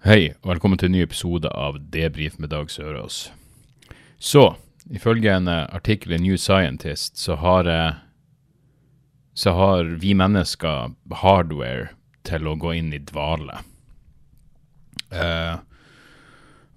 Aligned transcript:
Hei, 0.00 0.30
og 0.40 0.54
velkommen 0.54 0.78
til 0.80 0.88
en 0.88 0.94
ny 0.96 1.00
episode 1.04 1.50
av 1.52 1.74
Debrif 1.92 2.38
med 2.40 2.48
Dag 2.54 2.70
Sørås. 2.72 3.18
Så, 4.16 4.54
ifølge 4.88 5.34
en 5.36 5.50
eh, 5.52 5.66
artikkel 5.76 6.14
i 6.16 6.18
New 6.24 6.38
Scientist, 6.40 7.18
så 7.20 7.36
har, 7.36 7.68
eh, 7.68 7.98
så 9.36 9.52
har 9.58 9.90
vi 10.00 10.14
mennesker 10.16 10.94
hardware 11.20 11.90
til 12.24 12.48
å 12.48 12.54
gå 12.56 12.72
inn 12.78 12.94
i 12.96 13.02
dvale. 13.10 13.58
Eh, 15.12 15.60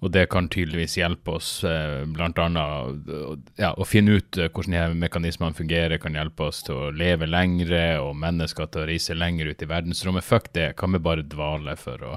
og 0.04 0.12
det 0.12 0.26
kan 0.28 0.50
tydeligvis 0.52 0.98
hjelpe 1.00 1.38
oss 1.38 1.48
eh, 1.64 2.04
eh, 2.04 3.34
ja, 3.56 3.72
å 3.72 3.88
finne 3.88 4.20
ut 4.20 4.36
eh, 4.36 4.52
hvordan 4.52 4.76
her 4.76 5.00
mekanismene 5.00 5.56
fungerer, 5.56 5.96
kan 5.96 6.20
hjelpe 6.20 6.50
oss 6.52 6.60
til 6.68 6.76
å 6.76 6.92
leve 6.92 7.32
lengre, 7.32 7.86
og 8.04 8.12
mennesker 8.20 8.68
til 8.68 8.84
å 8.84 8.86
reise 8.92 9.16
lenger 9.16 9.48
ut 9.48 9.64
i 9.64 9.72
verdensrommet. 9.72 10.28
Fuck 10.28 10.52
det, 10.52 10.74
kan 10.76 10.92
vi 10.92 11.00
bare 11.08 11.24
dvale 11.24 11.80
for 11.80 12.04
å 12.04 12.14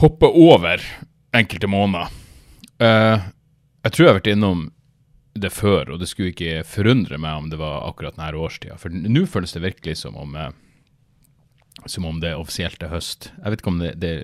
hoppe 0.00 0.26
over 0.26 0.82
enkelte 1.34 1.70
måneder. 1.70 2.10
Uh, 2.82 3.22
jeg 3.84 3.92
tror 3.92 4.04
jeg 4.04 4.12
har 4.12 4.20
vært 4.20 4.32
innom 4.32 4.66
det 5.34 5.50
før, 5.50 5.94
og 5.94 6.00
det 6.02 6.08
skulle 6.10 6.32
ikke 6.32 6.62
forundre 6.66 7.18
meg 7.18 7.38
om 7.38 7.48
det 7.50 7.58
var 7.58 7.88
akkurat 7.88 8.16
denne 8.18 8.38
årstida. 8.38 8.78
For 8.78 8.90
nå 8.90 9.24
føles 9.30 9.54
det 9.54 9.64
virkelig 9.64 9.96
som 10.02 10.18
om, 10.20 10.36
uh, 10.38 10.50
som 11.90 12.06
om 12.08 12.20
det 12.22 12.34
offisielt 12.38 12.82
er 12.86 12.94
høst. 12.94 13.32
Jeg 13.40 13.54
vet 13.54 13.64
ikke 13.64 13.74
om, 13.74 13.82
det, 13.82 13.94
det, 14.02 14.14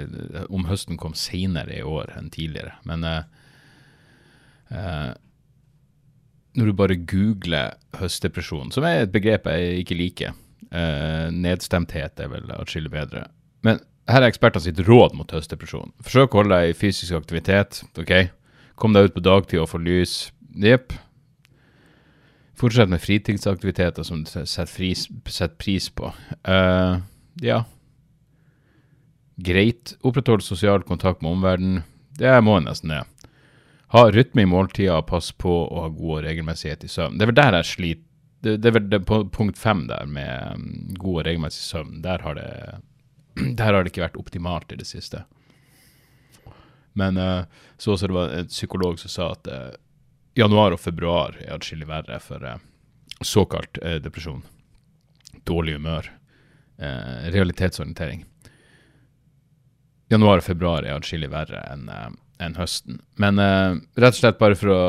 om 0.48 0.68
høsten 0.70 1.00
kom 1.00 1.16
senere 1.18 1.80
i 1.80 1.86
år 1.86 2.14
enn 2.18 2.30
tidligere, 2.34 2.76
men 2.88 3.06
uh, 3.06 3.24
når 6.58 6.66
du 6.66 6.76
bare 6.76 6.98
googler 6.98 7.76
høstdepresjon, 7.98 8.72
som 8.74 8.86
er 8.86 9.04
et 9.04 9.12
begrep 9.14 9.46
jeg 9.50 9.84
ikke 9.84 9.98
liker 9.98 10.32
eh, 10.74 11.28
Nedstemthet 11.34 12.22
er 12.22 12.32
vel 12.32 12.50
atskillig 12.56 12.92
bedre. 12.92 13.26
Men 13.66 13.82
her 14.08 14.22
er 14.22 14.30
ekspertene 14.30 14.64
sitt 14.64 14.80
råd 14.86 15.14
mot 15.18 15.32
høstdepresjon. 15.34 15.92
Forsøk 16.04 16.34
å 16.34 16.42
holde 16.42 16.56
deg 16.56 16.72
i 16.72 16.78
fysisk 16.78 17.18
aktivitet. 17.18 17.82
ok? 17.98 18.32
Kom 18.80 18.96
deg 18.96 19.10
ut 19.10 19.16
på 19.16 19.24
dagtid 19.24 19.60
og 19.62 19.70
få 19.72 19.80
lys. 19.82 20.30
Jepp. 20.56 20.94
Fortsett 22.60 22.90
med 22.92 23.00
fritidsaktiviteter 23.00 24.04
som 24.04 24.24
du 24.24 24.30
setter, 24.30 25.52
pris 25.60 25.86
på. 25.96 26.10
Uh, 26.48 27.00
ja. 27.40 27.62
Greit. 29.40 29.94
Oppretthold 30.04 30.44
sosial 30.44 30.84
kontakt 30.84 31.22
med 31.22 31.32
omverdenen. 31.36 31.82
Det 32.20 32.34
må 32.44 32.58
jeg 32.58 32.66
nesten 32.66 32.92
det. 32.92 33.04
Ha 33.90 34.04
rytme 34.12 34.44
i 34.44 34.48
måltida, 34.48 35.00
pass 35.02 35.32
på 35.32 35.50
å 35.64 35.86
ha 35.86 35.88
god 35.90 36.18
og 36.18 36.24
regelmessighet 36.26 36.84
i 36.86 36.90
søvn. 36.90 37.16
Det 37.18 37.24
er 37.24 37.32
vel 37.32 37.40
der 37.40 37.56
jeg 37.60 37.70
sliter. 37.72 38.06
Det, 38.40 38.54
det 38.64 38.70
er 38.70 38.72
vel 38.72 38.86
det, 38.88 39.00
på 39.04 39.18
punkt 39.34 39.58
fem 39.60 39.82
der 39.84 40.06
med 40.08 40.56
mm, 40.56 40.92
god 40.96 41.18
og 41.18 41.24
regelmessig 41.26 41.60
søvn. 41.60 41.98
Der 42.04 42.22
har 42.24 42.38
det 42.38 42.52
der 43.58 43.72
har 43.74 43.84
det 43.84 43.92
ikke 43.92 44.06
vært 44.06 44.20
optimalt 44.20 44.72
i 44.72 44.80
det 44.80 44.88
siste. 44.88 45.24
Men 46.98 47.16
uh, 47.16 47.44
så 47.78 47.94
også 47.94 48.10
det 48.10 48.16
var 48.16 48.34
en 48.34 48.50
psykolog 48.50 48.98
som 49.00 49.12
sa 49.12 49.28
at 49.34 49.50
uh, 49.50 49.70
januar 50.38 50.74
og 50.74 50.80
februar 50.80 51.36
er 51.40 51.54
atskillig 51.54 51.88
verre 51.90 52.18
for 52.22 52.44
uh, 52.44 52.58
såkalt 53.20 53.78
depresjon. 54.02 54.42
Dårlig 55.44 55.74
humør. 55.76 56.16
realitetsorientering. 56.80 58.22
Januar 60.08 60.40
og 60.40 60.44
februar 60.46 60.86
er 60.86 60.96
atskillig 60.96 61.28
verre 61.28 61.60
enn 61.68 61.90
enn 62.40 62.56
høsten. 62.56 63.02
Men 63.20 63.36
rett 63.36 64.14
og 64.14 64.16
slett 64.16 64.38
bare 64.40 64.56
for 64.56 64.72
å 64.72 64.80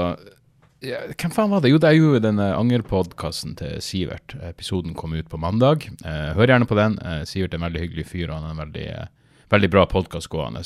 ja, 0.82 1.00
Hvem 1.14 1.34
faen 1.34 1.52
var 1.52 1.62
det? 1.64 1.72
Jo, 1.72 1.80
det 1.82 1.90
er 1.92 1.98
jo 1.98 2.20
denne 2.22 2.48
angerpodkasten 2.58 3.56
til 3.60 3.78
Sivert. 3.86 4.36
Episoden 4.48 4.96
kom 4.98 5.14
ut 5.14 5.30
på 5.30 5.40
mandag. 5.42 5.86
Eh, 6.06 6.32
hør 6.38 6.54
gjerne 6.54 6.68
på 6.70 6.78
den. 6.80 6.98
Eh, 7.06 7.22
Sivert 7.30 7.54
er 7.54 7.62
en 7.62 7.68
veldig 7.68 7.84
hyggelig 7.86 8.08
fyr, 8.10 8.30
og 8.30 8.40
han 8.40 8.50
er 8.50 8.56
en 8.56 8.64
veldig, 8.66 8.88
eh, 8.96 9.38
veldig 9.54 9.70
bra 9.74 9.86
podkast 9.90 10.30
gående. 10.34 10.64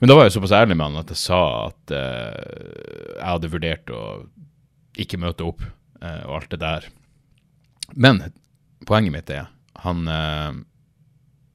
Men 0.00 0.10
da 0.10 0.16
var 0.18 0.26
jeg 0.26 0.34
såpass 0.34 0.56
ærlig 0.56 0.74
med 0.76 0.88
han 0.88 1.00
at 1.04 1.12
jeg 1.12 1.20
sa 1.20 1.42
at 1.68 1.92
eh, 1.94 3.14
jeg 3.18 3.28
hadde 3.28 3.52
vurdert 3.52 3.92
å 3.94 4.02
ikke 4.98 5.20
møte 5.22 5.46
opp, 5.46 5.62
eh, 6.02 6.22
og 6.26 6.40
alt 6.40 6.50
det 6.50 6.62
der. 6.64 6.88
Men 7.94 8.24
poenget 8.88 9.14
mitt 9.14 9.30
er 9.30 9.46
han 9.84 10.08
eh, 10.08 10.52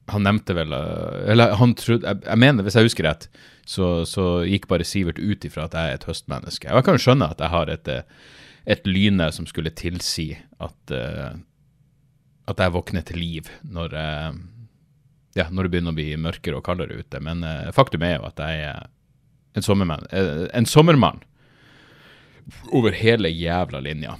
han 0.08 0.24
nevnte 0.26 0.54
vel 0.56 0.72
Eller 0.72 1.54
han 1.60 1.74
trodde 1.78 2.06
jeg, 2.06 2.22
jeg 2.24 2.40
mener, 2.40 2.64
hvis 2.66 2.78
jeg 2.78 2.88
husker 2.88 3.06
rett, 3.08 3.28
så, 3.68 4.04
så 4.08 4.42
gikk 4.48 4.68
bare 4.70 4.86
Sivert 4.86 5.20
ut 5.20 5.44
ifra 5.44 5.66
at 5.68 5.76
jeg 5.76 5.92
er 5.92 5.98
et 5.98 6.06
høstmenneske. 6.08 6.70
Og 6.70 6.80
jeg 6.80 6.86
kan 6.86 6.98
jo 6.98 7.04
skjønne 7.04 7.28
at 7.28 7.42
jeg 7.44 7.52
har 7.52 7.72
et, 7.72 7.90
et 8.74 8.88
lyne 8.88 9.28
som 9.34 9.48
skulle 9.48 9.74
tilsi 9.76 10.30
at, 10.64 10.94
uh, 10.94 11.34
at 12.48 12.62
jeg 12.64 12.74
våkner 12.74 13.04
til 13.04 13.20
liv 13.20 13.50
når, 13.68 13.96
ja, 15.36 15.48
når 15.50 15.68
det 15.68 15.72
begynner 15.74 15.92
å 15.92 15.98
bli 15.98 16.08
mørkere 16.16 16.60
og 16.60 16.64
kaldere 16.64 16.96
ute. 16.96 17.20
Men 17.20 17.44
faktum 17.76 18.06
er 18.08 18.16
jo 18.16 18.28
at 18.30 18.40
jeg 18.40 18.70
er 18.70 18.86
en 19.58 19.66
sommermann, 19.66 20.06
en 20.12 20.68
sommermann 20.68 21.20
over 22.72 22.96
hele 22.96 23.28
jævla 23.28 23.80
linja. 23.80 24.16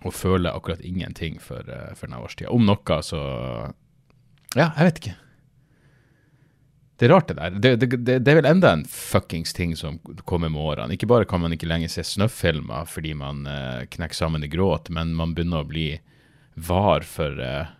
Og 0.00 0.14
føler 0.14 0.56
akkurat 0.56 0.80
ingenting 0.80 1.36
for, 1.42 1.66
for 1.94 2.06
denne 2.06 2.22
årstida. 2.24 2.50
Om 2.50 2.64
noe, 2.64 3.00
så 3.04 3.20
Ja, 4.58 4.72
jeg 4.76 4.88
vet 4.88 5.02
ikke. 5.02 5.16
Det 7.00 7.06
er 7.06 7.12
rart, 7.14 7.28
det 7.30 7.36
der. 7.38 7.50
Det, 7.50 7.70
det, 7.80 7.88
det, 8.04 8.14
det 8.26 8.32
er 8.32 8.36
vel 8.42 8.48
enda 8.50 8.74
en 8.76 8.82
fuckings 8.84 9.54
ting 9.56 9.70
som 9.78 9.96
kommer 10.28 10.50
med 10.52 10.60
årene. 10.60 10.96
Ikke 10.98 11.08
bare 11.08 11.24
kan 11.24 11.40
man 11.40 11.54
ikke 11.56 11.68
lenger 11.70 11.88
se 11.88 12.04
snøfilmer 12.04 12.88
fordi 12.90 13.14
man 13.16 13.46
uh, 13.48 13.86
knekker 13.88 14.18
sammen 14.18 14.44
i 14.44 14.50
gråt, 14.52 14.90
men 14.92 15.14
man 15.16 15.32
begynner 15.32 15.64
å 15.64 15.70
bli 15.70 15.86
var 16.60 17.06
for 17.08 17.40
uh, 17.40 17.70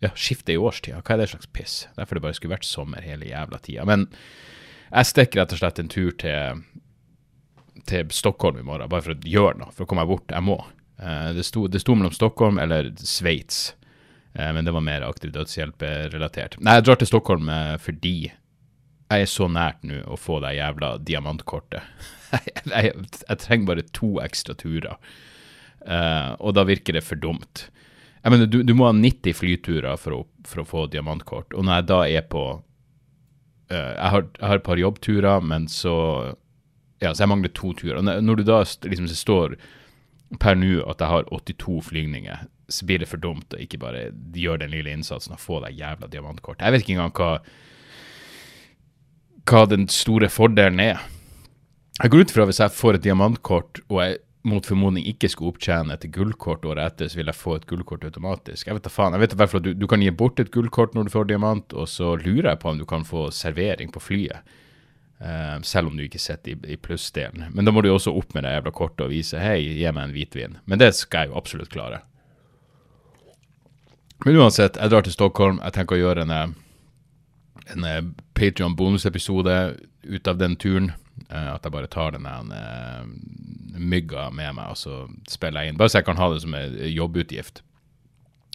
ja, 0.00 0.12
skiftet 0.14 0.54
i 0.54 0.56
årstida. 0.56 1.02
Hva 1.02 1.18
er 1.18 1.20
det 1.20 1.28
slags 1.34 1.50
piss? 1.52 1.76
Derfor 1.98 2.16
det 2.16 2.24
bare 2.24 2.38
skulle 2.38 2.54
vært 2.56 2.68
sommer 2.70 3.04
hele 3.04 3.28
jævla 3.28 3.60
tida. 3.60 3.84
Men 3.88 4.06
jeg 4.88 5.10
stikker 5.10 5.42
rett 5.42 5.52
og 5.52 5.60
slett 5.60 5.82
en 5.82 5.92
tur 5.92 6.14
til, 6.24 6.64
til 7.92 8.14
Stockholm 8.14 8.62
i 8.62 8.64
morgen, 8.64 8.88
bare 8.88 9.04
for 9.04 9.18
å 9.18 9.34
gjøre 9.36 9.60
noe, 9.60 9.74
for 9.74 9.84
å 9.84 9.90
komme 9.90 10.06
meg 10.06 10.14
bort. 10.14 10.32
Jeg 10.32 10.48
må. 10.48 10.56
Uh, 10.96 11.34
det, 11.36 11.44
sto, 11.44 11.66
det 11.68 11.84
sto 11.84 11.98
mellom 11.98 12.16
Stockholm 12.16 12.62
eller 12.62 12.88
Sveits. 13.04 13.74
Men 14.38 14.62
det 14.62 14.70
var 14.70 14.84
mer 14.86 15.02
aktiv 15.02 15.32
dødshjelp-relatert. 15.34 16.60
Nei, 16.62 16.76
jeg 16.78 16.84
drar 16.86 17.00
til 17.00 17.08
Stockholm 17.10 17.48
fordi 17.82 18.30
jeg 19.08 19.24
er 19.24 19.30
så 19.30 19.48
nært 19.48 19.84
nå 19.88 20.02
å 20.04 20.18
få 20.20 20.38
det 20.44 20.54
jævla 20.58 20.92
diamantkortet. 21.00 21.84
jeg, 22.34 22.64
jeg, 22.68 22.92
jeg, 23.24 23.40
trenger 23.40 23.70
bare 23.70 23.84
to 23.96 24.10
ekstra 24.20 24.56
turer, 24.58 24.98
uh, 25.88 26.36
og 26.36 26.54
da 26.58 26.66
virker 26.68 26.98
det 26.98 27.04
for 27.06 27.20
dumt. 27.20 27.68
Jeg 28.20 28.34
mener, 28.34 28.50
du, 28.50 28.60
du 28.66 28.74
må 28.76 28.88
ha 28.88 28.92
90 28.92 29.38
flyturer 29.38 29.96
for 30.00 30.16
å, 30.16 30.20
for 30.48 30.62
å, 30.62 30.66
få 30.68 30.84
diamantkort, 30.92 31.56
og 31.56 31.64
når 31.64 31.80
jeg 31.80 31.88
da 31.92 32.02
er 32.18 32.26
på 32.28 32.44
jeg, 33.68 33.78
har, 34.00 34.22
jeg, 34.24 34.44
har, 34.48 34.56
et 34.56 34.64
par 34.64 34.80
jobbturer, 34.80 35.42
men 35.44 35.66
så 35.68 35.96
Ja, 37.02 37.12
så 37.12 37.22
jeg 37.22 37.30
mangler 37.30 37.52
to 37.54 37.74
turer. 37.76 38.00
Når 38.02 38.40
du 38.40 38.46
da 38.48 38.62
liksom 38.64 39.04
står 39.12 39.58
per 40.40 40.56
nå 40.56 40.80
at 40.88 41.04
jeg 41.04 41.12
har 41.12 41.28
82 41.30 41.76
flygninger 41.90 42.46
så 42.68 42.86
blir 42.86 43.00
det 43.00 43.08
for 43.08 43.20
dumt 43.20 43.54
å 43.56 43.60
ikke 43.62 43.80
bare 43.80 44.08
gjøre 44.36 44.66
den 44.66 44.74
lille 44.76 44.92
innsatsen 44.92 45.36
og 45.36 45.42
få 45.42 45.62
deg 45.64 45.78
jævla 45.80 46.10
diamantkort. 46.12 46.60
Jeg 46.60 46.74
vet 46.74 46.84
ikke 46.84 46.96
engang 46.98 47.14
hva, 47.16 47.30
hva 49.48 49.62
den 49.70 49.88
store 49.92 50.28
fordelen 50.32 50.82
er. 50.84 51.00
Jeg 51.98 52.12
går 52.12 52.26
ut 52.26 52.34
fra 52.34 52.46
hvis 52.46 52.60
jeg 52.62 52.76
får 52.76 52.98
et 52.98 53.06
diamantkort 53.08 53.80
og 53.88 54.02
jeg 54.04 54.20
mot 54.48 54.66
formodning 54.66 55.06
ikke 55.08 55.30
skulle 55.32 55.54
opptjene 55.54 55.96
et 55.96 56.06
gullkort 56.14 56.64
året 56.68 56.92
etter, 56.92 57.10
så 57.10 57.20
vil 57.20 57.30
jeg 57.30 57.38
få 57.38 57.56
et 57.58 57.66
gullkort 57.68 58.06
automatisk. 58.06 58.68
Jeg 58.68 58.78
vet 58.78 58.86
da 58.86 58.92
faen. 58.92 59.16
Jeg 59.16 59.24
vet 59.24 59.34
i 59.34 59.42
at 59.44 59.64
du, 59.64 59.72
du, 59.74 59.86
kan 59.90 60.04
gi 60.04 60.12
bort 60.14 60.40
et 60.40 60.52
gullkort 60.54 60.94
når 60.94 61.08
du 61.08 61.14
får 61.14 61.28
diamant, 61.30 61.74
og 61.74 61.90
så 61.90 62.14
lurer 62.20 62.52
jeg 62.52 62.62
på 62.62 62.72
om 62.72 62.80
du 62.80 62.86
kan 62.88 63.06
få 63.08 63.28
servering 63.34 63.92
på 63.94 64.02
flyet. 64.02 64.56
Uh, 65.18 65.58
selv 65.66 65.90
om 65.90 65.96
du 65.98 66.04
ikke 66.04 66.20
sitter 66.22 66.54
i, 66.54 66.74
i 66.74 66.78
plussdelen. 66.78 67.48
Men 67.50 67.66
da 67.66 67.74
må 67.74 67.82
du 67.82 67.90
jo 67.90 67.96
også 67.98 68.14
opp 68.14 68.36
med 68.36 68.46
det 68.46 68.54
jævla 68.54 68.72
kortet 68.76 69.08
og 69.08 69.10
vise 69.10 69.40
hei, 69.42 69.58
gi 69.80 69.90
meg 69.90 70.04
en 70.04 70.14
hvitvin. 70.14 70.60
Men 70.70 70.78
det 70.78 70.92
skal 70.94 71.26
jeg 71.26 71.32
jo 71.32 71.40
absolutt 71.40 71.72
klare. 71.74 72.04
Men 74.24 74.38
uansett, 74.40 74.76
jeg 74.76 74.90
drar 74.90 75.04
til 75.06 75.14
Stockholm. 75.14 75.60
Jeg 75.62 75.76
tenker 75.76 75.96
å 75.96 76.00
gjøre 76.00 76.24
en, 76.26 76.54
en 77.74 78.10
Patrion-bonusepisode 78.38 79.58
ut 80.08 80.30
av 80.30 80.40
den 80.40 80.56
turen. 80.58 80.92
Uh, 81.28 81.54
at 81.54 81.66
jeg 81.66 81.74
bare 81.74 81.90
tar 81.90 82.14
den 82.14 82.26
mygga 83.78 84.28
med 84.34 84.56
meg, 84.58 84.72
og 84.72 84.78
så 84.78 85.00
spiller 85.30 85.64
jeg 85.64 85.72
inn. 85.72 85.80
Bare 85.80 85.92
så 85.92 86.00
jeg 86.00 86.08
kan 86.08 86.18
ha 86.18 86.30
det 86.32 86.42
som 86.42 86.54
en 86.58 86.78
jobbutgift. 86.90 87.62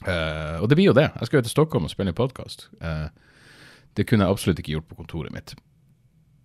Og 0.04 0.66
det 0.68 0.76
blir 0.76 0.90
jo 0.90 0.98
det. 0.98 1.06
Jeg 1.16 1.30
skal 1.30 1.40
jo 1.40 1.46
til 1.48 1.54
Stockholm 1.54 1.86
og 1.88 1.92
spille 1.94 2.12
inn 2.12 2.18
podkast. 2.18 2.66
Det 3.96 4.04
kunne 4.10 4.26
jeg 4.26 4.36
absolutt 4.36 4.60
ikke 4.60 4.74
gjort 4.76 4.90
på 4.90 4.98
kontoret 5.00 5.32
mitt. 5.32 5.54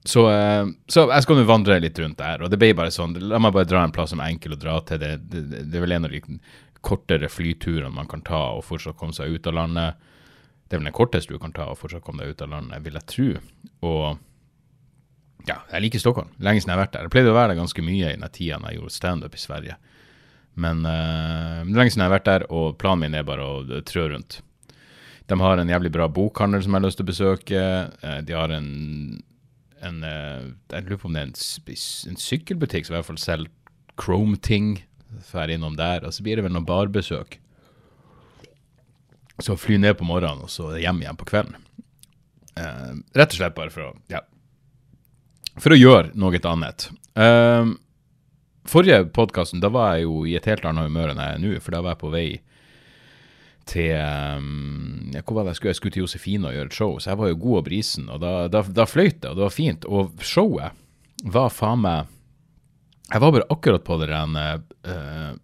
Så, 0.08 0.30
eh, 0.30 0.66
så 0.88 1.04
jeg 1.10 1.24
skal 1.24 1.36
nå 1.36 1.44
vandre 1.48 1.76
litt 1.82 1.98
rundt 2.00 2.20
der, 2.20 2.40
og 2.40 2.52
det 2.52 2.58
ble 2.60 2.70
bare 2.76 2.92
sånn 2.94 3.16
La 3.28 3.40
meg 3.42 3.52
bare 3.52 3.68
dra 3.68 3.82
en 3.84 3.92
plass 3.92 4.14
som 4.14 4.22
er 4.22 4.32
enkel 4.32 4.54
å 4.54 4.60
dra 4.60 4.78
til. 4.86 5.00
Det, 5.02 5.10
det, 5.28 5.42
det 5.68 5.76
er 5.76 5.84
vel 5.84 5.96
en 5.96 6.08
av 6.08 6.14
de 6.14 6.20
kortere 6.84 7.28
flyturene 7.30 7.90
man 7.94 8.08
kan 8.10 8.22
ta 8.26 8.40
og 8.56 8.64
fortsatt 8.66 8.98
komme 8.98 9.16
seg 9.16 9.34
ut 9.34 9.46
av 9.50 9.56
landet. 9.58 10.08
Det 10.68 10.76
er 10.76 10.82
vel 10.82 10.90
den 10.90 10.96
korteste 10.96 11.32
du 11.32 11.40
kan 11.42 11.54
ta 11.56 11.70
og 11.72 11.78
fortsatt 11.80 12.04
komme 12.04 12.24
deg 12.24 12.36
ut 12.36 12.44
av 12.44 12.52
landet, 12.52 12.82
vil 12.84 12.98
jeg 12.98 13.08
tro. 13.12 13.28
Og 13.88 14.18
ja, 15.48 15.62
jeg 15.72 15.84
liker 15.84 16.02
Stockholm. 16.02 16.32
Lenge 16.44 16.60
siden 16.60 16.74
jeg 16.74 16.78
har 16.78 16.84
vært 16.84 16.96
der. 16.96 17.06
Jeg 17.06 17.14
pleide 17.14 17.32
å 17.32 17.36
være 17.36 17.54
der 17.54 17.60
ganske 17.62 17.84
mye 17.84 18.10
i 18.10 18.18
den 18.18 18.34
tida 18.34 18.58
jeg 18.58 18.78
gjorde 18.78 18.94
standup 18.94 19.36
i 19.36 19.40
Sverige. 19.40 19.78
Men 20.58 20.82
uh, 20.84 21.62
lenge 21.64 21.94
siden 21.94 22.04
jeg 22.04 22.10
har 22.10 22.16
vært 22.16 22.28
der, 22.28 22.44
og 22.52 22.76
planen 22.82 23.06
min 23.06 23.16
er 23.16 23.26
bare 23.26 23.46
å 23.46 23.82
trø 23.86 24.08
rundt. 24.12 24.40
De 25.28 25.36
har 25.38 25.60
en 25.60 25.70
jævlig 25.70 25.92
bra 25.94 26.08
bokhandel 26.08 26.64
som 26.64 26.74
jeg 26.74 26.80
har 26.80 26.88
lyst 26.88 27.00
til 27.00 27.06
å 27.06 27.12
besøke. 27.12 27.62
Uh, 28.02 28.18
de 28.26 28.36
har 28.36 28.52
en, 28.54 28.68
en 29.84 30.02
Jeg 30.04 30.84
lurer 30.84 31.00
på 31.00 31.08
om 31.08 31.16
det 31.16 31.24
er 31.24 31.30
en, 31.30 31.38
en 32.12 32.20
sykkelbutikk 32.26 32.88
som 32.88 32.96
i 32.96 32.98
hvert 32.98 33.10
fall 33.12 33.22
selger 33.22 33.54
Chrome-ting. 33.98 34.76
Drar 35.30 35.52
innom 35.52 35.76
der. 35.78 36.06
Og 36.06 36.14
så 36.14 36.24
blir 36.24 36.38
det 36.38 36.46
vel 36.46 36.54
noen 36.54 36.68
barbesøk. 36.68 37.38
Så 39.38 39.54
fly 39.58 39.78
ned 39.78 39.98
på 39.98 40.06
morgenen, 40.06 40.42
og 40.46 40.50
så 40.50 40.72
hjem 40.80 41.04
igjen 41.04 41.18
på 41.18 41.28
kvelden. 41.28 41.64
rett 43.14 43.30
og 43.30 43.38
slett 43.38 43.54
bare 43.54 43.70
for 43.70 43.84
å 43.86 43.90
ja, 44.10 44.24
for 45.62 45.74
å 45.74 45.78
gjøre 45.78 46.12
noe 46.18 46.40
annet. 46.50 46.88
Uh, 47.18 47.74
forrige 48.68 49.04
podkasten, 49.14 49.62
da 49.62 49.70
var 49.74 49.96
jeg 49.96 50.06
jo 50.06 50.24
i 50.26 50.36
et 50.38 50.46
helt 50.50 50.66
annet 50.66 50.88
humør 50.88 51.12
enn 51.12 51.22
jeg 51.22 51.36
er 51.36 51.42
nå, 51.42 51.54
for 51.62 51.74
da 51.74 51.82
var 51.84 51.96
jeg 51.96 52.02
på 52.02 52.12
vei 52.14 52.28
til 53.68 53.90
um, 54.00 55.10
ja, 55.12 55.20
Hvor 55.22 55.36
var 55.36 55.44
det 55.44 55.52
jeg 55.52 55.60
skulle? 55.60 55.72
Jeg 55.74 55.80
skulle 55.80 55.96
til 55.96 56.04
Josefine 56.06 56.48
og 56.48 56.56
gjøre 56.56 56.70
et 56.70 56.78
show, 56.78 56.94
så 56.98 57.10
jeg 57.12 57.20
var 57.20 57.32
jo 57.32 57.40
god 57.42 57.58
og 57.60 57.66
brisen, 57.66 58.06
og 58.12 58.22
da, 58.22 58.34
da, 58.52 58.62
da 58.64 58.86
fløyt 58.88 59.20
det, 59.22 59.32
og 59.32 59.40
det 59.40 59.44
var 59.44 59.54
fint. 59.54 59.88
Og 59.88 60.24
showet 60.24 60.78
var 61.26 61.52
faen 61.52 61.82
meg 61.84 62.14
Jeg 63.08 63.24
var 63.24 63.32
bare 63.32 63.48
akkurat 63.48 63.84
på 63.84 63.98
det 64.02 64.08
der 64.12 64.64
uh, 64.88 65.36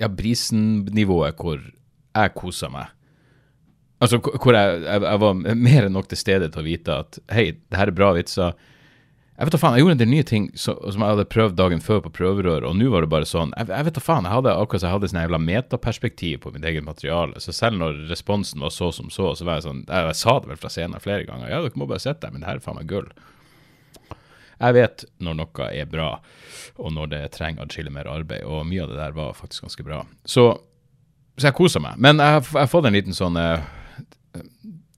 Ja, 0.00 0.08
brisen-nivået 0.08 1.36
hvor 1.40 1.60
jeg 1.60 2.36
kosa 2.36 2.68
meg. 2.72 2.92
Altså, 4.00 4.18
hvor 4.20 4.52
jeg, 4.52 4.80
jeg, 4.84 5.02
jeg, 5.02 5.20
var 5.22 5.36
mer 5.56 5.86
enn 5.86 5.94
nok 5.96 6.08
til 6.10 6.20
stede 6.20 6.48
til 6.52 6.60
å 6.60 6.66
vite 6.66 6.96
at 7.04 7.18
hei, 7.32 7.50
det 7.56 7.78
her 7.78 7.92
er 7.92 7.96
bra 7.96 8.10
vitser. 8.16 8.56
Jeg 9.36 9.48
vet 9.48 9.52
da 9.52 9.60
faen, 9.60 9.76
jeg 9.76 9.84
gjorde 9.84 9.94
en 9.96 10.00
del 10.00 10.08
nye 10.08 10.24
ting 10.24 10.44
så, 10.56 10.74
som 10.80 11.02
jeg 11.04 11.12
hadde 11.12 11.26
prøvd 11.28 11.56
dagen 11.58 11.82
før 11.84 12.02
på 12.06 12.12
prøverør, 12.18 12.64
og 12.68 12.76
nå 12.76 12.88
var 12.92 13.04
det 13.04 13.10
bare 13.12 13.28
sånn 13.28 13.50
Jeg, 13.52 13.68
jeg 13.68 13.88
vet 13.88 13.98
da 13.98 14.02
faen, 14.04 14.28
jeg 14.28 14.32
hadde 14.32 14.54
akkurat 14.56 14.82
så 14.82 14.88
jeg 14.88 14.96
hadde 14.96 15.10
sånn 15.12 15.20
jævla 15.20 15.40
metaperspektiv 15.44 16.38
på 16.44 16.52
mitt 16.54 16.64
eget 16.68 16.86
materiale. 16.86 17.40
Så 17.44 17.52
selv 17.56 17.80
når 17.80 18.06
responsen 18.08 18.64
var 18.64 18.72
så 18.72 18.88
som 18.96 19.12
så, 19.12 19.34
så 19.36 19.48
var 19.48 19.60
jeg 19.60 19.66
sånn 19.68 19.82
Jeg, 19.84 20.08
jeg 20.08 20.20
sa 20.22 20.38
det 20.40 20.52
vel 20.52 20.60
fra 20.60 20.72
scenen 20.72 21.04
flere 21.04 21.28
ganger. 21.28 21.52
Ja, 21.52 21.60
dere 21.64 21.80
må 21.80 21.88
bare 21.88 22.04
sitte 22.04 22.24
der, 22.24 22.32
men 22.32 22.44
det 22.44 22.48
her 22.48 22.60
er 22.60 22.64
faen 22.64 22.80
meg 22.80 22.88
gull. 22.92 23.10
Jeg 24.56 24.76
vet 24.76 25.04
når 25.20 25.36
noe 25.42 25.68
er 25.68 25.88
bra, 25.90 26.08
og 26.80 26.94
når 26.96 27.12
det 27.12 27.22
trenger 27.36 27.66
atskillig 27.66 27.92
mer 27.92 28.08
arbeid, 28.08 28.44
og 28.48 28.64
mye 28.68 28.86
av 28.86 28.92
det 28.92 28.98
der 29.00 29.16
var 29.16 29.36
faktisk 29.36 29.66
ganske 29.66 29.84
bra. 29.84 30.00
Så, 30.24 30.48
så 31.36 31.50
jeg 31.50 31.56
koser 31.58 31.84
meg. 31.84 31.98
Men 32.00 32.22
jeg 32.22 32.44
har 32.48 32.70
fått 32.72 32.88
en 32.88 32.96
liten 32.96 33.16
sånn 33.16 33.36
uh, 33.36 33.64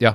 Ja, 0.03 0.15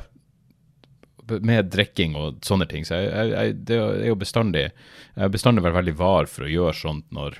med 1.43 1.71
drikking 1.71 2.15
og 2.19 2.39
sånne 2.45 2.67
ting. 2.71 2.87
Så 2.87 2.99
jeg, 2.99 3.33
jeg, 3.33 3.57
det 3.67 3.79
er 3.79 4.07
jo 4.09 4.19
bestandig 4.19 4.69
Jeg 4.69 5.21
har 5.21 5.33
bestandig 5.33 5.63
vært 5.65 5.79
veldig 5.81 5.97
var 5.99 6.31
for 6.31 6.47
å 6.47 6.51
gjøre 6.51 6.75
sånt 6.75 7.05
når 7.15 7.37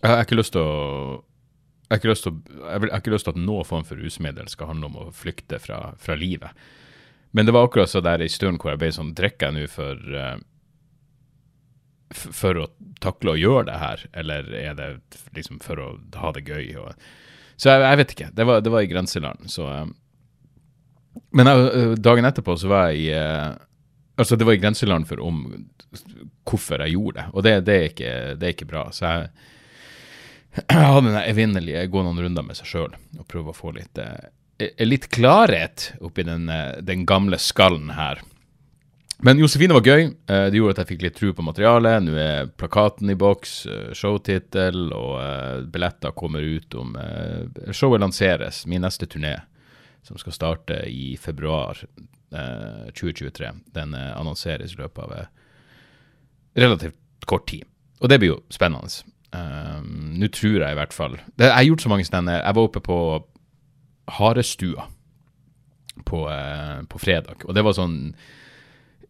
Jeg 0.00 0.10
har 0.10 0.26
ikke 0.26 0.38
lyst 0.38 0.54
til 0.56 0.66
å 0.66 1.22
jeg 1.92 2.00
har, 2.00 2.16
til, 2.16 2.38
jeg, 2.48 2.80
har 2.80 2.98
ikke 2.98 3.12
lyst 3.12 3.26
til 3.28 3.34
at 3.36 3.44
noen 3.44 3.66
form 3.68 3.84
for 3.86 4.00
rusmiddel 4.00 4.48
skal 4.50 4.70
handle 4.70 4.88
om 4.88 4.96
å 4.98 5.10
flykte 5.14 5.58
fra, 5.62 5.92
fra 6.00 6.16
livet. 6.18 6.56
Men 7.36 7.46
det 7.46 7.52
var 7.54 7.68
akkurat 7.68 7.92
så 7.92 8.00
der 8.02 8.24
i 8.24 8.30
stund 8.32 8.58
hvor 8.62 8.72
jeg 8.72 8.80
ble 8.80 8.88
sånn 8.96 9.12
Drikker 9.14 9.52
jeg 9.52 9.54
nå 9.54 9.68
for 9.70 10.00
uh, 10.16 10.40
for 12.14 12.60
å 12.60 12.70
takle 13.02 13.34
å 13.34 13.40
gjøre 13.40 13.68
det 13.70 13.78
her, 13.80 14.06
eller 14.12 14.48
er 14.54 14.74
det 14.78 14.88
liksom 15.36 15.60
for 15.64 15.80
å 15.80 15.88
ha 16.20 16.32
det 16.36 16.44
gøy? 16.46 16.74
Og, 16.80 17.06
så 17.56 17.72
jeg, 17.74 17.84
jeg, 17.84 18.00
vet 18.00 18.14
ikke. 18.16 18.30
Det 18.34 18.46
var, 18.48 18.64
det 18.64 18.72
var 18.74 18.84
i 18.84 18.90
grenseland. 18.90 19.46
Så 19.50 19.68
um, 19.68 19.94
men 21.34 21.50
jeg, 21.50 21.66
eh, 21.70 21.94
dagen 22.02 22.26
etterpå 22.26 22.56
så 22.58 22.70
var 22.70 22.90
jeg 22.90 23.06
i 23.06 23.14
uh, 23.14 23.54
Altså, 24.14 24.36
det 24.38 24.46
var 24.46 24.54
i 24.54 24.60
grenseland 24.62 25.08
for 25.10 25.18
om 25.18 25.40
hvorfor 26.46 26.84
jeg 26.84 26.94
gjorde 26.94 27.16
det, 27.18 27.24
og 27.32 27.42
det, 27.42 27.52
det, 27.66 27.74
er, 27.74 27.88
ikke, 27.90 28.10
det 28.38 28.46
er, 28.46 28.52
ikke, 28.54 28.68
bra. 28.70 28.84
Så 28.94 29.08
jeg, 29.08 29.48
jeg 30.60 30.84
hadde 30.86 31.08
den 31.08 31.18
evinnelige 31.18 31.82
gå 31.90 32.04
noen 32.06 32.20
runder 32.22 32.46
med 32.46 32.54
seg 32.54 32.68
sjøl 32.70 32.94
og 32.94 33.24
prøve 33.26 33.50
å 33.50 33.56
få 33.58 33.72
litt, 33.74 33.98
uh, 33.98 34.30
litt 34.86 35.08
klarhet 35.10 35.88
oppi 35.98 36.22
den, 36.28 36.46
den 36.86 37.02
gamle 37.10 37.40
skallen 37.42 37.90
her. 37.98 38.22
Men 39.24 39.40
Josefine 39.40 39.72
var 39.72 39.86
gøy. 39.88 40.10
Det 40.28 40.58
gjorde 40.58 40.74
at 40.74 40.82
jeg 40.82 40.88
fikk 40.92 41.02
litt 41.06 41.14
tro 41.16 41.30
på 41.32 41.44
materialet. 41.46 42.02
Nå 42.04 42.16
er 42.20 42.50
plakaten 42.60 43.08
i 43.08 43.16
boks, 43.16 43.54
showtittel, 43.96 44.90
og 44.92 45.70
billetter 45.72 46.12
kommer 46.12 46.44
ut 46.44 46.76
om 46.76 46.92
Showet 47.72 48.04
lanseres, 48.04 48.66
min 48.68 48.84
neste 48.84 49.08
turné 49.08 49.38
som 50.04 50.18
skal 50.20 50.36
starte 50.36 50.76
i 50.88 51.16
februar 51.16 51.78
eh, 52.32 52.92
2023. 52.92 53.50
Den 53.74 53.94
eh, 53.94 54.12
annonseres 54.18 54.74
i 54.74 54.80
løpet 54.80 55.04
av 55.04 55.14
eh, 55.16 55.30
relativt 56.60 57.26
kort 57.26 57.48
tid. 57.48 57.64
Og 58.00 58.12
det 58.12 58.20
blir 58.20 58.34
jo 58.34 58.40
spennende. 58.52 58.90
Nå 59.34 60.28
tror 60.30 60.60
jeg 60.60 60.70
i 60.70 60.76
hvert 60.78 60.92
fall 60.94 61.16
Jeg 61.40 61.50
har 61.50 61.64
gjort 61.66 61.82
så 61.82 61.90
mange 61.90 62.04
steder. 62.06 62.36
Jeg 62.36 62.54
var 62.54 62.68
oppe 62.68 62.82
på 62.84 62.98
Harestua 64.18 64.84
på, 66.06 66.20
eh, 66.30 66.82
på 66.90 67.00
fredag, 67.00 67.42
og 67.48 67.56
det 67.56 67.64
var 67.64 67.74
sånn 67.74 67.98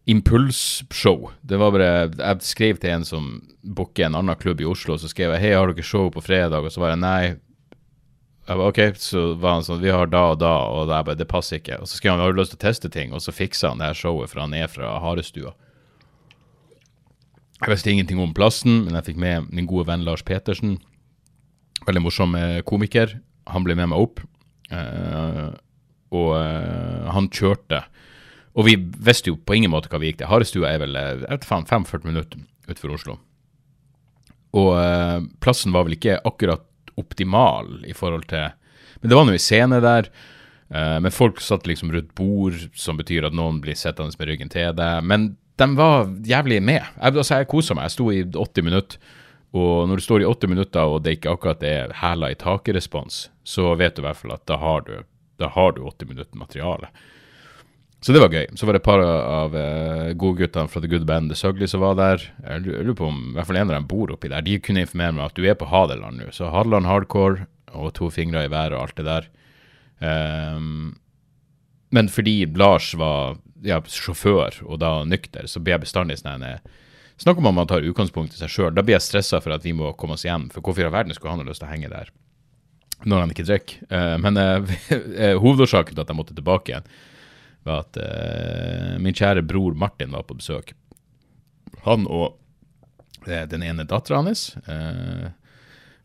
impulsshow. 0.05 1.31
Det 1.41 1.57
var 1.57 1.71
bare 1.73 2.11
Jeg 2.13 2.41
skrev 2.45 2.77
til 2.77 2.93
en 2.93 3.05
som 3.05 3.29
booker 3.63 4.05
en 4.05 4.15
annen 4.15 4.37
klubb 4.37 4.61
i 4.61 4.67
Oslo, 4.69 4.97
så 4.97 5.09
skrev 5.09 5.33
jeg 5.33 5.41
'Hei, 5.41 5.53
har 5.57 5.67
dere 5.67 5.83
show 5.83 6.09
på 6.09 6.21
fredag?' 6.21 6.65
Og 6.65 6.71
så 6.71 6.79
var 6.79 6.89
jeg 6.89 6.99
'Nei, 6.99 7.35
jeg 8.45 8.57
ba, 8.57 8.67
ok, 8.69 8.79
så 9.01 9.33
var 9.41 9.57
han 9.57 9.63
sånn 9.65 9.81
Vi 9.81 9.89
har 9.89 10.05
da 10.05 10.31
og 10.33 10.39
da, 10.39 10.53
og 10.69 10.89
jeg 10.89 11.05
bare, 11.05 11.17
det 11.17 11.27
passer 11.27 11.57
ikke. 11.57 11.79
Og 11.81 11.89
så 11.89 11.97
skrev 11.97 12.13
han 12.13 12.19
har 12.21 12.33
du 12.33 12.39
lyst 12.39 12.53
til 12.53 12.61
å 12.61 12.67
teste 12.67 12.91
ting, 12.93 13.13
og 13.13 13.21
så 13.21 13.33
fiksa 13.33 13.69
han 13.69 13.81
det 13.81 13.89
her 13.89 13.97
showet, 13.97 14.29
for 14.29 14.43
han 14.43 14.53
er 14.53 14.67
fra 14.67 14.99
Harestua. 15.01 15.55
Jeg 17.61 17.71
visste 17.71 17.89
ingenting 17.89 18.19
om 18.21 18.35
plassen, 18.35 18.83
men 18.85 18.93
jeg 18.93 19.07
fikk 19.09 19.17
med 19.17 19.49
min 19.49 19.65
gode 19.65 19.87
venn 19.87 20.05
Lars 20.05 20.21
Petersen. 20.21 20.77
Veldig 21.87 22.03
morsom 22.03 22.35
eh, 22.35 22.61
komiker. 22.61 23.17
Han 23.47 23.65
ble 23.65 23.77
med 23.79 23.89
meg 23.89 24.01
opp, 24.01 24.21
uh, 24.73 25.53
og 26.13 26.31
uh, 26.33 27.11
han 27.13 27.29
kjørte. 27.29 27.83
Og 28.55 28.67
vi 28.69 28.75
visste 28.79 29.31
jo 29.31 29.39
på 29.39 29.57
ingen 29.57 29.73
måte 29.73 29.91
hva 29.91 29.99
vi 29.99 30.11
gikk 30.11 30.21
til. 30.21 30.29
Harestua 30.31 30.69
er 30.71 30.83
vel 30.85 30.95
jeg 30.95 31.23
vet 31.25 31.47
faen, 31.47 31.67
45 31.67 32.07
minutter 32.07 32.43
utenfor 32.69 32.95
Oslo. 32.95 33.17
Og 34.55 34.69
uh, 34.79 35.19
plassen 35.43 35.75
var 35.75 35.87
vel 35.87 35.97
ikke 35.97 36.21
akkurat 36.23 36.63
optimal 36.95 37.81
i 37.83 37.91
forhold 37.91 38.29
til 38.29 38.53
Men 39.01 39.11
det 39.11 39.17
var 39.17 39.25
nå 39.27 39.33
en 39.35 39.43
scene 39.43 39.81
der. 39.83 40.07
Uh, 40.71 40.97
men 41.03 41.13
folk 41.13 41.41
satt 41.43 41.67
liksom 41.67 41.91
rundt 41.91 42.13
bord, 42.15 42.55
som 42.73 42.97
betyr 42.97 43.27
at 43.27 43.35
noen 43.35 43.59
blir 43.61 43.75
sittende 43.77 44.15
med 44.17 44.31
ryggen 44.31 44.53
til 44.53 44.71
deg. 44.77 45.03
Men 45.03 45.33
de 45.59 45.67
var 45.75 46.07
jævlig 46.23 46.61
med. 46.63 46.81
Jeg, 46.81 47.11
altså, 47.11 47.41
jeg 47.41 47.51
kosa 47.51 47.75
meg. 47.75 47.89
Jeg 47.89 47.95
sto 47.97 48.07
i 48.11 48.23
80 48.23 48.65
minutter. 48.65 49.11
Og 49.55 49.87
når 49.87 49.99
du 49.99 50.03
står 50.03 50.23
i 50.23 50.27
80 50.27 50.51
minutter, 50.51 50.83
og 50.83 51.03
det 51.03 51.17
ikke 51.17 51.35
akkurat 51.35 51.61
er 51.63 51.93
hæla 52.01 52.31
i 52.33 52.39
taket-respons, 52.39 53.29
så 53.47 53.75
vet 53.79 53.95
du 53.95 54.01
i 54.01 54.07
hvert 54.07 54.19
fall 54.19 54.33
at 54.35 54.43
da 54.51 54.57
har 54.59 54.83
du, 54.87 54.97
da 55.39 55.47
har 55.53 55.75
du 55.77 55.85
80 55.85 56.09
minutter 56.11 56.39
materiale. 56.39 56.89
Så 58.05 58.13
det 58.13 58.21
var 58.21 58.29
gøy. 58.29 58.45
Så 58.53 58.67
var 58.67 58.75
det 58.75 58.83
et 58.83 58.85
par 58.85 59.01
av 59.01 59.55
uh, 59.57 60.11
godguttene 60.13 60.69
fra 60.69 60.81
The 60.81 60.89
Good 60.91 61.07
Band 61.09 61.31
The 61.31 61.37
Sugly 61.39 61.65
som 61.65 61.81
var 61.81 61.95
der. 61.97 62.21
Jeg 62.43 62.61
lurer 62.67 62.97
på 62.99 63.07
om 63.09 63.31
i 63.31 63.33
hvert 63.33 63.47
fall 63.49 63.57
en 63.57 63.71
av 63.71 63.79
dem 63.79 63.87
bor 63.89 64.11
oppi 64.13 64.29
der. 64.29 64.45
De 64.45 64.59
kunne 64.61 64.83
informere 64.85 65.15
meg 65.17 65.23
at 65.25 65.39
du 65.39 65.47
er 65.49 65.57
på 65.57 65.65
Hadeland 65.71 66.21
nå. 66.21 66.27
Så 66.35 66.51
Hadeland 66.53 66.85
hardcore 66.85 67.47
og 67.73 67.95
to 67.97 68.11
fingre 68.13 68.43
i 68.45 68.51
været 68.53 68.75
og 68.77 68.83
alt 68.83 69.01
det 69.01 69.07
der. 69.07 69.25
Um, 70.05 70.93
men 71.97 72.11
fordi 72.13 72.43
Lars 72.53 72.91
var 72.99 73.39
ja, 73.65 73.79
sjåfør 73.81 74.61
og 74.67 74.83
da 74.83 74.99
nykter, 75.07 75.49
så 75.49 75.63
blir 75.63 75.79
jeg 75.79 75.87
bestandig 75.87 76.19
sånn 76.21 76.45
Snakk 77.17 77.39
om 77.39 77.47
at 77.47 77.55
man 77.55 77.67
tar 77.71 77.85
utgangspunkt 77.87 78.35
i 78.35 78.37
seg 78.37 78.51
sjøl. 78.51 78.73
Da 78.75 78.83
blir 78.83 78.97
jeg 78.97 79.05
stressa 79.07 79.39
for 79.41 79.55
at 79.55 79.65
vi 79.65 79.73
må 79.73 79.93
komme 79.97 80.17
oss 80.17 80.27
hjem. 80.27 80.49
For 80.51 80.59
hvorfor 80.59 80.83
i 80.83 80.87
all 80.89 80.93
verden 80.93 81.15
skulle 81.15 81.31
han 81.31 81.41
ha 81.41 81.47
lyst 81.47 81.63
til 81.63 81.69
å 81.69 81.73
henge 81.73 81.89
der 81.89 82.13
når 83.07 83.25
han 83.25 83.33
ikke 83.33 83.47
drikker? 83.49 83.81
Uh, 83.89 84.15
men 84.21 84.37
uh, 84.37 84.77
hovedårsaken 85.43 85.95
til 85.95 86.05
at 86.05 86.11
jeg 86.13 86.21
måtte 86.21 86.37
tilbake 86.37 86.73
igjen, 86.75 86.89
var 87.65 87.85
at 87.85 87.97
uh, 87.99 88.95
min 89.01 89.15
kjære 89.15 89.43
bror 89.47 89.73
Martin 89.77 90.13
var 90.15 90.25
på 90.27 90.37
besøk. 90.37 90.73
Han 91.85 92.05
og 92.07 92.37
uh, 93.27 93.45
den 93.49 93.63
ene 93.65 93.87
dattera 93.89 94.21
hans 94.21 94.55
uh, 94.69 95.27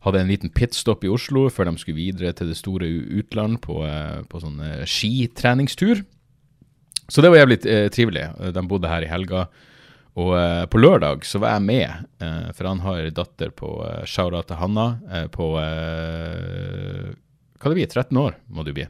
hadde 0.07 0.23
en 0.23 0.31
liten 0.33 0.53
pitstop 0.57 1.05
i 1.05 1.13
Oslo 1.13 1.49
før 1.53 1.69
de 1.69 1.77
skulle 1.81 2.01
videre 2.01 2.33
til 2.37 2.49
det 2.49 2.57
store 2.57 2.89
utland 3.21 3.61
på, 3.61 3.85
på 4.33 4.41
sånn 4.41 4.63
skitreningstur. 4.89 6.01
Så 7.11 7.21
det 7.21 7.29
var 7.29 7.43
jævlig 7.43 7.59
trivelig. 7.93 8.23
De 8.55 8.63
bodde 8.71 8.89
her 8.89 9.05
i 9.05 9.11
helga. 9.11 9.45
Og 10.17 10.33
på 10.73 10.81
lørdag 10.81 11.27
så 11.29 11.39
var 11.43 11.59
jeg 11.59 11.67
med, 11.67 11.89
for 12.57 12.65
han 12.71 12.81
har 12.87 13.13
datter 13.13 13.53
på 13.53 13.69
uh, 13.85 14.07
Shaura 14.09 14.41
til 14.47 14.57
Hanna 14.63 14.87
på 15.37 15.47
Hva 15.53 15.69
det 17.69 17.77
blir 17.77 17.91
13 17.91 18.17
år, 18.25 18.41
må 18.49 18.65
du 18.65 18.73
bli. 18.73 18.89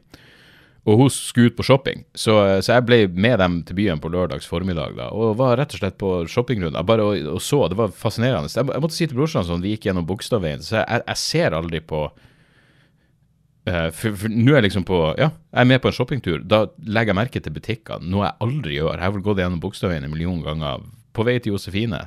Og 0.89 0.97
hun 0.97 1.11
skulle 1.13 1.51
ut 1.51 1.57
på 1.59 1.65
shopping, 1.67 2.07
så, 2.17 2.35
så, 2.65 2.79
jeg 2.79 2.87
ble 2.89 2.99
med 3.13 3.37
dem 3.43 3.59
til 3.69 3.77
byen 3.77 4.01
på 4.01 4.09
lørdags 4.13 4.49
formiddag 4.49 4.95
da, 4.97 5.11
og 5.13 5.37
var 5.37 5.59
rett 5.61 5.75
og 5.77 5.83
slett 5.83 5.99
på 6.01 6.13
shoppingrunde. 6.31 6.81
Bare 6.89 7.05
og, 7.05 7.27
og, 7.35 7.43
så, 7.45 7.67
Det 7.69 7.77
var 7.77 7.93
fascinerende. 7.93 8.49
Jeg, 8.49 8.65
jeg 8.65 8.85
måtte 8.85 8.97
si 8.97 9.09
til 9.09 9.19
brorsan 9.19 9.45
sånn, 9.45 9.61
vi 9.65 9.75
gikk 9.75 9.91
gjennom 9.91 10.09
Bogstadveien, 10.09 10.65
så 10.65 10.79
jeg, 10.81 11.03
jeg, 11.05 11.21
ser 11.21 11.57
aldri 11.59 11.83
på 11.85 12.07
uh, 12.09 13.91
for 13.93 14.33
nå 14.33 14.55
er 14.55 14.63
jeg 14.63 14.71
liksom 14.71 14.89
på 14.89 15.03
Ja, 15.21 15.29
jeg 15.53 15.67
er 15.67 15.69
med 15.69 15.85
på 15.85 15.93
en 15.93 15.99
shoppingtur. 15.99 16.41
Da 16.49 16.63
legger 16.81 17.13
jeg 17.13 17.21
merke 17.21 17.45
til 17.45 17.57
butikkene, 17.59 18.09
noe 18.09 18.31
jeg 18.31 18.41
aldri 18.49 18.81
gjør. 18.81 18.95
Jeg 18.97 19.05
har 19.05 19.15
vel 19.19 19.27
gått 19.29 19.45
gjennom 19.45 19.61
Bogstadveien 19.61 20.09
en 20.09 20.15
million 20.15 20.41
ganger 20.47 20.89
på 21.13 21.29
vei 21.29 21.37
til 21.45 21.59
Josefine 21.59 22.07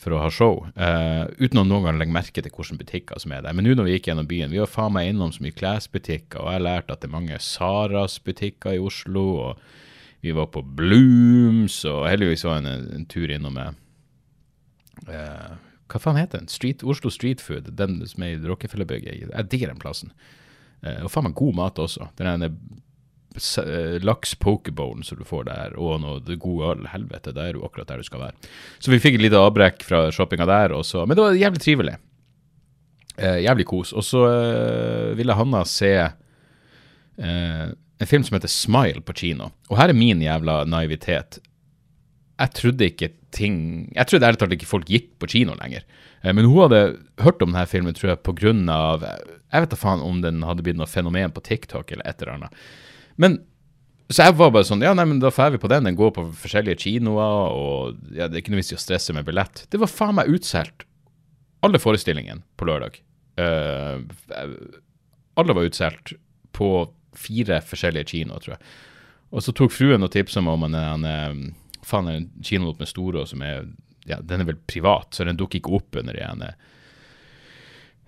for 0.00 0.16
å 0.16 0.22
ha 0.22 0.30
show, 0.32 0.62
uh, 0.80 1.28
uten 1.36 1.60
å 1.60 1.66
noen 1.66 1.84
gang 1.84 1.98
legge 2.00 2.14
merke 2.14 2.40
til 2.40 2.48
hvilke 2.48 2.78
butikker 2.80 3.20
som 3.20 3.34
er 3.36 3.44
der. 3.44 3.56
Men 3.56 3.66
nå 3.66 3.74
når 3.76 3.88
vi 3.88 3.96
gikk 3.98 4.08
gjennom 4.08 4.28
byen, 4.30 4.52
vi 4.52 4.62
var 4.62 4.70
faen 4.70 4.94
meg 4.96 5.10
innom 5.10 5.32
så 5.34 5.44
mye 5.44 5.56
klesbutikker, 5.56 6.40
og 6.40 6.54
jeg 6.54 6.64
lærte 6.64 6.94
at 6.94 7.02
det 7.02 7.10
er 7.10 7.16
mange 7.18 7.40
Saras-butikker 7.44 8.78
i 8.78 8.80
Oslo, 8.80 9.26
og 9.44 10.24
vi 10.24 10.32
var 10.36 10.48
på 10.54 10.64
Blooms, 10.64 11.82
og 11.88 12.06
heldigvis 12.08 12.46
var 12.48 12.62
en, 12.62 12.70
en 12.96 13.06
tur 13.12 13.32
innom 13.32 13.56
med 13.56 13.76
uh, 15.08 15.52
Hva 15.92 16.00
faen 16.00 16.20
heter 16.20 16.40
den? 16.40 16.52
Street, 16.52 16.84
Oslo 16.84 17.12
Street 17.12 17.44
Food, 17.44 17.68
den 17.76 18.00
som 18.08 18.24
er 18.24 18.38
i 18.38 18.40
Rockefellerbygget. 18.40 19.26
Jeg 19.28 19.50
digger 19.52 19.72
den 19.72 19.80
plassen. 19.82 20.14
Uh, 20.80 21.04
og 21.04 21.12
faen 21.12 21.28
meg 21.28 21.36
god 21.36 21.60
mat 21.60 21.80
også. 21.82 22.08
Den 22.16 22.48
laks 24.02 24.34
pokerbone 24.42 25.04
som 25.06 25.18
du 25.20 25.24
får 25.24 25.44
der, 25.46 25.74
og 25.78 26.00
noe 26.02 26.36
god 26.36 26.64
øl. 26.72 26.86
Helvete, 26.90 27.34
da 27.36 27.46
er 27.46 27.54
du 27.56 27.64
akkurat 27.64 27.88
der 27.88 28.02
du 28.02 28.08
skal 28.08 28.24
være. 28.24 28.50
Så 28.82 28.90
vi 28.90 28.98
fikk 29.02 29.18
et 29.18 29.26
lite 29.26 29.38
avbrekk 29.38 29.84
fra 29.86 30.08
shoppinga 30.14 30.48
der, 30.50 30.74
også, 30.76 31.04
men 31.06 31.18
det 31.18 31.24
var 31.24 31.38
jævlig 31.38 31.62
trivelig. 31.62 31.94
Eh, 33.20 33.42
jævlig 33.44 33.66
kos. 33.68 33.92
Og 33.92 34.04
så 34.06 34.24
eh, 34.30 35.12
ville 35.18 35.36
Hanna 35.36 35.62
se 35.68 35.92
eh, 36.00 37.68
en 38.00 38.08
film 38.08 38.24
som 38.24 38.36
heter 38.38 38.50
Smile 38.50 39.02
på 39.04 39.16
kino. 39.16 39.50
Og 39.68 39.78
her 39.80 39.92
er 39.92 39.98
min 39.98 40.22
jævla 40.24 40.62
naivitet. 40.64 41.40
Jeg 42.40 42.56
trodde 42.56 42.86
ikke 42.88 43.10
ting 43.30 43.92
Jeg 43.94 44.08
trodde 44.08 44.26
ærlig 44.26 44.40
talt 44.40 44.54
ikke 44.56 44.66
folk 44.66 44.88
gikk 44.90 45.12
på 45.20 45.28
kino 45.30 45.54
lenger. 45.58 45.84
Eh, 46.22 46.32
men 46.32 46.48
hun 46.48 46.64
hadde 46.64 46.84
hørt 47.20 47.42
om 47.44 47.52
denne 47.52 47.66
filmen, 47.68 47.94
tror 47.94 48.14
jeg, 48.14 48.22
på 48.24 48.34
grunn 48.38 48.64
av 48.72 49.04
Jeg 49.04 49.66
vet 49.66 49.74
da 49.74 49.78
faen 49.78 50.04
om 50.04 50.22
den 50.24 50.40
hadde 50.46 50.64
blitt 50.64 50.78
noe 50.80 50.88
fenomen 50.90 51.34
på 51.34 51.44
TikTok 51.44 51.92
eller 51.92 52.08
et 52.08 52.22
eller 52.22 52.38
annet. 52.38 52.64
Men 53.16 53.40
så 54.10 54.26
jeg 54.26 54.34
var 54.40 54.50
bare 54.50 54.66
sånn 54.66 54.82
Ja, 54.82 54.90
nei, 54.96 55.06
men 55.06 55.20
da 55.22 55.30
drar 55.30 55.52
vi 55.54 55.60
på 55.62 55.70
den. 55.70 55.86
Den 55.86 55.98
går 55.98 56.12
på 56.16 56.26
forskjellige 56.42 56.82
kinoer, 56.82 57.54
og 57.54 58.00
ja, 58.10 58.26
det 58.26 58.36
er 58.36 58.42
ikke 58.42 58.54
noe 58.54 58.62
vits 58.62 58.72
i 58.74 58.78
å 58.78 58.82
stresse 58.82 59.14
med 59.14 59.26
billett. 59.28 59.64
Det 59.70 59.78
var 59.78 59.90
faen 59.90 60.16
meg 60.18 60.32
utsolgt. 60.34 60.86
Alle 61.62 61.78
forestillingene 61.78 62.42
på 62.58 62.66
lørdag. 62.66 62.98
Uh, 63.38 64.02
alle 65.38 65.54
var 65.56 65.68
utsolgt 65.68 66.14
på 66.56 66.70
fire 67.16 67.60
forskjellige 67.64 68.10
kinoer, 68.16 68.42
tror 68.42 68.56
jeg. 68.56 68.72
Og 69.30 69.44
så 69.46 69.54
tok 69.54 69.70
fruen 69.70 70.02
og 70.02 70.10
tipsa 70.10 70.42
meg 70.42 70.58
om 70.58 70.66
en, 70.66 70.74
en, 70.80 71.06
en 71.06 71.86
faen 71.86 72.10
en 72.10 72.26
kino 72.42 72.74
med 72.78 72.90
Storå 72.90 73.22
som 73.28 73.44
er 73.46 73.62
ja, 74.08 74.18
den 74.24 74.42
er 74.42 74.48
vel 74.48 74.58
privat, 74.66 75.14
så 75.14 75.26
den 75.28 75.38
dukker 75.38 75.60
ikke 75.60 75.76
opp 75.76 75.98
under 76.00 76.16
de 76.16 76.24
ene 76.24 76.48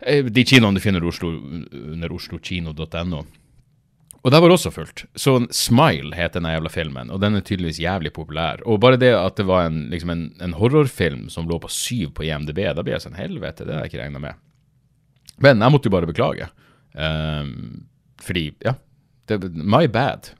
eh, 0.00 0.24
de 0.24 0.44
kinoene 0.48 0.80
du 0.80 0.82
finner 0.82 1.04
under 1.04 2.14
oslokino.no. 2.16 3.22
Og 4.22 4.30
det 4.30 4.38
var 4.38 4.52
også 4.54 4.70
fullt. 4.70 5.04
Så 5.18 5.34
Smile 5.54 6.14
het 6.14 6.36
denne 6.36 6.52
jævla 6.52 6.70
filmen, 6.70 7.10
og 7.10 7.18
den 7.24 7.34
er 7.34 7.42
tydeligvis 7.42 7.80
jævlig 7.82 8.12
populær. 8.14 8.62
Og 8.70 8.78
bare 8.82 9.00
det 9.00 9.10
at 9.18 9.40
det 9.40 9.48
var 9.48 9.66
en, 9.66 9.88
liksom 9.90 10.12
en, 10.14 10.28
en 10.42 10.54
horrorfilm 10.54 11.26
som 11.32 11.48
lå 11.50 11.58
på 11.62 11.70
syv 11.72 12.12
på 12.14 12.28
IMDb, 12.28 12.62
da 12.70 12.84
blir 12.84 12.94
jeg 12.94 13.06
sånn 13.08 13.18
helvete, 13.18 13.66
det 13.66 13.74
har 13.74 13.82
jeg 13.82 13.92
ikke 13.92 14.04
regna 14.04 14.22
med. 14.22 14.38
Men 15.42 15.64
jeg 15.64 15.74
måtte 15.74 15.90
jo 15.90 15.96
bare 15.96 16.10
beklage. 16.10 16.46
Um, 16.94 17.88
fordi, 18.22 18.52
ja, 18.62 18.76
det, 19.26 19.40
my 19.58 19.88
bad. 19.90 20.30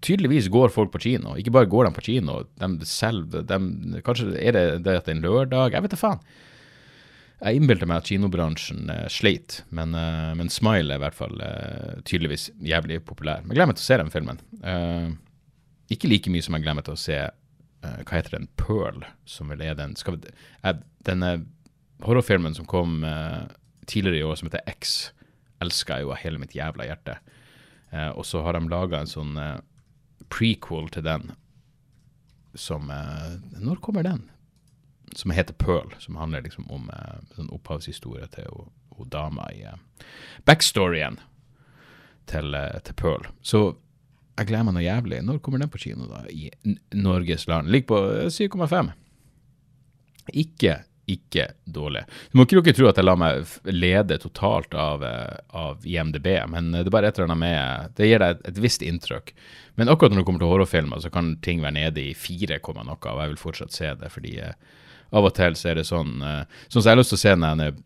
Tydeligvis 0.00 0.48
går 0.50 0.72
folk 0.72 0.94
på 0.94 1.02
kino. 1.04 1.36
Ikke 1.36 1.52
bare 1.54 1.68
går 1.70 1.86
de 1.86 1.94
på 1.98 2.06
kino, 2.08 2.40
de 2.60 2.88
selv 2.88 3.28
de, 3.34 3.58
Kanskje 4.06 4.32
er 4.40 4.56
det, 4.56 4.64
det 4.86 4.96
at 5.02 5.04
det 5.04 5.12
er 5.12 5.18
en 5.18 5.26
lørdag, 5.26 5.76
jeg 5.76 5.84
vet 5.84 5.92
da 5.92 6.00
faen. 6.00 6.24
Jeg 7.40 7.56
innbilte 7.56 7.86
meg 7.88 8.02
at 8.02 8.08
kinobransjen 8.10 8.90
uh, 8.92 9.06
sleit, 9.12 9.62
men, 9.72 9.94
uh, 9.96 10.32
men, 10.36 10.50
Smile 10.52 10.92
er 10.92 11.00
i 11.00 11.02
hvert 11.06 11.16
fall 11.16 11.40
uh, 11.40 12.00
tydeligvis 12.04 12.50
jævlig 12.60 13.00
populær. 13.08 13.40
Men 13.40 13.54
jeg 13.54 13.60
gleder 13.60 13.70
meg 13.70 13.78
til 13.78 13.86
å 13.86 13.88
se 13.88 14.00
den 14.02 14.12
filmen. 14.12 14.42
ikke 15.90 16.10
like 16.10 16.30
mye 16.30 16.44
som 16.44 16.54
jeg 16.54 16.64
gleder 16.64 16.78
meg 16.78 16.88
til 16.88 16.98
å 16.98 17.04
se 17.04 17.20
hva 17.80 18.12
heter 18.12 18.34
den, 18.34 18.48
Pearl, 18.60 19.06
som 19.24 19.48
vel 19.48 19.62
er 19.64 19.72
den 19.78 19.94
skal 19.96 20.18
vi, 20.18 20.32
Denne 21.08 21.30
horrorfilmen 22.04 22.52
som 22.52 22.66
kom 22.68 23.00
tidligere 23.88 24.20
i 24.20 24.26
år, 24.28 24.36
som 24.36 24.50
heter 24.50 24.66
X, 24.68 25.14
elsker 25.64 25.96
jeg 25.96 26.04
jo 26.04 26.12
av 26.12 26.20
hele 26.20 26.42
mitt 26.42 26.52
jævla 26.52 26.84
hjerte. 26.90 27.16
og 28.12 28.20
så 28.28 28.44
har 28.44 28.52
de 28.52 28.68
laga 28.68 29.00
en 29.00 29.08
sånn 29.08 29.40
prequel 30.28 30.92
til 30.92 31.08
den 31.08 31.32
som 32.54 32.92
Når 33.56 33.80
kommer 33.80 34.04
den? 34.04 34.28
Som 35.16 35.30
heter 35.30 35.54
Pearl, 35.54 35.94
som 35.98 36.16
handler 36.16 36.42
liksom 36.46 36.70
om 36.70 36.90
eh, 36.94 37.18
sånn 37.36 37.50
opphavshistorie 37.54 38.28
til 38.34 38.66
hun 39.00 39.10
dama 39.10 39.48
i 39.54 39.62
eh, 39.64 39.78
backstoryen 40.48 41.18
til, 42.30 42.54
eh, 42.54 42.78
til, 42.84 42.94
Pearl. 42.94 43.26
Så 43.42 43.62
jeg 44.38 44.48
gleder 44.48 44.68
meg 44.68 44.76
noe 44.76 44.86
jævlig. 44.86 45.22
Når 45.26 45.40
kommer 45.44 45.62
den 45.62 45.72
på 45.72 45.80
kino, 45.82 46.06
da? 46.08 46.22
I 46.30 46.50
Norges 46.96 47.46
land. 47.50 47.70
Ligger 47.72 47.90
på 47.90 47.98
7,5. 48.32 48.92
Eh, 48.92 50.40
ikke, 50.44 50.76
ikke 51.10 51.48
dårlig. 51.64 52.04
Du 52.30 52.38
må 52.38 52.46
ikke 52.46 52.60
dere 52.62 52.76
tro 52.78 52.88
at 52.90 53.00
jeg 53.00 53.08
lar 53.08 53.18
meg 53.20 53.56
lede 53.68 54.20
totalt 54.22 54.74
av, 54.78 55.04
eh, 55.04 55.40
av 55.56 55.86
IMDb, 55.86 56.28
men 56.52 56.72
det 56.76 56.86
er 56.86 56.94
bare 56.94 57.10
et 57.10 57.18
eller 57.18 57.32
annet 57.32 57.42
med 57.42 57.96
Det 57.96 58.08
gir 58.08 58.22
deg 58.22 58.36
et, 58.36 58.46
et 58.52 58.62
visst 58.62 58.84
inntrykk. 58.86 59.34
Men 59.80 59.88
akkurat 59.88 60.12
når 60.12 60.22
det 60.22 60.28
kommer 60.28 60.44
til 60.44 60.52
horrorfilmer, 60.52 61.02
så 61.02 61.10
kan 61.12 61.34
ting 61.42 61.62
være 61.64 61.78
nede 61.78 62.04
i 62.10 62.14
4, 62.14 62.60
noe, 62.84 62.96
og 62.96 63.20
jeg 63.24 63.34
vil 63.34 63.40
fortsatt 63.40 63.72
se 63.72 63.94
det, 63.96 64.12
fordi 64.12 64.38
eh, 64.44 64.54
av 65.12 65.26
og 65.26 65.34
til 65.34 65.56
så 65.58 65.72
er 65.72 65.80
det 65.80 65.88
sånn 65.88 66.20
uh, 66.22 66.44
Sånn 66.68 66.82
som 66.82 66.88
jeg 66.88 66.94
har 66.94 67.00
lyst 67.00 67.14
til 67.14 67.18
å 67.18 67.24
se 67.24 67.34
den 67.34 67.80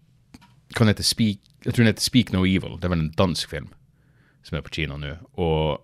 kan 0.75 0.91
hete 0.91 1.07
Speak, 1.07 1.41
Jeg 1.65 1.73
tror 1.73 1.85
den 1.85 1.93
heter 1.93 2.05
Speak 2.05 2.33
No 2.33 2.45
Evil. 2.45 2.79
Det 2.79 2.89
er 2.89 2.95
vel 2.95 3.07
en 3.07 3.17
dansk 3.17 3.51
film 3.51 3.71
som 4.45 4.59
er 4.59 4.65
på 4.65 4.75
kino 4.77 4.99
nå. 5.01 5.15
Og 5.41 5.81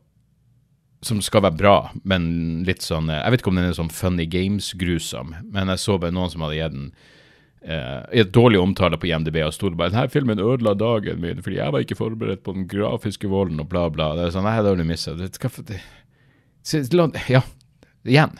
som 1.06 1.22
skal 1.24 1.46
være 1.46 1.56
bra, 1.56 1.76
men 2.04 2.60
litt 2.68 2.84
sånn 2.84 3.08
eh, 3.08 3.22
Jeg 3.22 3.32
vet 3.32 3.42
ikke 3.42 3.52
om 3.54 3.60
den 3.60 3.70
er 3.70 3.78
sånn 3.78 3.94
Funny 3.94 4.26
Games-grusom, 4.28 5.32
men 5.48 5.72
jeg 5.72 5.80
så 5.80 5.96
bare 5.96 6.12
noen 6.12 6.32
som 6.32 6.44
hadde 6.44 6.58
gitt 6.58 6.74
den 6.74 6.90
uh, 7.64 8.02
et 8.12 8.34
dårlig 8.36 8.60
omtale 8.60 8.98
på 9.00 9.08
IMDb 9.08 9.38
og 9.46 9.54
sto 9.56 9.70
bare 9.72 9.94
'Denne 9.94 10.12
filmen 10.12 10.42
ødela 10.44 10.74
dagen 10.76 11.22
min 11.24 11.40
fordi 11.40 11.56
jeg 11.56 11.72
var 11.72 11.86
ikke 11.86 11.96
forberedt 11.96 12.44
på 12.44 12.52
den 12.52 12.68
grafiske 12.68 13.32
volden', 13.32 13.60
og 13.64 13.70
bla, 13.72 13.88
bla. 13.88 14.12
Det 14.18 14.26
er 14.26 14.36
sånn, 14.36 14.44
Nei, 14.44 14.58
det 14.60 14.74
har 14.74 14.76
du 14.76 14.84
mista. 14.84 15.16
Ja, 17.32 17.42
igjen. 18.04 18.36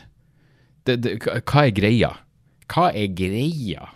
Det, 0.85 1.01
det, 1.01 1.17
hva 1.25 1.65
er 1.65 1.73
greia? 1.73 2.13
Hva 2.71 2.91
er 2.95 3.11
greia 3.15 3.89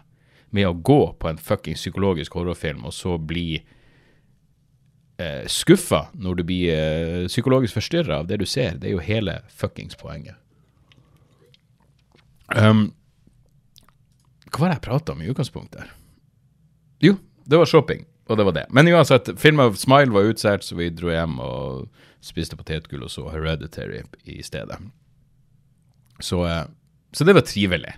med 0.55 0.67
å 0.67 0.75
gå 0.75 1.01
på 1.19 1.29
en 1.29 1.39
fucking 1.41 1.77
psykologisk 1.77 2.35
horrorfilm 2.35 2.85
og 2.87 2.93
så 2.95 3.17
bli 3.19 3.59
eh, 5.19 5.43
skuffa 5.51 6.09
når 6.13 6.39
du 6.39 6.43
blir 6.47 6.71
eh, 6.73 7.27
psykologisk 7.31 7.77
forstyrra 7.79 8.21
av 8.21 8.27
det 8.31 8.39
du 8.43 8.47
ser? 8.49 8.79
Det 8.79 8.89
er 8.89 8.97
jo 8.97 9.03
hele 9.03 9.39
fuckings 9.51 9.97
poenget. 9.99 10.35
Um, 12.55 12.91
hva 14.51 14.61
var 14.61 14.69
det 14.69 14.77
jeg 14.77 14.85
prata 14.85 15.15
om 15.15 15.23
i 15.23 15.29
utgangspunktet? 15.31 15.89
Jo, 17.03 17.17
det 17.43 17.57
var 17.59 17.69
shopping, 17.69 18.05
og 18.29 18.37
det 18.39 18.45
var 18.47 18.55
det. 18.55 18.65
Men 18.75 18.87
uansett, 18.93 19.31
filmen 19.41 19.73
Smile 19.75 20.13
var 20.13 20.29
utsolgt, 20.29 20.67
så 20.67 20.77
vi 20.77 20.91
dro 20.93 21.11
hjem 21.11 21.39
og 21.43 21.89
spiste 22.23 22.57
potetgull 22.57 23.05
og 23.05 23.11
så 23.13 23.27
Hereditary 23.33 24.03
i 24.23 24.39
stedet. 24.45 24.77
Så, 26.23 26.45
eh, 26.47 26.63
så 27.11 27.27
det 27.27 27.35
var 27.35 27.45
trivelig. 27.45 27.97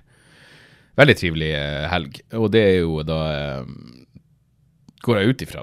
Veldig 0.98 1.18
trivelig 1.20 1.52
eh, 1.54 1.86
helg. 1.92 2.22
Og 2.38 2.52
det 2.54 2.64
er 2.66 2.78
jo 2.82 3.04
da 3.06 3.20
eh, 3.34 3.66
Går 5.06 5.16
jeg 5.20 5.28
ut 5.30 5.42
ifra 5.46 5.62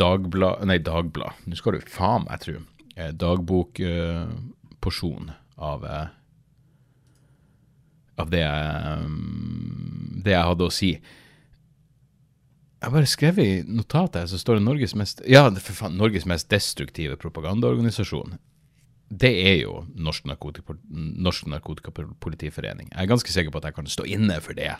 Dagblad 0.00 0.54
Nei, 0.66 0.78
Dagblad. 0.82 1.32
Nå 1.46 1.54
skal 1.58 1.72
du 1.76 1.80
faen 1.92 2.24
meg 2.26 2.38
tro. 2.42 2.54
Eh, 2.96 3.12
dagbokporsjon 3.20 5.24
av 5.60 5.78
Av 8.14 8.28
det 8.30 8.40
jeg, 8.40 8.98
det 10.24 10.32
jeg 10.34 10.48
hadde 10.48 10.66
å 10.66 10.70
si. 10.72 10.92
Jeg 12.84 12.92
bare 12.92 13.08
skrev 13.08 13.38
i 13.40 13.62
notatet 13.66 14.28
så 14.30 14.38
står 14.40 14.54
det 14.58 14.66
Norges 14.66 14.94
mest 14.98 15.22
Ja, 15.30 15.46
for 15.50 15.78
faen, 15.78 15.96
Norges 16.00 16.26
mest 16.28 16.50
destruktive 16.52 17.16
propagandaorganisasjon 17.20 18.30
det 19.08 19.30
er 19.30 19.58
jo 19.60 19.84
Norsk, 19.94 20.24
Narkotika, 20.26 20.76
Norsk 20.88 21.46
Narkotikapolitiforening. 21.46 22.88
Jeg 22.92 23.02
er 23.02 23.10
ganske 23.10 23.32
sikker 23.32 23.52
på 23.52 23.60
at 23.60 23.68
jeg 23.68 23.76
kan 23.76 23.90
stå 23.90 24.06
inne 24.08 24.40
for 24.42 24.56
det, 24.56 24.72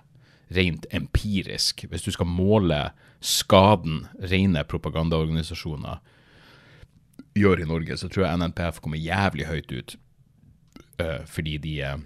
rent 0.54 0.86
empirisk. 0.92 1.84
Hvis 1.90 2.06
du 2.06 2.10
skal 2.14 2.28
måle 2.28 2.78
skaden 3.24 4.06
rene 4.18 4.64
propagandaorganisasjoner 4.68 6.00
gjør 7.34 7.62
i 7.62 7.68
Norge, 7.68 7.98
så 7.98 8.08
tror 8.08 8.26
jeg 8.26 8.40
NNPF 8.40 8.80
kommer 8.80 9.00
jævlig 9.00 9.46
høyt 9.50 9.72
ut. 9.72 9.96
Uh, 11.00 11.24
fordi 11.26 11.56
de 11.58 11.74
uh, 11.82 12.02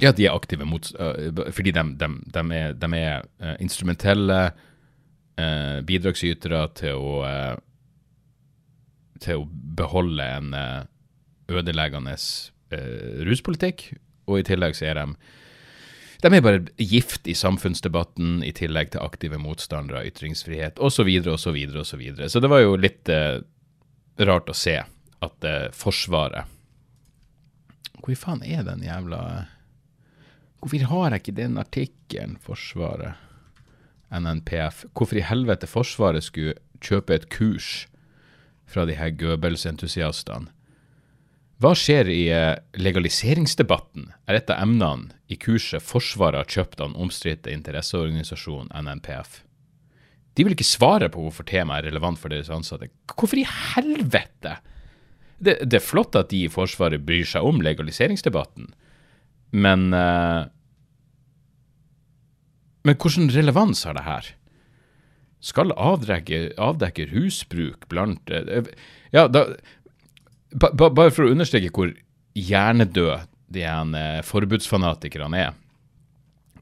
ja, 0.00 0.12
de 0.14 0.28
er 0.28 0.34
aktive 0.34 0.62
mot 0.62 0.86
uh, 1.00 1.50
Fordi 1.50 1.72
de, 1.74 1.82
de, 1.98 2.08
de 2.30 2.42
er, 2.54 2.76
de 2.78 2.90
er 2.94 3.56
instrumentelle 3.58 4.50
bidragsytere 5.86 6.60
til 6.74 6.98
å 6.98 7.10
til 9.22 9.42
å 9.42 9.48
beholde 9.78 10.24
en 10.34 10.48
ødeleggende 11.48 12.14
eh, 12.14 13.24
ruspolitikk, 13.28 13.90
og 14.28 14.40
i 14.40 14.46
tillegg 14.46 14.76
så 14.76 14.90
er 14.90 15.00
de 15.00 15.06
de 16.18 16.34
er 16.34 16.42
bare 16.42 16.64
gift 16.82 17.28
i 17.30 17.34
samfunnsdebatten, 17.38 18.40
i 18.42 18.50
tillegg 18.50 18.90
til 18.90 19.04
aktive 19.04 19.38
motstandere 19.38 20.00
av 20.00 20.08
ytringsfrihet, 20.08 20.80
osv., 20.82 21.06
osv., 21.06 21.58
og 21.78 21.86
Så, 21.86 21.96
videre. 21.96 22.28
så 22.28 22.40
det 22.42 22.50
var 22.50 22.64
jo 22.64 22.74
litt 22.74 23.08
eh, 23.08 23.38
rart 24.18 24.50
å 24.50 24.56
se 24.56 24.80
at 24.82 25.46
eh, 25.46 25.70
Forsvaret 25.70 26.50
Hvor 28.02 28.18
faen 28.18 28.42
er 28.42 28.66
den 28.66 28.82
jævla 28.82 29.46
Hvorfor 30.58 30.84
har 30.90 31.14
jeg 31.14 31.22
ikke 31.22 31.36
den 31.38 31.58
artikkelen, 31.58 32.36
Forsvaret, 32.42 33.14
NNPF? 34.10 34.88
Hvorfor 34.90 35.20
i 35.20 35.22
helvete 35.22 35.70
Forsvaret 35.70 36.26
skulle 36.26 36.58
kjøpe 36.82 37.14
et 37.14 37.28
kurs 37.30 37.86
fra 38.66 38.82
de 38.90 38.96
her 38.98 39.14
Goebbels-entusiastene? 39.14 40.50
Hva 41.58 41.72
skjer 41.74 42.06
i 42.12 42.22
eh, 42.30 42.54
legaliseringsdebatten, 42.78 44.12
er 44.30 44.38
et 44.38 44.50
av 44.54 44.62
emnene 44.62 45.16
i 45.26 45.34
kurset 45.40 45.82
Forsvaret 45.82 46.44
har 46.44 46.52
kjøpt 46.54 46.78
av 46.78 46.92
den 46.92 47.00
omstridte 47.02 47.50
interesseorganisasjonen 47.50 48.70
NNPF. 48.78 49.40
De 50.38 50.46
vil 50.46 50.54
ikke 50.54 50.68
svare 50.68 51.08
på 51.10 51.24
hvorfor 51.24 51.48
temaet 51.48 51.82
er 51.82 51.90
relevant 51.90 52.20
for 52.20 52.30
deres 52.30 52.50
ansatte. 52.54 52.92
Hvorfor 53.10 53.40
i 53.40 53.46
helvete? 53.48 54.54
Det, 55.42 55.56
det 55.66 55.80
er 55.80 55.82
flott 55.82 56.14
at 56.18 56.30
de 56.30 56.44
i 56.46 56.52
Forsvaret 56.52 57.02
bryr 57.02 57.26
seg 57.26 57.46
om 57.46 57.58
legaliseringsdebatten, 57.62 58.70
men 59.50 59.90
uh, 59.96 60.46
Men 62.86 62.96
hvilken 62.96 63.30
relevans 63.32 63.82
har 63.84 63.96
det 63.96 64.04
her? 64.04 64.26
Skal 65.40 65.72
avdekke, 65.72 66.52
avdekke 66.56 67.08
rusbruk 67.10 67.88
blant 67.88 68.30
uh, 68.30 68.68
Ja, 69.10 69.26
da 69.26 69.46
ba, 70.52 70.70
ba, 70.72 70.90
bare 70.90 71.12
for 71.14 71.26
å 71.26 71.32
understreke 71.32 71.72
hvor 71.74 71.92
hjernedød 72.38 73.28
de 73.52 73.64
uh, 73.64 74.20
forbudsfanatikerne 74.26 75.42
er. 75.48 75.56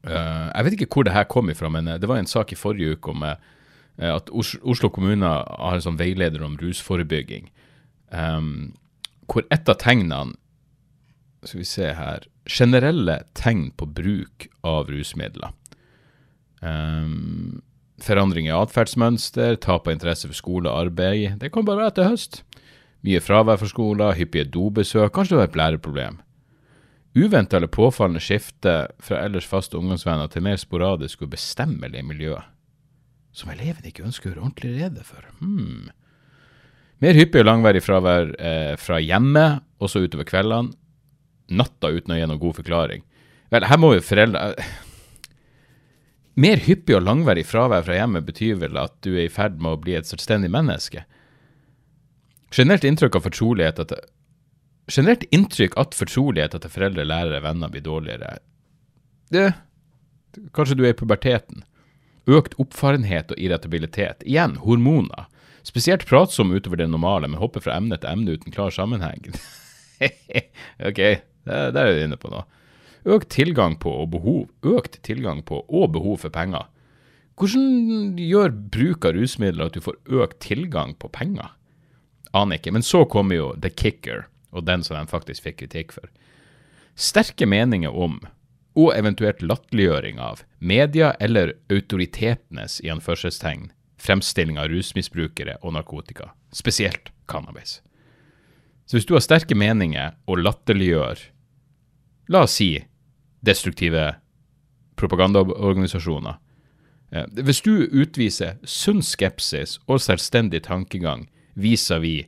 Uh, 0.07 0.47
jeg 0.53 0.65
vet 0.65 0.77
ikke 0.77 0.89
hvor 0.95 1.07
det 1.07 1.15
her 1.15 1.27
kom 1.29 1.51
ifra, 1.51 1.69
men 1.73 1.89
uh, 1.89 1.97
det 1.99 2.09
var 2.09 2.21
en 2.21 2.29
sak 2.29 2.53
i 2.53 2.59
forrige 2.59 2.97
uke 2.97 3.11
om 3.13 3.27
at 3.97 4.29
Os 4.29 4.53
Oslo 4.61 4.91
kommune 4.93 5.25
har 5.25 5.73
en 5.73 5.83
sånn 5.83 5.97
veileder 5.97 6.43
om 6.45 6.57
rusforebygging. 6.61 7.49
Um, 8.13 8.75
hvor 9.27 9.43
et 9.51 9.67
av 9.67 9.75
tegnene 9.81 10.37
Skal 11.43 11.59
vi 11.59 11.65
se 11.67 11.89
her 11.97 12.23
Generelle 12.47 13.17
tegn 13.35 13.71
på 13.75 13.85
bruk 13.91 14.47
av 14.63 14.87
rusmidler. 14.87 15.51
Um, 16.61 17.59
forandring 17.99 18.47
i 18.47 18.55
atferdsmønster, 18.55 19.57
tap 19.59 19.89
av 19.89 19.97
interesse 19.97 20.29
for 20.29 20.37
skole 20.37 20.71
og 20.71 20.87
arbeid. 20.87 21.35
Det 21.41 21.51
kan 21.51 21.67
bare 21.67 21.83
være 21.87 21.97
til 21.97 22.07
høst. 22.07 22.39
Mye 23.05 23.21
fravær 23.21 23.59
fra 23.61 23.69
skolen, 23.69 24.15
hyppige 24.17 24.47
dobesøk, 24.53 25.11
kanskje 25.13 25.35
det 25.35 25.41
var 25.41 25.51
et 25.51 25.59
læreproblem. 25.61 26.17
Uventa 27.17 27.57
eller 27.57 27.71
påfallende 27.71 28.21
skifte 28.21 28.73
fra 29.01 29.21
ellers 29.25 29.47
faste 29.49 29.77
ungdomsvenner 29.77 30.29
til 30.29 30.43
mer 30.45 30.57
sporadisk 30.61 31.23
og 31.25 31.31
bestemmelig 31.33 32.03
miljø, 32.05 32.35
som 33.33 33.53
eleven 33.53 33.85
ikke 33.85 34.05
ønsker 34.05 34.29
å 34.29 34.33
gjøre 34.33 34.43
ordentlig 34.43 34.73
rede 34.75 35.05
for. 35.05 35.25
Hmm. 35.39 35.89
Mer 37.01 37.17
hyppig 37.17 37.43
og 37.43 37.47
langvarig 37.47 37.83
fravær 37.85 38.33
eh, 38.41 38.73
fra 38.81 38.99
hjemmet, 39.01 39.63
også 39.81 40.01
utover 40.05 40.25
kveldene. 40.29 40.73
Natta 41.53 41.93
uten 41.93 42.11
å 42.11 42.17
gi 42.17 42.25
noen 42.27 42.41
god 42.41 42.57
forklaring. 42.57 43.03
Vel, 43.53 43.65
her 43.69 43.79
må 43.79 43.93
jo 43.95 44.03
foreldre 44.03 44.49
Mer 46.37 46.59
hyppig 46.61 46.93
og 46.93 47.05
langvarig 47.05 47.47
fravær 47.49 47.85
fra 47.87 47.95
hjemmet 47.97 48.25
betyr 48.27 48.59
vel 48.61 48.75
at 48.77 48.93
du 49.01 49.15
er 49.15 49.23
i 49.23 49.31
ferd 49.33 49.55
med 49.57 49.73
å 49.73 49.79
bli 49.81 49.95
et 49.97 50.05
selvstendig 50.05 50.51
menneske. 50.53 51.01
Generelt 52.53 52.85
inntrykk 52.87 53.17
av 53.19 53.27
fortrolighet 53.27 53.79
etter 53.83 54.05
Generelt 54.87 55.25
inntrykk 55.35 55.73
at 55.75 55.95
fortroligheten 55.97 56.63
til 56.63 56.71
foreldre, 56.71 57.03
lærere, 57.03 57.41
venner 57.43 57.71
blir 57.71 57.83
dårligere. 57.83 58.37
Det 59.27 59.49
Kanskje 60.55 60.77
du 60.77 60.85
er 60.85 60.93
i 60.93 60.97
puberteten. 60.97 61.63
Økt 62.29 62.55
oppfarenhet 62.61 63.31
og 63.33 63.39
irritabilitet. 63.41 64.23
Igjen, 64.27 64.57
hormoner. 64.63 65.27
Spesielt 65.65 66.05
pratsom 66.07 66.53
utover 66.53 66.79
det 66.79 66.89
normale, 66.91 67.27
men 67.27 67.41
hopper 67.41 67.63
fra 67.63 67.77
emne 67.79 67.97
til 67.99 68.11
emne 68.11 68.37
uten 68.37 68.53
klar 68.53 68.71
sammenheng. 68.71 69.25
ok, 70.89 71.01
der, 71.47 71.73
er 71.73 71.91
du 71.91 72.03
inne 72.03 72.19
på 72.21 72.31
noe. 72.31 72.45
Økt 73.07 73.31
tilgang 73.33 73.77
på 73.79 73.91
og 74.03 74.11
behov. 74.13 74.47
Økt 74.67 74.99
tilgang 75.07 75.41
på 75.47 75.63
og 75.65 75.91
behov 75.95 76.21
for 76.23 76.33
penger. 76.33 76.67
Hvordan 77.37 78.17
gjør 78.19 78.55
bruk 78.73 79.05
av 79.07 79.17
rusmidler 79.17 79.69
at 79.69 79.77
du 79.77 79.83
får 79.83 79.99
økt 80.21 80.39
tilgang 80.43 80.95
på 80.99 81.11
penger? 81.13 81.53
Aner 82.33 82.59
ikke. 82.59 82.73
Men 82.75 82.83
så 82.83 83.05
kommer 83.05 83.37
jo 83.37 83.51
the 83.61 83.69
kicker, 83.69 84.25
og 84.51 84.65
den 84.67 84.83
som 84.83 84.97
de 84.97 85.11
faktisk 85.11 85.45
fikk 85.45 85.61
kritikk 85.63 85.95
for. 85.95 86.09
Sterke 86.97 87.45
meninger 87.45 87.93
om, 87.93 88.19
og 88.77 88.93
eventuelt 88.97 89.41
latterliggjøring 89.41 90.19
av, 90.21 90.43
media 90.59 91.13
eller 91.21 91.55
autoritetenes 91.73 92.79
i 92.85 92.91
anførselstegn 92.93 93.71
fremstilling 93.97 94.57
av 94.61 94.69
rusmisbrukere 94.71 95.57
og 95.61 95.73
narkotika, 95.73 96.31
spesielt 96.53 97.11
cannabis. 97.29 97.81
Så 98.85 98.97
hvis 98.97 99.07
du 99.07 99.15
har 99.17 99.25
sterke 99.25 99.57
meninger 99.57 100.15
og 100.29 100.43
latterliggjør, 100.45 101.19
la 102.31 102.43
oss 102.45 102.57
si, 102.59 102.69
destruktive 103.43 104.13
propagandaorganisasjoner, 104.97 106.37
eh, 107.11 107.25
hvis 107.43 107.61
du 107.65 107.87
utviser 107.91 108.57
sunn 108.63 109.03
skepsis 109.03 109.77
og 109.87 110.01
selvstendig 110.03 110.63
tankegang 110.69 111.27
vis-à-vis 111.57 112.27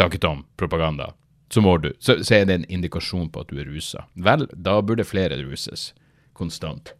tanketom 0.00 0.46
propaganda, 0.56 1.12
så, 1.52 1.60
må 1.60 1.76
du, 1.78 1.90
så, 2.00 2.16
så, 2.24 2.38
er 2.38 2.46
det 2.48 2.54
en 2.56 2.68
indikasjon 2.72 3.28
på 3.32 3.42
at 3.44 3.50
du 3.52 3.60
er 3.60 3.68
rusa. 3.68 4.06
Vel, 4.16 4.46
da 4.56 4.78
burde 4.80 5.04
flere 5.04 5.36
ruses 5.44 5.90
konstant. 6.36 6.94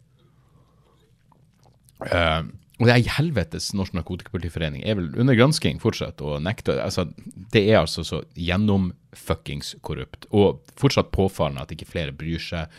Uh, 2.03 2.45
og 2.81 2.89
det 2.89 2.93
er 2.93 3.01
i 3.01 3.11
helvetes 3.15 3.69
Norsk 3.77 3.93
Narkotikapolitiforening 3.95 4.83
er 4.83 4.97
vel 4.99 5.11
under 5.21 5.37
gransking 5.37 5.77
fortsatt 5.79 6.19
og 6.25 6.41
nekter 6.43 6.81
altså, 6.83 7.05
Det 7.53 7.61
er 7.69 7.77
altså 7.79 8.03
så 8.03 8.23
gjennomfuckings 8.35 9.75
korrupt. 9.85 10.27
Og 10.35 10.61
fortsatt 10.79 11.13
påfallende 11.15 11.63
at 11.63 11.73
ikke 11.73 11.89
flere 11.89 12.15
bryr 12.17 12.41
seg. 12.41 12.73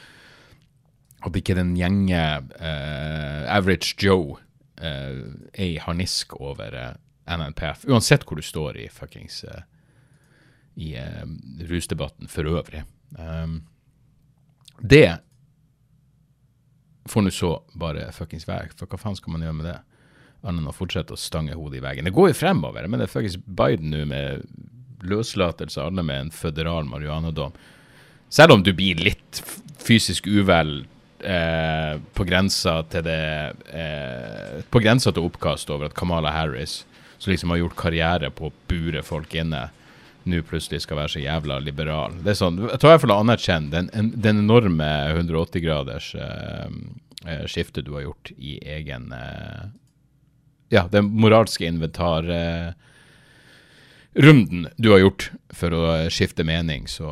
At 1.24 1.38
ikke 1.38 1.56
den 1.56 1.72
gjenge 1.78 2.20
uh, 2.20 3.42
average 3.48 3.96
Joe 4.02 4.36
uh, 4.82 5.22
er 5.54 5.66
i 5.70 5.80
harnisk 5.80 6.36
over 6.36 6.98
NNPF, 7.26 7.86
uansett 7.88 8.26
hvor 8.28 8.40
du 8.40 8.44
står 8.44 8.78
i 8.84 8.88
fuckings 8.92 9.42
uh, 9.48 9.62
i 10.74 10.94
uh, 10.98 11.24
rusdebatten 11.68 12.28
for 12.28 12.48
øvrig. 12.50 12.82
Um, 13.18 13.62
det 14.80 15.18
får 17.08 17.22
nå 17.22 17.32
så 17.34 17.56
bare 17.78 18.10
fuckings 18.16 18.48
være, 18.48 18.72
for 18.76 18.90
hva 18.90 19.00
faen 19.00 19.16
skal 19.18 19.34
man 19.34 19.44
gjøre 19.44 19.58
med 19.60 19.68
det? 19.70 19.78
Annet 20.44 20.60
enn 20.60 20.70
å 20.72 20.76
fortsette 20.76 21.16
å 21.16 21.20
stange 21.20 21.56
hodet 21.56 21.80
i 21.80 21.84
veggen. 21.84 22.08
Det 22.08 22.14
går 22.16 22.32
jo 22.32 22.38
fremover, 22.38 22.88
men 22.88 23.00
det 23.00 23.08
er 23.08 23.14
fuckings 23.14 23.38
Biden 23.44 23.92
nå 23.94 24.04
med 24.08 24.44
løslatelse 25.04 25.80
av 25.80 25.92
alle 25.92 26.04
med 26.04 26.26
en 26.26 26.32
føderal 26.32 26.88
marihuanadom. 26.88 27.54
Selv 28.32 28.56
om 28.56 28.64
du 28.64 28.72
blir 28.76 29.00
litt 29.04 29.40
fysisk 29.84 30.26
uvel 30.26 30.86
eh, 31.20 32.00
på 32.16 32.26
grensa 32.26 32.80
til 32.90 33.04
det 33.06 33.20
eh, 33.68 34.62
På 34.72 34.80
grensa 34.82 35.12
til 35.12 35.28
oppkast 35.28 35.70
over 35.70 35.90
at 35.90 35.96
Kamala 35.96 36.32
Harris 36.34 36.82
som 37.24 37.30
liksom 37.32 37.50
har 37.50 37.56
gjort 37.62 37.76
karriere 37.80 38.28
på 38.30 38.46
å 38.50 38.52
bure 38.68 39.02
folk 39.02 39.34
inne, 39.34 39.70
nå 40.28 40.42
plutselig 40.48 40.82
skal 40.84 40.98
være 40.98 41.12
så 41.14 41.20
jævla 41.22 41.58
liberal. 41.64 42.12
Det 42.24 42.30
er 42.32 42.38
sånn, 42.38 42.58
Jeg 42.68 42.78
tror 42.80 42.90
i 42.90 42.92
hvert 42.94 43.04
fall 43.04 43.16
å 43.16 43.22
anerkjenne 43.24 43.70
den, 43.72 44.12
den 44.12 44.38
enorme 44.44 44.88
180-graders 45.12 46.14
uh, 46.16 46.68
uh, 47.24 47.44
skiftet 47.50 47.86
du 47.88 47.92
har 47.96 48.04
gjort 48.06 48.32
i 48.36 48.58
egen 48.76 49.12
eh, 49.16 49.62
Ja, 50.72 50.88
den 50.90 51.04
moralske 51.20 51.66
inventarrunden 51.68 52.76
du 54.76 54.90
har 54.92 55.00
gjort 55.04 55.30
for 55.52 55.70
å 55.76 56.10
skifte 56.12 56.44
mening 56.44 56.88
så, 56.88 57.08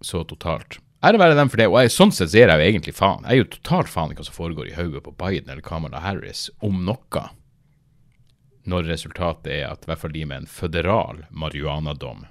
så 0.00 0.24
totalt. 0.24 0.80
Ære 1.04 1.20
være 1.20 1.36
dem 1.38 1.50
for 1.52 1.60
det. 1.60 1.68
Og 1.70 1.78
jeg, 1.84 1.92
sånn 1.94 2.10
sett 2.14 2.32
ser 2.32 2.50
jeg 2.50 2.58
jo 2.58 2.70
egentlig 2.72 2.96
faen. 2.96 3.22
Jeg 3.28 3.36
er 3.36 3.42
jo 3.44 3.52
totalt 3.52 3.92
faen 3.92 4.10
i 4.10 4.16
hva 4.18 4.24
som 4.26 4.34
foregår 4.34 4.72
i 4.72 4.74
hodet 4.74 5.04
på 5.04 5.14
Biden 5.20 5.52
eller 5.52 5.62
Kamala 5.62 6.00
Harris, 6.02 6.48
om 6.64 6.80
noe 6.88 7.28
når 8.68 8.88
resultatet 8.90 9.52
er 9.54 9.66
at 9.70 9.84
i 9.84 9.90
hvert 9.90 10.02
fall 10.02 10.14
de 10.14 10.24
med 10.28 10.42
en 10.42 10.50
føderal 10.50 11.24
marihuanadom 11.30 12.26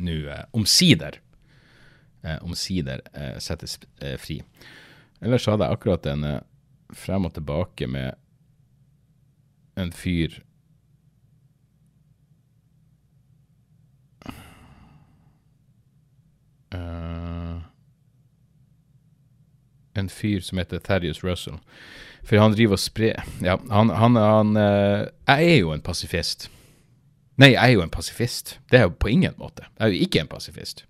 nå 0.00 0.16
eh, 0.30 0.44
omsider 0.56 1.20
eh, 2.22 2.38
omsider 2.42 3.02
eh, 3.12 3.38
settes 3.38 3.78
eh, 4.00 4.16
fri. 4.18 4.40
Ellers 5.20 5.46
hadde 5.46 5.66
jeg 5.66 5.78
akkurat 5.78 6.06
en 6.10 6.24
eh, 6.24 6.40
frem 6.96 7.28
og 7.28 7.34
tilbake 7.36 7.86
med 7.86 8.14
en 9.78 9.92
fyr 9.94 10.40
uh, 16.74 17.60
En 19.94 20.08
fyr 20.08 20.40
som 20.40 20.58
heter 20.58 20.78
Therius 20.78 21.24
Russell. 21.24 21.58
For 22.26 22.40
han 22.40 22.54
driver 22.54 22.76
og 22.76 22.82
sprer 22.82 23.22
Ja, 23.42 23.56
han, 23.72 23.92
han, 23.96 24.18
han 24.20 24.56
uh, 24.56 25.08
Jeg 25.26 25.52
er 25.54 25.58
jo 25.62 25.72
en 25.74 25.84
pasifist. 25.84 26.48
Nei, 27.40 27.54
jeg 27.54 27.62
er 27.62 27.76
jo 27.78 27.84
en 27.84 27.92
pasifist. 27.92 28.58
Det 28.70 28.80
er 28.80 28.88
jo 28.88 28.96
på 29.00 29.08
ingen 29.12 29.36
måte. 29.40 29.64
Jeg 29.78 29.86
er 29.86 29.94
jo 29.94 30.06
ikke 30.06 30.20
en 30.24 30.30
pasifist. 30.30 30.84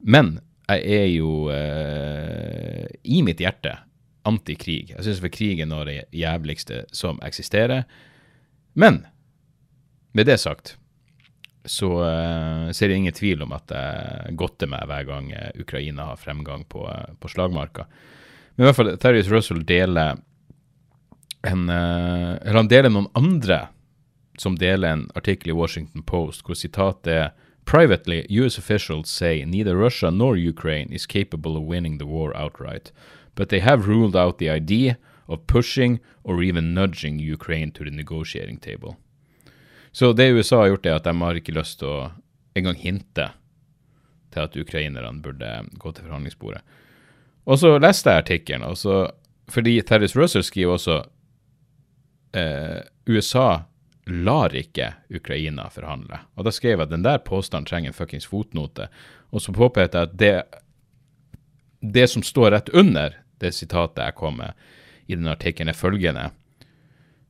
Men 0.00 0.38
jeg 0.70 1.00
er 1.02 1.08
jo 1.10 1.50
eh, 1.52 2.86
i 3.02 3.20
mitt 3.26 3.42
hjerte 3.42 3.74
antikrig. 4.28 4.94
Jeg 4.94 5.04
syns 5.04 5.22
krig 5.34 5.60
er 5.60 5.68
noe 5.68 5.82
av 5.82 5.90
det 5.90 5.96
jævligste 6.16 6.84
som 6.96 7.20
eksisterer. 7.26 7.84
Men 8.78 9.02
med 10.16 10.30
det 10.30 10.38
sagt 10.40 10.76
så 11.68 11.90
uh, 12.00 12.70
ser 12.72 12.88
jeg 12.88 13.02
ingen 13.02 13.14
tvil 13.14 13.42
om 13.44 13.50
at 13.52 13.68
jeg 13.74 14.36
godter 14.40 14.70
meg 14.70 14.86
hver 14.88 15.04
gang 15.04 15.26
eh, 15.36 15.50
Ukraina 15.60 16.06
har 16.08 16.20
fremgang 16.20 16.64
på, 16.64 16.86
uh, 16.88 17.12
på 17.20 17.28
slagmarka. 17.28 17.84
Men 18.54 18.64
i 18.64 18.68
hvert 18.68 18.78
fall 18.78 18.92
Therese 18.96 19.28
Russell 19.28 19.60
deler 19.68 20.16
en 21.42 21.70
uh, 21.70 22.36
Eller 22.42 22.56
han 22.56 22.68
deler 22.68 22.92
noen 22.92 23.10
andre 23.14 23.68
som 24.38 24.56
deler 24.58 24.88
en 24.92 25.06
artikkel 25.14 25.52
i 25.52 25.56
Washington 25.56 26.02
Post 26.02 26.44
hvor 26.46 26.58
sitatet 26.58 27.12
er 27.12 27.30
Privately, 27.70 28.26
US 28.30 28.58
officials 28.58 29.08
say 29.08 29.44
neither 29.44 29.76
Russia 29.76 30.10
nor 30.10 30.36
Ukraine 30.36 30.92
is 30.92 31.06
capable 31.06 31.56
of 31.56 31.68
winning 31.68 31.98
the 31.98 32.06
war 32.06 32.36
outright, 32.36 32.90
but 33.36 33.48
they 33.48 33.60
have 33.60 33.86
ruled 33.86 34.16
out 34.16 34.38
the 34.38 34.48
idea 34.48 34.96
of 35.28 35.46
pushing 35.46 36.00
or 36.24 36.42
even 36.42 36.74
nudging 36.74 37.20
Ukraine 37.20 37.70
to 37.70 37.84
the 37.84 37.90
negotiating 37.90 38.58
table. 38.58 38.96
Så 39.92 40.12
det 40.12 40.32
USA 40.32 40.56
har 40.56 40.66
gjort, 40.66 40.86
er 40.86 40.94
at 40.94 41.04
de 41.04 41.20
har 41.20 41.38
ikke 41.38 41.54
lyst 41.54 41.78
til 41.78 41.88
å 41.88 42.10
engang 42.58 42.76
hinte 42.78 43.28
til 44.30 44.40
at 44.40 44.56
ukrainerne 44.56 45.22
burde 45.22 45.50
gå 45.78 45.92
til 45.92 46.04
forhandlingsbordet. 46.04 46.62
Og 47.46 47.58
så 47.58 47.76
leste 47.78 48.10
jeg 48.10 48.24
artikkelen, 48.24 48.66
fordi 49.50 49.80
Terris 49.82 50.16
Russell 50.16 50.44
skriver 50.44 50.72
også 50.72 51.02
eh, 52.32 52.80
USA 53.06 53.62
lar 54.06 54.54
ikke 54.56 54.92
Ukraina 55.14 55.68
forhandle. 55.70 56.22
Og 56.34 56.46
da 56.46 56.52
skrev 56.54 56.78
jeg 56.78 56.86
at 56.86 56.92
den 56.92 57.06
der 57.06 57.22
påstanden 57.22 57.68
trenger 57.68 57.92
en 57.92 57.96
fuckings 57.96 58.26
fotnote. 58.26 58.88
Og 59.30 59.42
så 59.44 59.54
påpekte 59.54 59.98
jeg 59.98 60.08
at 60.10 60.18
det, 60.18 60.34
det 61.80 62.08
som 62.10 62.24
står 62.26 62.50
rett 62.56 62.72
under 62.74 63.14
det 63.40 63.54
sitatet 63.54 64.02
jeg 64.02 64.18
kom 64.18 64.40
med 64.40 64.52
i 65.06 65.16
den 65.16 65.30
artikkelen, 65.30 65.70
er 65.70 65.78
følgende 65.78 66.30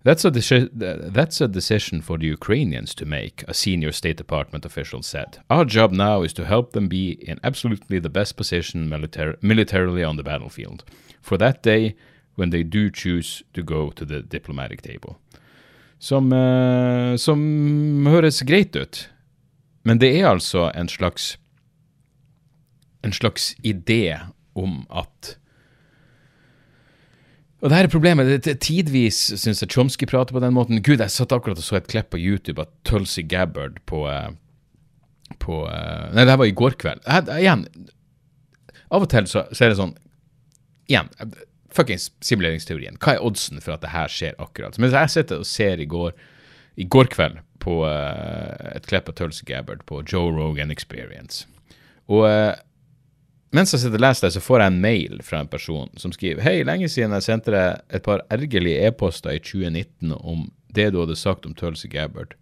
That's 0.03 0.25
a, 0.25 0.31
that's 0.31 1.43
a 1.43 1.47
decision 1.47 2.01
for 2.01 2.17
the 2.17 2.33
Ukrainians 2.33 2.95
to 2.95 3.05
make, 3.05 3.45
a 3.47 3.53
senior 3.53 3.93
State 3.93 4.17
Department 4.17 4.65
official 4.65 5.03
said. 5.03 5.39
Our 5.51 5.67
job 5.67 5.93
now 5.93 6.23
is 6.23 6.33
to 6.35 6.47
help 6.47 6.73
them 6.73 6.89
be 6.89 7.19
in 7.21 7.39
absolutely 7.45 7.99
the 7.99 8.09
best 8.09 8.39
position 8.39 8.89
militar 8.89 9.37
militarily 9.43 10.03
on 10.03 10.17
the 10.17 10.23
battlefield 10.23 10.85
for 11.21 11.37
that 11.37 11.63
day 11.63 11.97
when 12.37 12.51
they 12.51 12.63
do 12.63 12.91
choose 12.91 13.43
to 13.55 13.63
go 13.63 13.91
to 13.91 14.05
the 14.05 14.23
diplomatic 14.23 14.83
table. 14.83 15.17
Som, 15.99 16.33
uh, 16.33 17.17
som 17.17 18.07
høres 18.09 18.43
greit 18.49 18.77
ut, 18.77 19.11
men 19.85 20.01
det 20.01 20.15
er 20.21 20.31
altså 20.31 20.71
en 20.75 20.89
slags 20.89 21.37
en 23.05 23.13
slags 23.13 23.55
idé 23.65 24.19
om 24.55 24.85
at 24.93 25.37
og 27.61 27.69
det 27.69 27.77
her 27.77 27.85
er 27.85 27.93
problemet. 27.93 28.29
Det, 28.45 28.55
tidvis 28.65 29.19
syns 29.37 29.61
jeg 29.61 29.69
Chomsky 29.75 30.07
prater 30.09 30.33
på 30.33 30.41
den 30.41 30.55
måten. 30.57 30.81
Gud, 30.81 31.03
jeg 31.03 31.13
satt 31.13 31.33
akkurat 31.37 31.59
og 31.61 31.65
så 31.65 31.77
et 31.77 31.91
klipp 31.93 32.09
på 32.09 32.21
YouTube 32.21 32.63
av 32.63 32.71
Tulsi 32.89 33.21
Gabbard 33.29 33.77
på, 33.85 34.07
eh, 34.09 34.31
på 35.45 35.59
eh, 35.69 36.07
Nei, 36.15 36.25
det 36.25 36.33
her 36.33 36.41
var 36.41 36.49
i 36.49 36.57
går 36.57 36.79
kveld. 36.81 37.03
Jeg, 37.05 37.27
igjen, 37.43 37.67
av 38.89 39.05
og 39.05 39.11
til 39.13 39.29
så, 39.29 39.45
så 39.53 39.67
er 39.67 39.75
det 39.75 39.81
sånn 39.81 39.93
Igjen, 40.91 41.13
fuckings 41.75 42.11
simuleringsteorien. 42.25 42.99
Hva 43.01 43.17
er 43.17 43.27
oddsen 43.27 43.63
for 43.63 43.77
at 43.77 43.85
det 43.85 43.93
her 43.95 44.11
skjer 44.13 44.39
akkurat? 44.43 44.79
Mens 44.81 44.97
jeg 44.97 45.15
sitter 45.15 45.43
og 45.43 45.49
ser 45.49 45.83
i 45.83 45.89
går, 45.91 46.15
i 46.81 46.87
går 46.91 47.11
kveld 47.13 47.41
på 47.61 47.83
uh, 47.85 48.57
et 48.73 48.89
klipp 48.89 49.11
av 49.11 49.19
Tulsi 49.19 49.47
Gabbard 49.49 49.85
på 49.89 50.03
Joe 50.09 50.33
Rogan 50.35 50.73
Experience. 50.73 51.47
Og 52.11 52.25
uh, 52.27 52.57
mens 53.55 53.75
jeg 53.75 53.83
sitter 53.83 53.99
og 53.99 54.05
leser 54.05 54.29
det, 54.29 54.35
så 54.37 54.45
får 54.45 54.63
jeg 54.63 54.73
en 54.73 54.83
mail 54.83 55.23
fra 55.27 55.43
en 55.43 55.51
person 55.51 55.91
som 55.99 56.15
skriver 56.15 56.45
Hei, 56.47 56.61
lenge 56.67 56.89
siden 56.91 57.15
jeg 57.17 57.27
sendte 57.27 57.55
deg 57.55 57.97
et 57.99 58.07
par 58.07 58.23
ergerlige 58.31 58.87
e-poster 58.87 59.35
i 59.35 59.43
2019 59.43 60.15
om 60.17 60.49
det 60.75 60.93
du 60.95 61.01
hadde 61.03 61.19
sagt 61.19 61.49
om 61.49 61.55
Tulsi 61.59 61.91
Gabbard. 61.91 62.37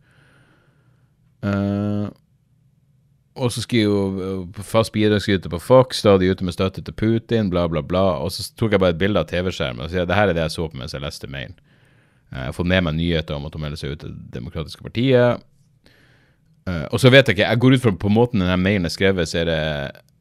Uh, 1.40 2.12
og 3.38 3.52
så 3.54 3.62
skriver 3.62 4.24
jo 4.24 4.64
fast 4.66 4.92
bidragsyter 4.94 5.52
på 5.52 5.60
Fox, 5.62 6.02
stadig 6.02 6.30
ute 6.32 6.44
med 6.46 6.56
støtte 6.56 6.82
til 6.84 6.94
Putin, 6.94 7.50
bla, 7.52 7.66
bla, 7.70 7.82
bla. 7.82 8.18
Og 8.24 8.32
så 8.34 8.44
tok 8.58 8.74
jeg 8.74 8.82
bare 8.82 8.96
et 8.96 9.00
bilde 9.00 9.22
av 9.22 9.30
TV-skjermen 9.30 9.86
og 9.86 9.92
sier 9.92 10.08
det 10.08 10.18
her 10.18 10.30
er 10.30 10.36
det 10.36 10.46
jeg 10.48 10.56
så 10.56 10.66
på 10.68 10.80
mens 10.80 10.96
jeg 10.96 11.04
leste 11.04 11.30
mailen. 11.30 11.56
Uh, 12.28 12.42
jeg 12.42 12.50
har 12.50 12.56
fått 12.58 12.70
med 12.74 12.84
meg 12.84 12.98
nyheter 12.98 13.38
om 13.38 13.46
at 13.48 13.54
hun 13.56 13.64
melder 13.64 13.80
seg 13.80 13.94
ut 13.94 14.02
til 14.02 14.12
Det 14.12 14.34
demokratiske 14.36 14.84
partiet. 14.84 15.46
Uh, 16.68 16.84
og 16.92 17.00
så 17.00 17.14
vet 17.14 17.30
jeg 17.30 17.38
ikke, 17.38 17.48
jeg 17.48 17.62
går 17.64 17.78
ut 17.78 17.86
fra 17.86 17.94
på 18.04 18.12
måten 18.12 18.44
denne 18.44 18.58
mailen 18.60 18.90
er 18.90 18.92
skrevet, 18.92 19.30
så 19.30 19.42
er 19.42 19.48
det 19.48 19.62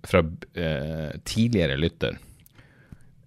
fra 0.07 0.23
eh, 0.53 1.19
tidligere 1.25 1.77
lytter, 1.77 2.17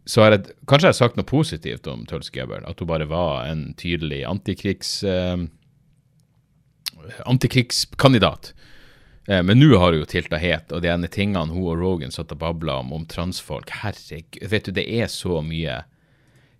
så 0.06 0.24
har 0.24 0.34
jeg 0.34 0.54
kanskje 0.68 0.88
jeg 0.88 0.94
har 0.94 0.98
sagt 0.98 1.18
noe 1.18 1.28
positivt 1.28 1.88
om 1.90 2.06
Tulsi 2.08 2.32
Gabbard. 2.34 2.64
At 2.66 2.80
hun 2.80 2.88
bare 2.90 3.08
var 3.10 3.44
en 3.46 3.74
tydelig 3.78 4.22
antikrigs, 4.26 5.02
eh, 5.04 5.44
antikrigskandidat. 7.28 8.52
Eh, 9.28 9.42
men 9.42 9.60
nå 9.60 9.76
har 9.76 9.92
hun 9.92 10.02
jo 10.02 10.08
tilta 10.08 10.40
het, 10.40 10.72
og 10.72 10.82
de 10.84 10.90
ene 10.92 11.10
tingene 11.12 11.52
hun 11.52 11.68
og 11.74 11.80
Rogan 11.80 12.14
satt 12.14 12.32
og 12.34 12.40
babla 12.40 12.80
om, 12.80 12.92
om 12.96 13.06
transfolk 13.08 13.72
Herregud, 13.82 14.42
vet 14.52 14.68
du, 14.68 14.74
det 14.76 14.86
er 14.88 15.10
så 15.12 15.42
mye 15.44 15.82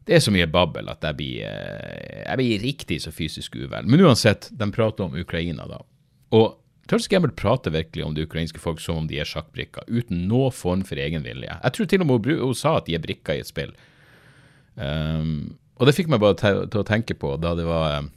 det 0.09 0.17
er 0.17 0.23
så 0.25 0.33
mye 0.35 0.49
babbel 0.51 0.89
at 0.91 1.05
jeg 1.07 1.17
blir, 1.19 1.43
eh, 1.47 2.23
jeg 2.25 2.41
blir 2.41 2.63
riktig 2.65 2.97
så 3.05 3.13
fysisk 3.15 3.55
uvel. 3.61 3.87
Men 3.87 4.03
uansett, 4.03 4.49
de 4.51 4.67
prater 4.75 5.07
om 5.07 5.15
Ukraina, 5.15 5.69
da. 5.71 5.83
Og 6.35 6.57
Charles 6.91 7.07
Gabbard 7.07 7.37
prater 7.39 7.71
virkelig 7.71 8.03
om 8.03 8.15
det 8.17 8.25
ukrainske 8.27 8.59
folk 8.59 8.81
som 8.83 8.97
om 8.99 9.07
de 9.07 9.21
er 9.23 9.29
sjakkbrikker, 9.29 9.87
uten 9.87 10.25
noen 10.27 10.51
form 10.51 10.83
for 10.89 10.99
egen 10.99 11.23
vilje. 11.23 11.53
Jeg 11.53 11.77
tror 11.77 11.87
til 11.87 12.03
og 12.03 12.09
med 12.09 12.27
hun, 12.27 12.41
hun 12.49 12.57
sa 12.59 12.73
at 12.81 12.89
de 12.89 12.97
er 12.97 13.05
brikker 13.05 13.39
i 13.39 13.45
et 13.45 13.51
spill. 13.51 13.71
Um, 14.75 15.53
og 15.79 15.87
det 15.87 15.95
fikk 15.95 16.11
meg 16.11 16.23
bare 16.25 16.39
til, 16.41 16.65
å 16.67 16.89
tenke 16.89 17.15
på 17.15 17.37
da 17.39 17.55
det 17.55 17.69
var 17.69 18.01
uh, 18.01 18.11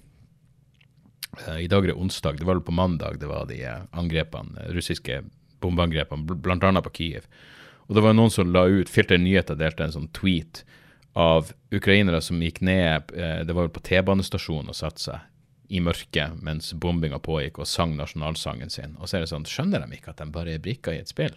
I 1.59 1.67
dag 1.67 1.83
er 1.83 1.93
det 1.93 1.97
onsdag, 1.97 2.37
det 2.37 2.45
var 2.45 2.59
vel 2.59 2.67
på 2.67 2.75
mandag 2.75 3.17
det 3.21 3.29
var 3.29 3.47
de 3.49 3.57
uh, 3.65 3.87
angrepene, 3.97 4.67
russiske 4.75 5.23
bombeangrepene, 5.63 6.27
bl 6.27 6.37
bl.a. 6.43 6.81
på 6.85 6.93
Kiev. 6.93 7.27
Og 7.87 7.97
det 7.97 8.03
var 8.05 8.15
noen 8.15 8.31
som 8.31 8.51
la 8.53 8.65
ut, 8.69 8.91
Filter 8.91 9.19
nyheter 9.19 9.57
delte 9.59 9.87
en 9.87 9.95
sånn 9.95 10.11
tweet 10.15 10.63
av 11.19 11.51
ukrainere 11.73 12.21
som 12.21 12.41
gikk 12.41 12.61
ned, 12.65 13.11
det 13.13 13.53
var 13.53 13.67
vel 13.67 13.73
på 13.73 13.83
T-banestasjonen 13.85 14.71
og 14.71 14.77
satte 14.77 15.03
seg 15.03 15.73
i 15.73 15.81
mørket 15.81 16.41
mens 16.45 16.73
bombinga 16.73 17.19
pågikk, 17.23 17.61
og 17.61 17.69
sang 17.69 17.95
nasjonalsangen 17.97 18.69
sin. 18.73 18.95
Og 18.99 19.09
så 19.09 19.17
er 19.17 19.23
det 19.23 19.31
sånn, 19.31 19.47
skjønner 19.49 19.83
de 19.83 19.97
ikke 19.97 20.13
at 20.13 20.21
de 20.21 20.29
bare 20.33 20.55
er 20.55 20.63
brikker 20.63 20.95
i 20.95 21.01
et 21.01 21.11
spill? 21.11 21.35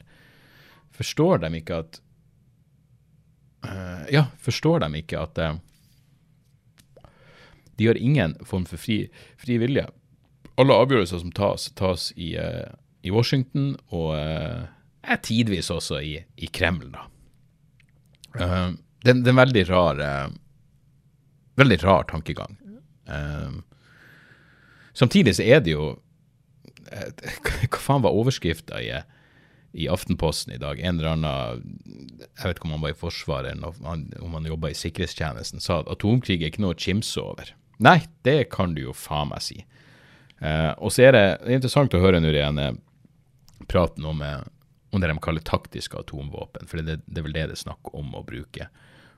Forstår 0.97 1.45
de 1.45 1.53
ikke 1.61 1.81
at 1.85 2.03
Ja, 4.13 4.29
forstår 4.39 4.85
de 4.85 5.01
ikke 5.01 5.23
at 5.25 5.41
de 7.77 7.89
har 7.91 8.01
ingen 8.01 8.37
form 8.47 8.65
for 8.69 8.81
fri, 8.81 9.07
fri 9.41 9.59
vilje. 9.63 9.87
Alle 10.57 10.77
avgjørelser 10.77 11.21
som 11.21 11.35
tas, 11.37 11.69
tas 11.77 12.09
i, 12.17 12.33
uh, 12.41 12.73
i 13.05 13.13
Washington, 13.13 13.75
og 13.93 14.17
er 14.17 15.21
tidvis 15.23 15.71
også 15.71 16.01
i, 16.01 16.17
i 16.37 16.49
Kreml, 16.49 16.89
da. 16.95 17.07
det, 19.05 19.13
er 19.13 19.21
en 19.21 19.39
veldig 19.39 19.63
rar 19.71 20.03
Veldig 21.57 21.77
rar 21.85 22.03
tankegang. 22.11 22.59
Uh, 23.09 23.63
Samtidig 24.97 25.37
så 25.37 25.45
er 25.45 25.61
det 25.61 25.77
jo 25.77 25.93
Hva 27.73 27.81
faen 27.83 28.05
var 28.05 28.15
overskrifta 28.17 28.79
i, 28.81 28.93
i, 29.75 29.89
Aftenposten 29.93 30.55
i 30.55 30.61
dag? 30.63 30.81
En 30.81 31.01
eller 31.01 31.17
annen 31.17 31.77
Jeg 32.23 32.45
vet 32.45 32.61
ikke 32.61 32.69
om 32.71 32.77
han 32.79 32.85
var 32.85 32.95
i 32.95 32.99
Forsvaret 33.01 33.53
eller 33.53 34.23
om 34.23 34.39
han 34.39 34.49
jobba 34.49 34.73
i 34.73 34.79
sikkerhetstjenesten, 34.79 35.61
sa 35.61 35.83
at 35.83 35.91
atomkrig 35.93 36.41
er 36.41 36.53
ikke 36.53 36.65
noe 36.65 36.77
å 36.77 36.81
kimse 36.87 37.21
over. 37.21 37.53
Nei, 37.83 38.01
det 38.25 38.51
kan 38.53 38.75
du 38.75 38.87
jo 38.87 38.97
faen 38.97 39.31
meg 39.33 39.45
si. 39.45 39.61
Eh, 40.41 40.73
og 40.79 40.93
så 40.93 41.09
er 41.09 41.17
det, 41.17 41.25
det 41.45 41.53
er 41.53 41.61
interessant 41.61 41.97
å 41.97 42.03
høre 42.03 42.21
nå 42.21 42.33
igjen 42.33 42.61
praten 43.69 44.05
om, 44.05 44.21
eh, 44.23 44.43
om 44.93 45.01
det 45.01 45.11
de 45.11 45.19
kaller 45.25 45.45
taktiske 45.45 45.99
atomvåpen, 45.99 46.69
for 46.69 46.81
det, 46.81 47.01
det 47.07 47.21
er 47.21 47.27
vel 47.27 47.37
det 47.37 47.49
det 47.51 47.57
er 47.59 47.65
snakk 47.67 47.95
om 47.97 48.15
å 48.17 48.25
bruke 48.27 48.69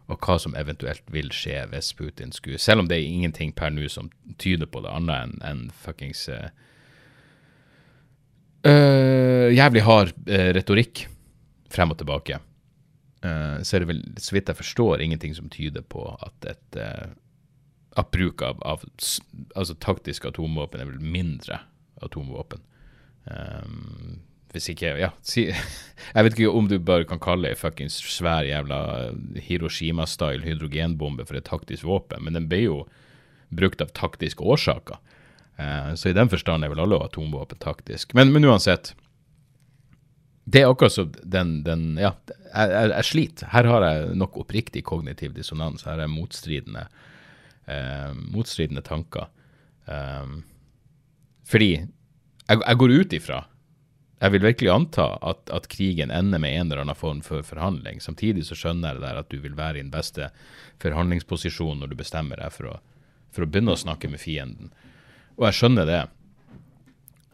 og 0.08 0.24
hva 0.24 0.38
som 0.40 0.54
eventuelt 0.56 1.04
vil 1.12 1.28
skje 1.36 1.66
hvis 1.68 1.90
Putin 1.92 2.30
skulle 2.32 2.56
Selv 2.62 2.80
om 2.80 2.86
det 2.88 2.96
er 2.96 3.10
ingenting 3.10 3.52
per 3.52 3.68
nå 3.74 3.90
som 3.92 4.08
tyder 4.40 4.64
på 4.64 4.80
det 4.80 4.88
annet 4.88 5.18
enn 5.26 5.34
en 5.44 5.60
fuckings 5.84 6.22
uh, 6.32 6.48
Jævlig 9.52 9.82
hard 9.84 10.14
uh, 10.30 10.48
retorikk 10.56 11.04
frem 11.68 11.92
og 11.92 11.98
tilbake. 12.00 12.38
så 13.20 13.76
er 13.76 13.82
det 13.82 13.88
vel, 13.90 13.98
så 14.16 14.32
vidt 14.32 14.48
jeg 14.48 14.56
forstår, 14.56 15.02
ingenting 15.04 15.34
som 15.36 15.50
tyder 15.52 15.82
på 15.84 16.00
at 16.24 16.46
et 16.48 16.78
at 17.96 18.10
bruk 18.14 18.42
av, 18.44 18.60
av 18.62 18.84
altså 19.54 19.76
taktiske 19.80 20.28
atomvåpen 20.28 20.82
er 20.82 20.90
vel 20.90 21.00
mindre 21.02 21.62
atomvåpen. 22.04 22.62
Um, 23.28 24.20
hvis 24.54 24.70
ikke 24.72 24.94
Ja, 24.96 25.10
si, 25.26 25.48
jeg 26.14 26.24
vet 26.24 26.36
ikke 26.36 26.52
om 26.56 26.68
du 26.70 26.78
bare 26.80 27.06
kan 27.08 27.20
kalle 27.20 27.50
ei 27.50 27.58
fuckings 27.58 27.98
svær 28.08 28.46
jævla 28.48 28.78
Hiroshima-style 29.48 30.46
hydrogenbombe 30.46 31.26
for 31.28 31.38
et 31.38 31.48
taktisk 31.48 31.84
våpen, 31.88 32.24
men 32.24 32.38
den 32.38 32.48
ble 32.50 32.62
jo 32.64 32.78
brukt 33.54 33.82
av 33.84 33.92
taktiske 33.96 34.44
årsaker. 34.44 35.00
Uh, 35.58 35.92
så 35.98 36.10
i 36.10 36.16
den 36.16 36.30
forstand 36.30 36.64
er 36.64 36.72
vel 36.72 36.84
alle 36.84 37.00
atomvåpen 37.02 37.60
taktisk. 37.60 38.14
Men, 38.14 38.32
men 38.32 38.46
uansett. 38.48 38.94
Det 40.48 40.62
er 40.62 40.70
akkurat 40.70 40.94
som 40.94 41.10
den, 41.22 41.58
den 41.66 41.98
Ja, 42.00 42.14
jeg, 42.28 42.70
jeg, 42.72 42.90
jeg, 42.94 43.04
sliter. 43.04 43.50
Her 43.52 43.68
har 43.68 43.84
jeg 43.84 44.16
nok 44.16 44.38
oppriktig 44.40 44.84
kognitiv 44.86 45.34
dissonans. 45.36 45.84
Her 45.84 46.00
er 46.00 46.08
motstridende, 46.08 46.86
eh, 47.68 48.10
motstridende 48.32 48.82
tanker. 48.84 49.28
Um, 49.88 50.42
fordi 51.48 51.70
jeg, 51.78 52.58
jeg, 52.60 52.76
går 52.76 52.92
ut 52.92 53.14
ifra 53.16 53.38
Jeg 54.20 54.34
vil 54.34 54.42
virkelig 54.44 54.68
anta 54.68 55.06
at, 55.24 55.48
at, 55.54 55.68
krigen 55.72 56.10
ender 56.12 56.42
med 56.42 56.52
en 56.52 56.66
eller 56.66 56.82
annen 56.82 56.98
form 56.98 57.22
for 57.24 57.44
forhandling. 57.46 58.02
Samtidig 58.04 58.44
så 58.48 58.58
skjønner 58.58 58.90
jeg 58.90 58.98
det 58.98 59.06
der 59.06 59.20
at 59.22 59.30
du 59.30 59.38
vil 59.40 59.56
være 59.56 59.78
i 59.78 59.84
den 59.84 59.92
beste 59.94 60.30
forhandlingsposisjonen 60.82 61.84
når 61.84 61.92
du 61.92 62.00
bestemmer 62.00 62.42
deg 62.42 62.52
for 62.52 62.72
å, 62.72 62.74
for 63.32 63.46
å 63.46 63.48
begynne 63.48 63.76
å 63.76 63.80
snakke 63.80 64.10
med 64.10 64.20
fienden. 64.20 64.72
Og 65.38 65.46
jeg 65.46 65.58
skjønner 65.60 65.86
det. 65.88 66.02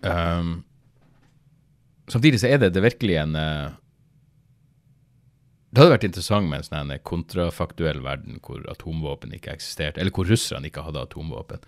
Um, 0.05 0.59
samtidig 2.13 2.43
så 2.43 2.53
er 2.53 2.61
det, 2.61 2.75
det 2.77 2.85
virkelig 2.85 3.17
en 3.23 3.39
uh, 3.41 3.73
Det 5.75 5.83
hadde 5.83 5.95
vært 5.97 6.07
interessant 6.07 6.47
med 6.47 6.63
en 6.63 6.67
sånn 6.69 6.93
kontrafaktuell 7.03 7.99
verden 8.05 8.39
hvor 8.45 8.63
atomvåpen 8.71 9.35
ikke 9.35 9.57
eksisterte, 9.57 9.99
eller 10.01 10.15
hvor 10.15 10.29
russerne 10.31 10.71
ikke 10.71 10.85
hadde 10.87 11.03
atomvåpen. 11.03 11.65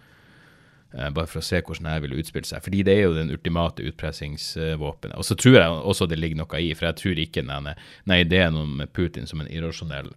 Uh, 0.94 1.08
bare 1.10 1.26
for 1.26 1.40
å 1.40 1.44
se 1.44 1.58
hvordan 1.58 1.88
det 1.90 1.96
ville 2.04 2.20
utspilt 2.22 2.46
seg. 2.46 2.62
Fordi 2.62 2.84
det 2.86 2.94
er 2.94 3.08
jo 3.08 3.16
den 3.16 3.32
ultimate 3.34 3.82
utpressingsvåpenet. 3.90 5.16
Og 5.18 5.26
så 5.26 5.34
tror 5.34 5.58
jeg 5.58 5.80
også 5.90 6.06
det 6.06 6.20
ligger 6.20 6.38
noe 6.44 6.62
i, 6.62 6.70
for 6.78 6.86
jeg 6.86 7.00
tror 7.02 7.24
ikke 7.24 7.42
denne, 7.42 7.74
denne 8.06 8.20
ideen 8.22 8.60
om 8.60 8.86
Putin 8.94 9.26
som 9.26 9.42
en 9.42 9.50
irrasjonell 9.50 10.14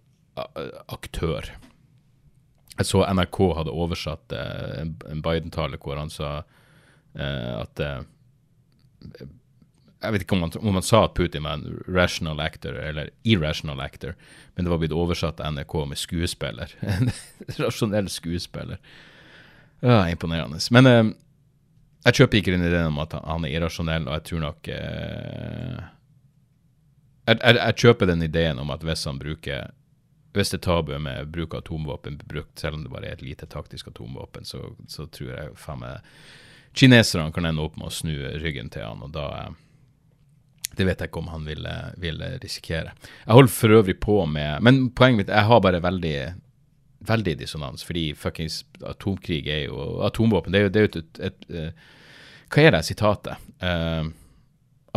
aktør 0.88 1.50
jeg 2.80 2.88
så 2.88 3.02
NRK 3.12 3.38
hadde 3.58 3.74
oversatt 3.76 4.32
eh, 4.32 4.86
en 5.12 5.22
Biden-tale 5.24 5.76
hvor 5.82 6.00
han 6.00 6.12
sa 6.12 6.40
eh, 7.12 7.52
at 7.60 7.82
Jeg 10.00 10.14
vet 10.14 10.22
ikke 10.24 10.36
om 10.38 10.46
han, 10.46 10.52
om 10.60 10.76
man 10.78 10.84
sa 10.86 11.02
at 11.04 11.14
Putin 11.16 11.44
var 11.44 11.58
en 11.58 11.82
rational 11.88 12.40
actor 12.40 12.76
eller 12.80 13.10
irrational 13.28 13.82
actor, 13.84 14.14
men 14.54 14.64
det 14.64 14.72
var 14.72 14.80
blitt 14.80 14.96
oversatt 14.96 15.42
av 15.44 15.52
NRK 15.52 15.74
med 15.90 16.00
skuespiller. 16.00 16.72
En 16.80 17.10
rasjonell 17.60 18.08
skuespiller. 18.08 18.80
Ja, 19.80 20.06
imponerende. 20.08 20.60
Men 20.72 20.88
eh, 20.88 21.02
jeg 22.06 22.16
kjøper 22.16 22.40
ikke 22.40 22.54
den 22.56 22.64
ideen 22.64 22.92
om 22.94 23.02
at 23.02 23.16
han 23.18 23.44
er 23.44 23.52
irrasjonell, 23.58 24.08
og 24.08 24.16
jeg 24.16 24.26
tror 24.30 24.44
nok 24.46 24.72
eh, 24.72 25.82
jeg, 27.28 27.36
jeg, 27.36 27.58
jeg, 27.60 27.78
kjøper 27.84 28.08
den 28.08 28.24
ideen 28.24 28.60
om 28.62 28.72
at 28.72 28.84
hvis 28.86 29.04
han 29.08 29.20
bruker 29.20 29.68
hvis 30.32 30.52
det 30.54 30.62
tabuet 30.62 31.02
med 31.02 31.32
bruk 31.34 31.54
av 31.54 31.64
atomvåpen 31.64 32.20
brukt, 32.22 32.54
selv 32.58 32.78
om 32.78 32.84
det 32.84 32.92
bare 32.92 33.08
er 33.08 33.18
et 33.18 33.24
lite 33.24 33.48
taktisk 33.50 33.88
atomvåpen, 33.90 34.46
så, 34.46 34.62
så 34.88 35.08
tror 35.10 35.32
jeg 35.34 35.56
faen 35.58 35.82
meg 35.82 36.06
kineserne 36.78 37.32
kan 37.34 37.48
ende 37.48 37.64
opp 37.64 37.74
med 37.76 37.88
å 37.88 37.94
snu 37.94 38.14
ryggen 38.38 38.70
til 38.70 38.86
han, 38.86 39.02
og 39.02 39.10
da 39.16 39.26
eh, 39.40 39.56
Det 40.76 40.86
vet 40.86 41.00
jeg 41.02 41.10
ikke 41.10 41.22
om 41.22 41.32
han 41.32 41.48
vil, 41.48 41.66
vil 42.00 42.22
risikere. 42.42 42.92
Jeg 43.24 43.36
holder 43.36 43.52
for 43.52 43.74
øvrig 43.80 43.96
på 44.00 44.22
med 44.26 44.62
Men 44.62 44.84
poenget 44.94 45.24
mitt, 45.24 45.34
jeg 45.34 45.48
har 45.48 45.60
bare 45.64 45.82
veldig 45.82 46.16
veldig 47.00 47.38
dissonans, 47.40 47.84
fordi 47.84 48.10
fuckings 48.14 48.62
atomkrig 48.84 49.46
er 49.48 49.66
jo 49.68 50.00
Atomvåpen, 50.04 50.52
det 50.52 50.60
er 50.60 50.66
jo, 50.66 50.72
det 50.74 50.82
et, 50.82 50.96
et, 50.96 51.20
et, 51.30 51.46
eh, 51.50 51.86
Hva 52.50 52.64
er 52.66 52.74
det 52.74 52.82
sitatet? 52.88 53.46
Uh, 53.62 54.10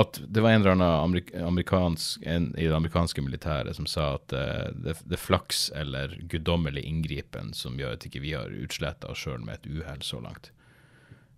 at 0.01 0.17
det 0.25 0.41
var 0.41 0.55
en 0.55 0.63
eller 0.63 0.73
annen 0.73 1.19
amerikansk, 1.45 2.23
en, 2.25 2.47
i 2.57 2.65
det 2.65 2.73
amerikanske 2.73 3.21
militæret 3.21 3.77
som 3.77 3.85
sa 3.89 4.15
at 4.17 4.33
uh, 4.33 4.71
det, 4.73 4.97
det, 5.05 5.21
flaks 5.21 5.67
eller 5.77 6.17
guddommelig 6.31 6.81
inngripen 6.89 7.53
som 7.53 7.77
gjør 7.79 7.95
at 7.95 8.07
ikke 8.09 8.23
vi 8.23 8.33
har 8.33 8.51
utsletta 8.65 9.13
oss 9.13 9.21
sjøl 9.21 9.45
med 9.45 9.61
et 9.61 9.69
uhell 9.69 10.01
så 10.03 10.19
langt. 10.23 10.49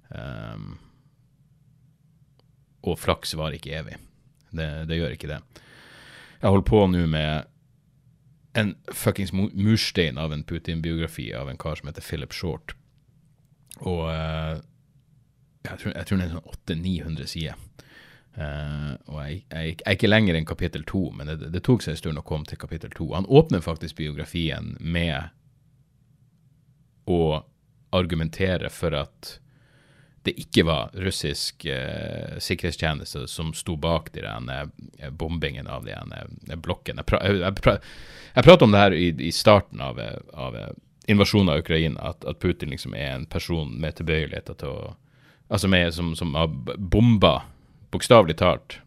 Um, 0.10 0.78
og 2.86 2.96
flaks 3.02 3.36
var 3.36 3.54
ikke 3.58 3.76
evig. 3.76 4.00
Det, 4.58 4.70
det, 4.90 5.00
gjør 5.00 5.16
ikke 5.18 5.32
det. 5.32 5.42
Jeg 6.42 6.50
holder 6.50 6.70
på 6.70 6.82
nå 6.92 7.06
med 7.12 7.52
en 8.56 8.72
fuckings 8.96 9.34
murstein 9.36 10.18
av 10.22 10.34
en 10.34 10.46
Putin-biografi 10.48 11.34
av 11.36 11.50
en 11.52 11.60
kar 11.60 11.76
som 11.76 11.90
heter 11.90 12.06
Philip 12.06 12.34
Short. 12.34 12.76
Og 13.84 14.06
uh, 14.08 14.62
jeg, 15.66 15.80
tror, 15.82 15.92
jeg 15.92 16.08
tror 16.08 16.22
det 16.22 16.28
er 16.28 16.36
sånn 16.36 16.54
800-900 16.54 17.32
sider. 17.32 17.64
Uh, 18.36 18.96
og 19.08 19.20
jeg, 19.24 19.42
jeg, 19.48 19.66
jeg, 19.72 19.76
er 19.86 19.96
ikke 19.96 20.12
lenger 20.12 20.38
enn 20.38 20.48
kapittel 20.48 20.84
to, 20.88 21.08
men 21.16 21.30
det, 21.32 21.52
det, 21.54 21.64
tok 21.64 21.84
seg 21.84 21.96
en 21.96 22.02
stund 22.02 22.20
å 22.20 22.26
komme 22.28 22.48
til 22.48 22.60
kapittel 22.60 22.92
to. 22.96 23.10
Han 23.16 23.28
åpner 23.28 23.64
faktisk 23.64 24.00
biografien 24.00 24.74
med 24.80 25.32
å 27.12 27.44
argumentere 27.96 28.72
for 28.74 28.96
at 28.98 29.38
det 30.26 30.36
ikke 30.42 30.66
var 30.68 30.94
russisk 31.06 31.66
eh, 31.70 32.38
sikkerhetstjeneste 32.42 33.26
som 33.32 33.54
sto 33.54 33.76
bak 33.78 34.12
de 34.16 34.26
uh, 34.26 35.10
bombingen 35.12 35.68
av 35.68 35.86
de 35.86 35.96
uh, 35.96 36.56
blokkene. 36.58 37.04
Jeg, 37.04 37.10
pra, 37.12 37.22
jeg, 37.24 37.56
pra, 37.62 37.78
jeg 38.34 38.48
prater 38.48 38.68
om 38.68 38.74
det 38.74 38.84
her 38.84 38.98
i, 38.98 39.10
i 39.28 39.32
starten 39.36 39.84
av, 39.86 40.02
av 40.34 40.58
invasjonen 41.08 41.54
av 41.54 41.62
Ukraina, 41.62 42.12
at, 42.12 42.26
at, 42.26 42.40
Putin 42.42 42.74
liksom 42.74 42.98
er 42.98 43.14
en 43.14 43.28
person 43.30 43.70
med 43.80 44.00
tilbøyeligheter 44.02 44.62
til 44.62 44.78
å 44.78 44.94
Altså 45.46 45.68
med, 45.70 45.92
som, 45.94 46.08
som 46.18 46.32
har 46.34 46.48
bomba 46.50 47.44
bokstavelig 47.94 48.34
talt 48.40 48.80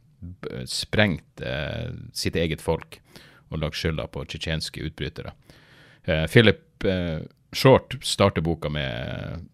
sprengt 0.67 1.41
eh, 1.41 1.93
sitt 2.13 2.37
eget 2.37 2.63
folk 2.63 2.99
og 3.49 3.61
lagt 3.63 3.79
skylda 3.79 4.09
på 4.11 4.25
tsjetsjenske 4.27 4.83
utbrytere. 4.89 5.33
Eh, 6.05 6.25
Philip 6.27 6.85
eh, 6.85 7.21
Short 7.53 7.97
starter 8.05 8.45
boka 8.45 8.69
med 8.69 9.49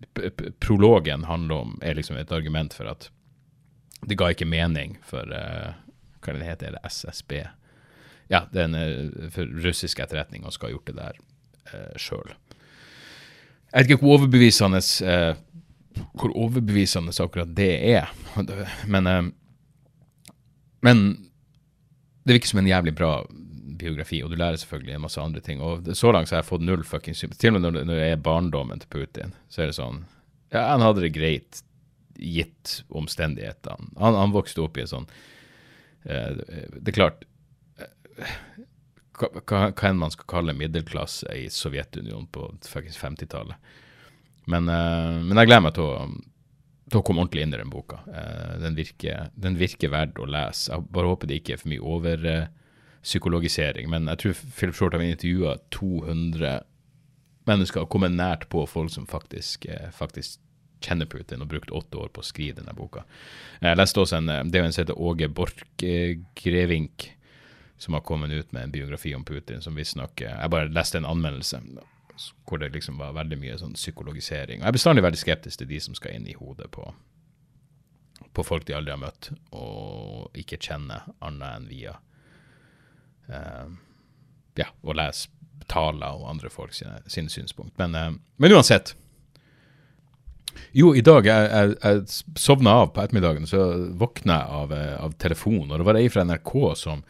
Prologen 0.58 1.24
handler 1.24 1.54
om, 1.54 1.76
er 1.82 1.94
liksom 1.94 2.16
et 2.18 2.32
argument 2.32 2.74
for 2.74 2.90
at 2.90 3.08
det 4.04 4.18
ga 4.20 4.32
ikke 4.34 4.48
mening 4.48 4.96
for 5.06 5.30
uh, 5.30 5.76
hva 6.24 6.34
det 6.34 6.48
heter, 6.48 6.78
SSB. 6.84 7.38
Ja, 8.32 8.44
det 8.52 8.60
er 8.60 8.66
en, 8.66 8.74
eh, 8.74 9.30
for 9.32 9.48
russisk 9.64 10.00
etterretning 10.00 10.44
å 10.44 10.52
skal 10.52 10.70
ha 10.70 10.74
gjort 10.74 10.90
det 10.90 10.96
der 10.98 11.20
uh, 11.70 11.94
sjøl. 12.00 12.34
Jeg 13.70 13.78
vet 13.78 13.88
ikke 13.88 14.02
hvor 14.02 14.18
overbevisende 14.18 14.82
uh, 15.06 15.38
hvor 16.18 16.34
overbevisende 16.34 17.14
akkurat 17.22 17.54
det 17.56 17.72
er. 17.94 18.12
Men 18.90 19.08
uh, 19.08 19.32
men 20.84 21.30
det 22.24 22.36
virker 22.36 22.48
som 22.48 22.60
en 22.60 22.68
jævlig 22.68 22.92
bra 22.96 23.14
biografi, 23.78 24.22
og 24.24 24.32
du 24.32 24.38
lærer 24.40 24.58
selvfølgelig 24.60 24.96
en 24.96 25.04
masse 25.04 25.20
andre 25.20 25.42
ting. 25.44 25.60
Og 25.64 25.88
så 25.96 26.12
langt 26.14 26.30
så 26.30 26.36
har 26.36 26.42
jeg 26.42 26.50
fått 26.50 26.66
null 26.66 26.84
fucking 26.86 27.16
sympati. 27.18 27.40
Til 27.42 27.52
og 27.52 27.58
med 27.58 27.66
når, 27.66 27.84
når 27.88 28.00
det 28.00 28.08
er 28.08 28.24
barndommen 28.24 28.82
til 28.82 28.90
Putin, 28.92 29.36
så 29.48 29.64
er 29.64 29.70
det 29.70 29.78
sånn 29.78 30.04
Ja, 30.54 30.68
han 30.70 30.84
hadde 30.84 31.02
det 31.02 31.14
greit 31.16 31.62
gitt 32.14 32.82
omstendighetene. 32.94 33.90
Han, 33.98 34.18
han 34.18 34.34
vokste 34.34 34.62
opp 34.62 34.78
i 34.78 34.84
en 34.84 34.90
sånn 34.90 35.08
eh, 36.06 36.36
Det 36.78 36.92
er 36.92 36.94
klart 36.94 37.24
uh, 37.80 38.36
hva, 39.18 39.64
enn 39.88 39.98
man 39.98 40.14
skal 40.14 40.30
kalle 40.30 40.54
middelklasse 40.58 41.26
i 41.34 41.48
Sovjetunionen 41.50 42.28
på 42.34 42.48
50-tallet. 42.66 43.74
Men, 44.50 44.68
eh, 44.68 45.18
men 45.22 45.38
jeg 45.40 45.50
gleder 45.50 45.66
meg 45.66 45.76
til 45.78 45.90
å 45.90 45.98
til 46.90 47.00
å 47.00 47.04
komme 47.06 47.22
ordentlig 47.24 47.44
inn 47.44 47.54
i 47.54 47.58
den 47.58 47.72
boka. 47.72 48.02
Uh, 48.06 48.60
den, 48.62 48.76
virker, 48.76 49.30
den 49.40 49.56
virker 49.58 49.92
verdt 49.92 50.20
å 50.20 50.28
lese. 50.28 50.68
Jeg 50.68 50.84
bare 50.94 51.10
håper 51.10 51.30
det 51.30 51.40
ikke 51.40 51.56
er 51.56 51.62
for 51.62 51.72
mye 51.72 51.80
overpsykologisering. 51.94 52.60
Uh, 53.04 53.90
men 53.90 54.08
jeg 54.08 54.18
tror 54.22 54.38
Philip 54.56 54.78
Short 54.78 54.96
har 54.96 55.04
intervjua 55.04 55.58
200 55.70 56.62
mennesker 57.44 57.84
og 57.84 57.90
kommet 57.92 58.16
nært 58.16 58.48
på 58.48 58.64
folk 58.66 58.92
som 58.92 59.06
faktisk, 59.06 59.66
uh, 59.68 59.90
faktisk 59.92 60.40
kjenner 60.84 61.08
Putin 61.08 61.42
og 61.44 61.48
brukt 61.48 61.72
åtte 61.72 62.00
år 62.00 62.12
på 62.12 62.20
å 62.20 62.26
skrive 62.26 62.60
denne 62.60 62.74
boka. 62.76 63.04
Jeg 63.60 63.76
leste 63.78 64.00
også 64.00 64.20
en, 64.20 64.32
det 64.50 64.60
er 64.60 64.66
en 64.66 64.74
som 64.74 64.84
heter 64.84 65.00
Åge 65.00 65.28
Borch-Grevink, 65.32 67.10
som 67.80 67.96
har 67.96 68.04
kommet 68.04 68.32
ut 68.32 68.52
med 68.52 68.68
en 68.68 68.74
biografi 68.74 69.14
om 69.16 69.24
Putin, 69.24 69.60
som 69.60 69.74
visstnok 69.74 70.20
Jeg 70.20 70.50
bare 70.50 70.70
leste 70.70 71.00
en 71.00 71.08
anmeldelse 71.08 71.60
hvor 72.46 72.58
det 72.58 72.68
liksom 72.74 72.98
var 72.98 73.16
veldig 73.16 73.38
mye 73.40 73.56
sånn 73.58 73.74
psykologisering. 73.74 74.60
Og 74.60 74.66
jeg 74.66 74.70
er 74.70 74.76
bestandig 74.76 75.04
veldig 75.04 75.20
skeptisk 75.20 75.60
til 75.60 75.70
de 75.70 75.80
som 75.82 75.96
skal 75.98 76.14
inn 76.14 76.28
i 76.30 76.36
hodet 76.38 76.68
på, 76.74 76.86
på 78.32 78.44
folk 78.46 78.66
de 78.68 78.76
aldri 78.76 78.94
har 78.94 79.02
møtt, 79.02 79.32
og 79.50 80.36
ikke 80.38 80.60
kjenner 80.62 81.08
annet 81.24 81.48
enn 81.58 81.70
via 81.72 81.96
ja, 83.28 84.66
å 84.84 84.94
lese 84.94 85.30
taler 85.70 86.18
og 86.18 86.28
andre 86.28 86.50
folk 86.52 86.74
sine, 86.76 86.98
sine 87.10 87.32
synspunkt. 87.32 87.74
Men, 87.80 87.96
uh, 87.96 88.12
men, 88.36 88.52
uansett. 88.52 88.94
Jo, 90.74 90.92
i 90.94 91.02
dag 91.02 91.26
jeg, 91.26 91.50
jeg, 91.50 91.76
jeg 91.82 92.38
sovna 92.38 92.78
av 92.82 92.92
på 92.94 93.02
ettermiddagen, 93.02 93.46
så 93.50 93.66
våkna 93.98 94.38
jeg 94.38 94.58
av, 94.58 94.74
eh, 94.74 94.96
av 95.02 95.14
telefon, 95.18 95.64
og 95.66 95.80
det 95.80 95.86
var 95.86 95.98
ei 95.98 96.08
fra 96.10 96.22
NRK 96.26 96.52
som 96.78 97.02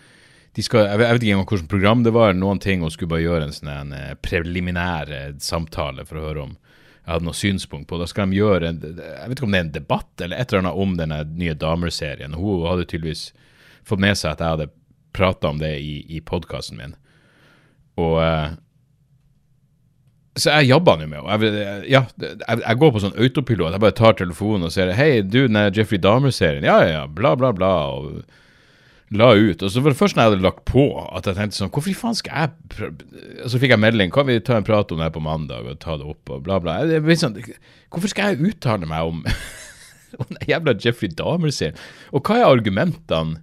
skal, 0.55 0.87
jeg, 0.87 1.01
vet, 1.01 1.19
ikke 1.19 1.35
engang 1.35 1.49
hvilket 1.51 1.71
program 1.73 2.05
det 2.07 2.15
var, 2.15 2.33
noen 2.37 2.61
ting, 2.63 2.85
og 2.85 2.95
skulle 2.95 3.13
bare 3.13 3.25
gjøre 3.25 3.49
en 3.49 3.55
sånn 3.57 3.73
en 3.73 3.93
eh, 3.97 4.15
preliminær 4.25 5.13
eh, 5.13 5.33
samtale 5.45 6.07
for 6.09 6.21
å 6.21 6.25
høre 6.29 6.45
om 6.47 6.55
jeg 6.55 7.13
hadde 7.13 7.29
noe 7.29 7.37
synspunkt 7.37 7.89
på. 7.91 7.99
Da 8.01 8.07
skal 8.09 8.31
de 8.31 8.39
gjøre 8.39 8.71
en, 8.71 8.79
Jeg 8.81 9.29
vet 9.29 9.37
ikke 9.37 9.45
om 9.45 9.53
det 9.53 9.59
er 9.59 9.67
en 9.67 9.75
debatt 9.75 10.23
eller 10.25 10.41
et 10.41 10.49
eller 10.49 10.63
annet 10.63 10.79
om 10.87 10.95
denne 10.97 11.19
nye 11.37 11.57
Damer-serien. 11.61 12.37
Hun 12.39 12.65
hadde 12.65 12.87
tydeligvis 12.89 13.27
fått 13.85 14.01
med 14.01 14.17
seg 14.17 14.31
at 14.33 14.41
jeg 14.41 14.55
hadde 14.55 14.71
prata 15.15 15.51
om 15.53 15.63
det 15.63 15.73
i, 15.81 15.97
i 16.17 16.21
podkasten 16.25 16.81
min. 16.81 16.95
Og, 18.01 18.19
eh, 18.25 18.55
så 20.35 20.57
jeg 20.59 20.73
jobba 20.73 20.97
nå 20.99 21.07
med 21.07 21.21
henne. 21.23 21.59
Ja, 21.87 22.05
jeg, 22.19 22.39
jeg, 22.49 22.79
går 22.81 22.95
på 22.95 23.03
sånn 23.05 23.15
autopilot. 23.15 23.77
Jeg 23.77 23.85
bare 23.85 23.95
tar 23.95 24.17
telefonen 24.19 24.67
og 24.67 24.75
sier 24.75 24.91
Hei, 24.99 25.21
du, 25.23 25.45
den 25.47 25.61
Jeffrey 25.77 26.01
Dahmer-serien. 26.03 26.67
Ja, 26.67 26.81
ja, 26.89 27.05
bla, 27.07 27.37
bla, 27.39 27.53
bla. 27.55 27.75
Og 27.95 28.25
la 29.15 29.31
ut. 29.35 29.63
Og 29.63 29.71
så 29.71 29.83
var 29.83 29.95
det 29.95 30.01
først 30.01 30.17
når 30.17 30.25
jeg 30.25 30.33
hadde 30.33 30.47
lagt 30.47 30.65
på, 30.67 30.89
at 31.05 31.29
jeg 31.29 31.39
tenkte 31.39 31.59
sånn 31.61 31.71
Hvorfor 31.71 31.93
i 31.93 31.97
faen 31.99 32.19
skal 32.19 32.49
jeg? 32.49 32.91
Og 33.45 33.53
så 33.53 33.61
fikk 33.63 33.77
jeg 33.77 33.83
melding. 33.85 34.11
Kan 34.15 34.27
vi 34.31 34.41
ta 34.43 34.59
en 34.59 34.67
prat 34.67 34.91
om 34.91 35.03
det 35.03 35.13
på 35.15 35.23
mandag 35.23 35.71
og 35.71 35.81
ta 35.83 35.99
det 36.01 36.09
opp 36.09 36.35
og 36.35 36.43
bla, 36.47 36.59
bla. 36.63 36.81
Jeg, 36.91 37.19
sånn, 37.21 37.39
hvorfor 37.95 38.11
skal 38.11 38.35
jeg 38.35 38.55
uttale 38.55 38.91
meg 38.91 39.07
om 39.15 39.23
den 40.33 40.43
jævla 40.51 40.75
Jeffrey 40.81 41.15
Dahmer-serien? 41.15 41.79
Og 42.11 42.27
hva 42.27 42.41
er 42.41 42.51
argumentene? 42.51 43.43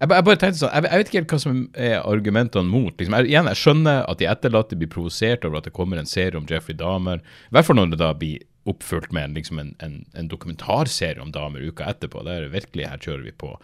Jeg, 0.00 0.08
jeg, 0.08 0.24
bare 0.24 0.40
tenkte 0.40 0.62
sånn, 0.62 0.72
jeg, 0.72 0.86
jeg, 0.86 1.00
vet 1.00 1.10
ikke 1.10 1.18
helt 1.18 1.32
hva 1.34 1.38
som 1.42 1.56
er 1.76 1.98
argumentene 2.00 2.72
mot. 2.72 2.94
Liksom. 2.96 3.16
Jeg, 3.18 3.28
igjen, 3.28 3.50
jeg 3.52 3.60
skjønner 3.60 4.06
at 4.08 4.20
de 4.20 4.28
etterlatte 4.30 4.78
blir 4.80 4.88
provosert 4.92 5.44
over 5.44 5.60
at 5.60 5.68
det 5.68 5.74
kommer 5.76 6.00
en 6.00 6.08
serie 6.08 6.40
om 6.40 6.46
Jeffrey 6.48 6.78
Dahmer. 6.78 7.20
I 7.20 7.56
hvert 7.56 7.68
fall 7.68 7.76
når 7.76 7.92
det 7.92 8.00
da 8.00 8.14
blir 8.16 8.46
oppfulgt 8.70 9.12
med 9.12 9.36
liksom 9.36 9.60
en, 9.60 9.74
en, 9.84 10.00
en, 10.16 10.28
dokumentarserie 10.28 11.20
om 11.20 11.32
Dahmer 11.34 11.64
uka 11.68 11.88
etterpå. 11.92 12.24
Det 12.24 12.36
er 12.36 12.52
virkelig, 12.52 12.88
Her 12.88 13.04
kjører 13.04 13.26
vi 13.28 13.36
på 13.44 13.54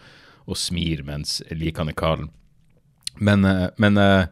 og 0.47 0.55
smir 0.55 1.01
mens 1.03 1.41
likende 1.51 1.95
kald. 1.97 2.29
Men, 3.19 3.43
eh, 3.45 3.67
men 3.81 3.97
eh, 3.99 4.29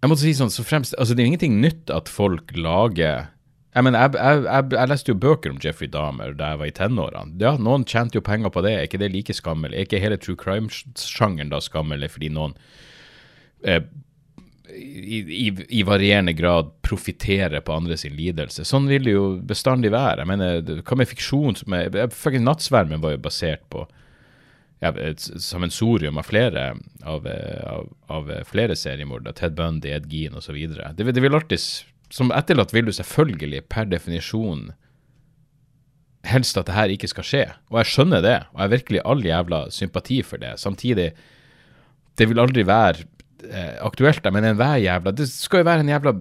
jeg 0.00 0.10
måtte 0.10 0.24
si 0.24 0.34
sånn, 0.36 0.52
så 0.52 0.64
fremst, 0.66 0.96
altså 0.98 1.14
Det 1.14 1.22
er 1.22 1.30
ingenting 1.30 1.60
nytt 1.62 1.92
at 1.92 2.10
folk 2.12 2.50
lager 2.56 3.28
jeg, 3.74 3.82
mener, 3.82 4.04
jeg, 4.04 4.14
jeg, 4.14 4.42
jeg, 4.46 4.70
jeg, 4.76 4.88
leste 4.92 5.10
jo 5.10 5.18
bøker 5.18 5.50
om 5.50 5.58
Jeffrey 5.62 5.90
Dahmer 5.90 6.34
da 6.38 6.52
jeg 6.52 6.60
var 6.60 6.70
i 6.70 6.74
tenårene. 6.76 7.34
Ja, 7.42 7.56
noen 7.58 7.86
tjente 7.90 8.20
jo 8.20 8.24
penger 8.26 8.52
på 8.54 8.62
det. 8.62 8.74
Er 8.76 8.86
ikke 8.86 9.00
det 9.02 9.10
like 9.10 9.34
skammelig? 9.34 9.74
Er 9.74 9.88
ikke 9.88 10.02
hele 10.02 10.18
true 10.22 10.38
crime-sjangeren 10.38 11.50
da 11.50 11.58
skammelig 11.64 12.12
fordi 12.14 12.30
noen 12.36 12.54
eh, 13.66 13.82
i, 14.74 15.18
i, 15.18 15.48
i, 15.80 15.82
varierende 15.86 16.32
grad 16.38 16.70
profitterer 16.86 17.64
på 17.66 17.74
andre 17.74 17.98
sin 17.98 18.14
lidelse? 18.14 18.62
Sånn 18.68 18.86
vil 18.90 19.08
det 19.08 19.16
jo 19.16 19.24
bestandig 19.42 19.90
være. 19.94 20.22
Jeg 20.22 20.30
mener, 20.30 20.80
Hva 20.86 20.98
med 21.00 21.10
fiksjon 21.10 21.58
som 21.58 21.74
er 21.74 21.90
Faktisk 22.14 22.46
Nattsvermen 22.46 23.02
var 23.02 23.16
jo 23.16 23.24
basert 23.26 23.66
på 23.74 23.82
ja, 24.84 24.92
et 25.00 25.22
sammensorium 25.42 26.18
av 26.20 26.28
flere 26.28 26.68
av, 27.02 27.26
av, 27.26 27.90
av 28.12 28.30
flere 28.46 28.76
seriemordere. 28.78 29.34
Ted 29.34 29.58
Bundy, 29.58 29.90
Ed 29.96 30.06
Gean 30.12 30.38
osv. 30.38 30.58
Det, 30.94 31.10
det 31.10 31.24
vil 31.24 31.34
alltid 31.34 31.62
som 32.14 32.30
etterlatt 32.34 32.74
vil 32.74 32.86
du 32.86 32.94
selvfølgelig 32.94 33.64
per 33.72 33.88
definisjon 33.90 34.68
helst 36.28 36.56
at 36.56 36.68
det 36.68 36.76
her 36.76 36.92
ikke 36.92 37.10
skal 37.10 37.26
skje. 37.26 37.44
Og 37.72 37.80
jeg 37.80 37.90
skjønner 37.90 38.22
det, 38.24 38.36
og 38.52 38.58
jeg 38.58 38.64
har 38.64 38.74
virkelig 38.74 39.02
all 39.04 39.24
jævla 39.24 39.60
sympati 39.74 40.20
for 40.26 40.40
det. 40.40 40.54
Samtidig, 40.62 41.10
det 42.18 42.28
vil 42.30 42.40
aldri 42.40 42.64
være 42.66 43.04
eh, 43.50 43.74
aktuelt. 43.84 44.24
men 44.32 44.44
enhver 44.44 44.76
jævla 44.80 45.12
Det 45.12 45.28
skal 45.28 45.62
jo 45.62 45.70
være 45.70 45.80
en 45.80 45.88
jævla 45.88 46.14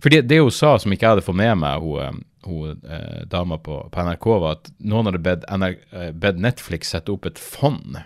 For 0.00 0.12
det, 0.12 0.28
det 0.28 0.40
hun 0.40 0.50
sa, 0.50 0.76
som 0.78 0.92
ikke 0.92 1.06
jeg 1.06 1.16
hadde 1.16 1.26
fått 1.26 1.40
med 1.40 1.56
meg, 1.56 1.80
hun, 1.80 2.00
eh, 2.04 2.20
hun 2.44 2.82
eh, 2.84 3.24
dama 3.24 3.58
på, 3.58 3.80
på, 3.90 4.04
NRK, 4.04 4.26
var 4.44 4.58
at 4.58 4.70
noen 4.78 5.08
hadde 5.08 5.24
bedt, 5.24 5.48
eh, 5.48 6.12
bedt 6.12 6.42
Netflix 6.44 6.92
sette 6.92 7.12
opp 7.12 7.24
et 7.26 7.40
fond 7.40 7.96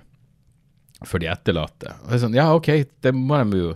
for 1.04 1.18
de 1.18 1.26
etterlatte. 1.30 1.90
Og 2.04 2.08
det 2.08 2.16
er 2.16 2.24
sånn, 2.24 2.38
Ja, 2.38 2.52
OK, 2.54 2.70
det 3.02 3.14
må 3.14 3.42
de 3.42 3.64
jo 3.64 3.74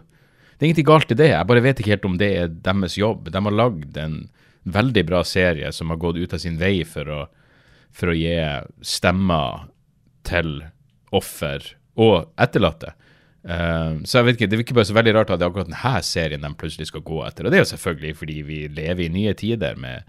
det 0.62 0.68
er 0.68 0.70
ingenting 0.70 0.86
galt 0.86 1.10
i 1.10 1.18
det, 1.18 1.26
jeg 1.32 1.46
bare 1.50 1.60
vet 1.64 1.80
ikke 1.82 1.90
helt 1.90 2.04
om 2.06 2.12
det 2.20 2.26
er 2.38 2.50
deres 2.62 2.94
jobb. 2.94 3.32
De 3.34 3.40
har 3.42 3.54
lagd 3.58 3.96
en 3.98 4.12
veldig 4.62 5.02
bra 5.08 5.24
serie 5.26 5.72
som 5.74 5.90
har 5.90 5.98
gått 5.98 6.20
ut 6.22 6.36
av 6.36 6.38
sin 6.38 6.54
vei 6.60 6.84
for 6.86 7.10
å, 7.10 7.16
for 7.90 8.12
å 8.12 8.14
gi 8.14 8.36
stemmer 8.86 9.64
til 10.22 10.60
offer 11.10 11.66
og 11.98 12.30
etterlatte. 12.38 12.94
Uh, 13.42 13.98
så 14.06 14.20
jeg 14.20 14.28
vet 14.28 14.36
ikke, 14.38 14.50
Det 14.52 14.60
virker 14.60 14.76
bare 14.78 14.86
så 14.86 14.94
veldig 14.94 15.16
rart 15.16 15.34
at 15.34 15.40
det 15.40 15.48
er 15.48 15.50
akkurat 15.50 15.66
denne 15.66 16.02
serien 16.06 16.46
de 16.46 16.52
plutselig 16.62 16.92
skal 16.92 17.02
gå 17.10 17.18
etter. 17.26 17.42
Og 17.42 17.50
det 17.50 17.58
er 17.58 17.64
jo 17.64 17.72
selvfølgelig 17.72 18.20
fordi 18.20 18.38
vi 18.46 18.60
lever 18.70 19.08
i 19.08 19.10
nye 19.18 19.34
tider 19.34 19.82
med, 19.82 20.06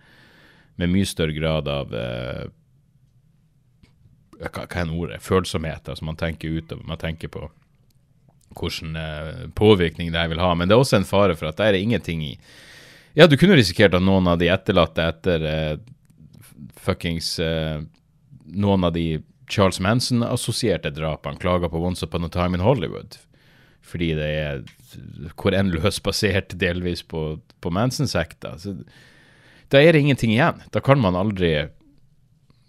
med 0.77 0.93
mye 0.93 1.09
større 1.09 1.33
grad 1.33 1.73
av 1.79 1.97
uh, 1.97 2.45
hva, 4.37 4.67
hva 4.69 4.85
er 4.85 4.93
ordet? 4.93 5.21
Følsomhet. 5.25 5.89
Altså 5.89 6.05
man 6.05 6.21
tenker 6.21 6.61
utover. 6.61 6.85
Man 6.85 7.01
tenker 7.01 7.33
på 7.33 7.49
hvilken 8.57 8.95
eh, 8.95 9.49
påvirkning 9.55 10.11
det 10.13 10.27
vil 10.31 10.41
ha. 10.41 10.53
Men 10.55 10.69
det 10.69 10.75
er 10.75 10.83
også 10.83 10.99
en 10.99 11.09
fare 11.09 11.35
for 11.39 11.49
at 11.49 11.59
det 11.59 11.69
er 11.69 11.79
ingenting 11.81 12.23
i 12.25 12.37
Ja, 13.13 13.27
du 13.27 13.37
kunne 13.37 13.57
risikert 13.59 13.93
at 13.93 14.01
noen 14.01 14.27
av 14.27 14.39
de 14.41 14.47
etterlatte 14.49 15.03
etter 15.05 15.43
uh, 15.45 15.75
fuckings 16.81 17.35
uh, 17.37 17.83
Noen 18.49 18.87
av 18.87 18.95
de 18.95 19.21
Charles 19.49 19.77
Manson-assosierte 19.79 20.89
drapene 20.93 21.37
klager 21.37 21.69
på 21.69 21.81
Once 21.83 22.05
Upon 22.05 22.25
a 22.25 22.29
Time 22.33 22.57
in 22.57 22.63
Hollywood. 22.65 23.19
Fordi 23.85 24.13
det 24.17 24.29
er 24.39 24.63
hvor 25.37 25.53
enn 25.53 25.71
løst 25.73 26.01
basert 26.05 26.55
delvis 26.57 27.03
på, 27.05 27.37
på 27.61 27.71
Manson-sekta. 27.73 28.55
Da 29.69 29.81
er 29.81 29.93
det 29.93 30.03
ingenting 30.03 30.33
igjen. 30.33 30.61
Da 30.73 30.81
kan 30.81 31.01
man 31.01 31.17
aldri 31.17 31.69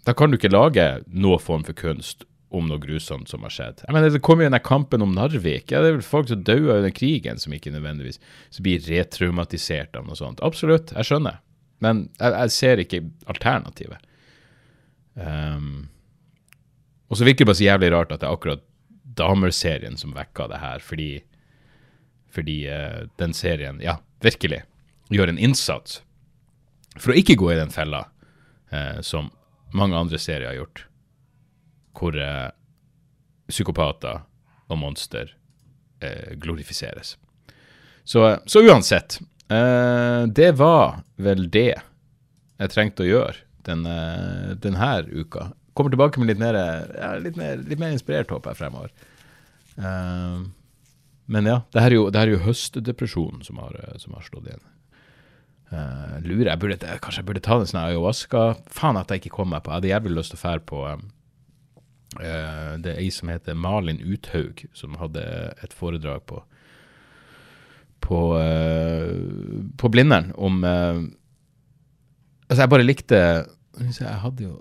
Da 0.05 0.13
kan 0.13 0.29
du 0.29 0.37
ikke 0.37 0.53
lage 0.53 0.85
noen 1.09 1.41
form 1.41 1.65
for 1.65 1.73
kunst 1.73 2.25
om 2.53 2.67
noe 2.69 2.79
grusomt 2.81 3.29
som 3.29 3.43
har 3.45 3.53
skjedd. 3.53 3.81
Jeg 3.87 3.95
mener, 3.95 4.09
Det 4.13 4.21
kommer 4.23 4.45
jo 4.45 4.51
den 4.53 4.63
kampen 4.63 5.01
om 5.01 5.15
Narvik. 5.15 5.71
Ja, 5.71 5.81
Det 5.81 5.89
er 5.89 5.97
vel 5.97 6.05
folk 6.05 6.29
som 6.29 6.43
dauer 6.43 6.77
under 6.77 6.91
krigen, 6.91 7.39
som 7.39 7.53
ikke 7.53 7.73
nødvendigvis 7.73 8.19
som 8.49 8.63
blir 8.63 8.79
retraumatisert 8.79 9.95
av 9.95 10.05
noe 10.05 10.15
sånt. 10.15 10.41
Absolutt, 10.41 10.93
jeg 10.95 11.09
skjønner. 11.09 11.41
Men 11.83 12.09
jeg, 12.19 12.31
jeg 12.31 12.51
ser 12.51 12.77
ikke 12.81 13.03
alternativet. 13.27 13.99
Um, 15.15 15.89
og 17.09 17.17
så 17.17 17.25
virker 17.27 17.45
det 17.45 17.49
bare 17.51 17.59
så 17.59 17.69
jævlig 17.69 17.91
rart 17.93 18.11
at 18.11 18.21
det 18.21 18.27
er 18.27 18.35
akkurat 18.35 18.63
Damer-serien 19.15 19.95
som 19.95 20.11
vekka 20.11 20.49
det 20.51 20.59
her, 20.59 20.81
fordi, 20.83 21.23
fordi 22.35 22.65
uh, 22.67 23.05
den 23.19 23.33
serien, 23.33 23.79
ja, 23.79 23.99
virkelig 24.23 24.63
gjør 25.13 25.31
en 25.31 25.39
innsats 25.39 26.01
for 26.99 27.13
å 27.13 27.19
ikke 27.19 27.37
gå 27.39 27.53
i 27.53 27.59
den 27.59 27.71
fella 27.71 28.07
uh, 28.73 28.99
som 29.05 29.29
mange 29.75 29.95
andre 29.95 30.19
serier 30.19 30.49
har 30.49 30.59
gjort 30.59 30.85
hvor 31.95 32.17
eh, 32.19 32.49
psykopater 33.49 34.23
og 34.67 34.79
monster 34.81 35.31
eh, 36.03 36.35
glorifiseres. 36.41 37.15
Så, 38.05 38.25
så 38.45 38.61
uansett, 38.61 39.19
eh, 39.49 40.23
det 40.27 40.51
var 40.59 41.01
vel 41.17 41.47
det 41.49 41.73
jeg 42.55 42.71
trengte 42.71 43.05
å 43.05 43.09
gjøre 43.09 43.41
denne, 43.67 43.95
eh, 43.95 44.51
denne 44.61 44.91
uka. 45.09 45.49
Kommer 45.75 45.91
tilbake 45.91 46.21
med 46.21 46.31
litt 46.31 46.39
mer, 46.39 46.55
ja, 46.55 47.15
litt 47.19 47.39
mer, 47.39 47.57
litt 47.57 47.81
mer 47.81 47.91
inspirert, 47.91 48.31
håper 48.31 48.53
jeg, 48.53 48.61
fremover. 48.61 48.93
Uh, 49.75 50.45
men 51.27 51.49
ja, 51.49 51.57
det 51.75 51.81
her 51.83 51.91
er 51.91 51.97
jo, 51.97 52.05
det 52.07 52.21
her 52.21 52.29
er 52.29 52.37
jo 52.37 52.45
høstdepresjonen 52.45 53.41
som 53.43 53.59
har, 53.59 53.75
som 53.99 54.13
har 54.15 54.23
slått 54.23 54.47
igjen. 54.47 54.63
Uh, 55.73 56.15
lurer 56.23 56.53
jeg 56.53 56.61
burde, 56.61 56.93
Kanskje 57.03 57.19
jeg 57.19 57.27
burde 57.27 57.43
ta 57.43 57.57
en 57.59 57.67
sånn 57.67 57.81
ayahuasca? 57.81 58.45
Faen 58.71 59.01
at 59.01 59.11
jeg 59.11 59.25
ikke 59.25 59.33
kom 59.35 59.51
meg 59.51 59.65
på. 59.65 59.73
Jeg 59.73 59.81
hadde 59.81 59.91
jævlig 59.91 60.15
lyst 60.15 60.31
til 60.31 60.39
å 60.39 60.43
fære 60.45 60.63
på 60.69 60.85
um, 60.87 61.03
det 62.19 62.91
er 62.91 62.99
ei 63.01 63.09
som 63.13 63.29
heter 63.31 63.57
Malin 63.57 64.01
Uthaug, 64.01 64.65
som 64.73 64.97
hadde 65.01 65.23
et 65.63 65.73
foredrag 65.73 66.25
på 66.29 66.43
på, 68.05 68.37
uh, 68.37 69.65
på 69.77 69.89
Blindern 69.89 70.31
om 70.35 70.63
uh, 70.63 71.03
Altså, 72.45 72.61
jeg 72.61 72.69
bare 72.69 72.85
likte 72.85 73.15
Jeg 73.99 74.19
hadde 74.21 74.43
jo 74.43 74.59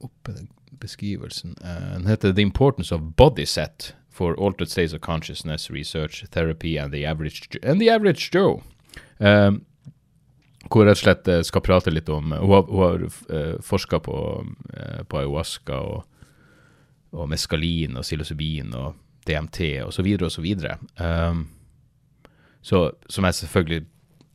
oppe 0.00 0.32
den 0.36 0.48
beskrivelsen. 0.80 1.56
den 1.94 2.06
heter 2.06 2.32
The 2.32 2.42
Importance 2.42 2.94
of 2.94 3.00
Body 3.16 3.44
Set 3.44 3.94
for 4.10 4.34
Altered 4.38 4.68
States 4.68 4.94
of 4.94 5.00
Consciousness 5.00 5.70
Research, 5.70 6.24
Therapy 6.30 6.76
and 6.78 6.92
the 6.92 7.06
Average, 7.06 7.48
and 7.62 7.80
the 7.80 7.90
average 7.90 8.30
Joe. 8.34 8.62
hvor 10.70 10.84
rett 10.86 10.98
og 10.98 11.02
slett 11.02 11.28
skal 11.46 11.60
prate 11.60 11.90
litt 11.90 12.08
om 12.08 12.32
Hun 12.32 12.50
har, 12.50 12.98
hun 12.98 13.08
forska 13.62 13.98
på, 13.98 14.46
på 15.08 15.18
ayahuasca 15.18 15.80
og 15.80 16.04
og 17.14 17.28
meskalin 17.30 17.96
og 17.96 18.04
psilocybin 18.04 18.74
og 18.76 18.94
DMT 19.28 19.60
osv. 19.86 20.08
osv. 20.26 20.46
Um, 21.00 21.48
så, 22.62 22.90
som 23.08 23.24
jeg 23.24 23.34
selvfølgelig 23.34 23.82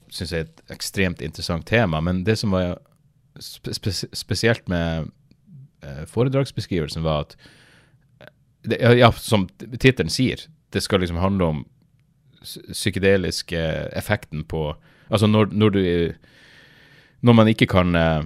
syns 0.09 0.33
er 0.33 0.45
et 0.45 0.61
ekstremt 0.73 1.21
interessant 1.21 1.67
tema. 1.67 2.01
Men 2.01 2.23
det 2.25 2.37
som 2.39 2.53
var 2.55 2.77
spe 3.39 3.91
spesielt 3.93 4.69
med 4.69 5.09
uh, 5.85 6.05
foredragsbeskrivelsen, 6.07 7.03
var 7.03 7.27
at 7.27 7.35
det, 8.69 8.79
ja, 8.99 9.11
som 9.15 9.47
tittelen 9.79 10.11
sier, 10.11 10.41
det 10.73 10.83
skal 10.83 10.99
liksom 10.99 11.21
handle 11.21 11.45
om 11.45 11.65
psykedeliske 12.43 13.59
effekten 13.97 14.45
på 14.47 14.73
Altså 15.09 15.27
når, 15.27 15.45
når 15.51 15.69
du 15.69 16.13
Når 17.21 17.33
man 17.33 17.47
ikke 17.47 17.65
kan 17.65 17.95
uh, 17.95 18.23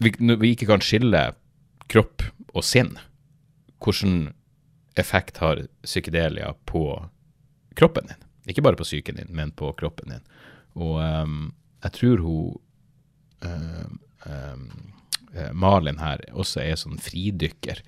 vi, 0.00 0.12
vi 0.18 0.50
ikke 0.50 0.66
kan 0.66 0.80
skille 0.80 1.32
kropp 1.88 2.22
og 2.54 2.64
sinn 2.64 2.98
hvilken 3.84 4.32
effekt 4.98 5.38
har 5.42 5.66
psykedelia 5.84 6.54
på 6.66 6.84
kroppen 7.78 8.10
din. 8.10 8.24
Ikke 8.50 8.64
bare 8.64 8.78
på 8.78 8.86
psyken 8.86 9.20
din, 9.20 9.30
men 9.30 9.52
på 9.52 9.70
kroppen 9.78 10.14
din. 10.14 10.24
Og 10.78 10.98
um, 11.02 11.52
jeg 11.84 11.94
tror 11.98 12.22
hun 12.24 12.56
um, 13.44 14.00
um, 14.26 14.70
Malin 15.52 16.00
her 16.00 16.22
også 16.32 16.62
er 16.64 16.78
sånn 16.80 16.98
fridykker. 17.02 17.82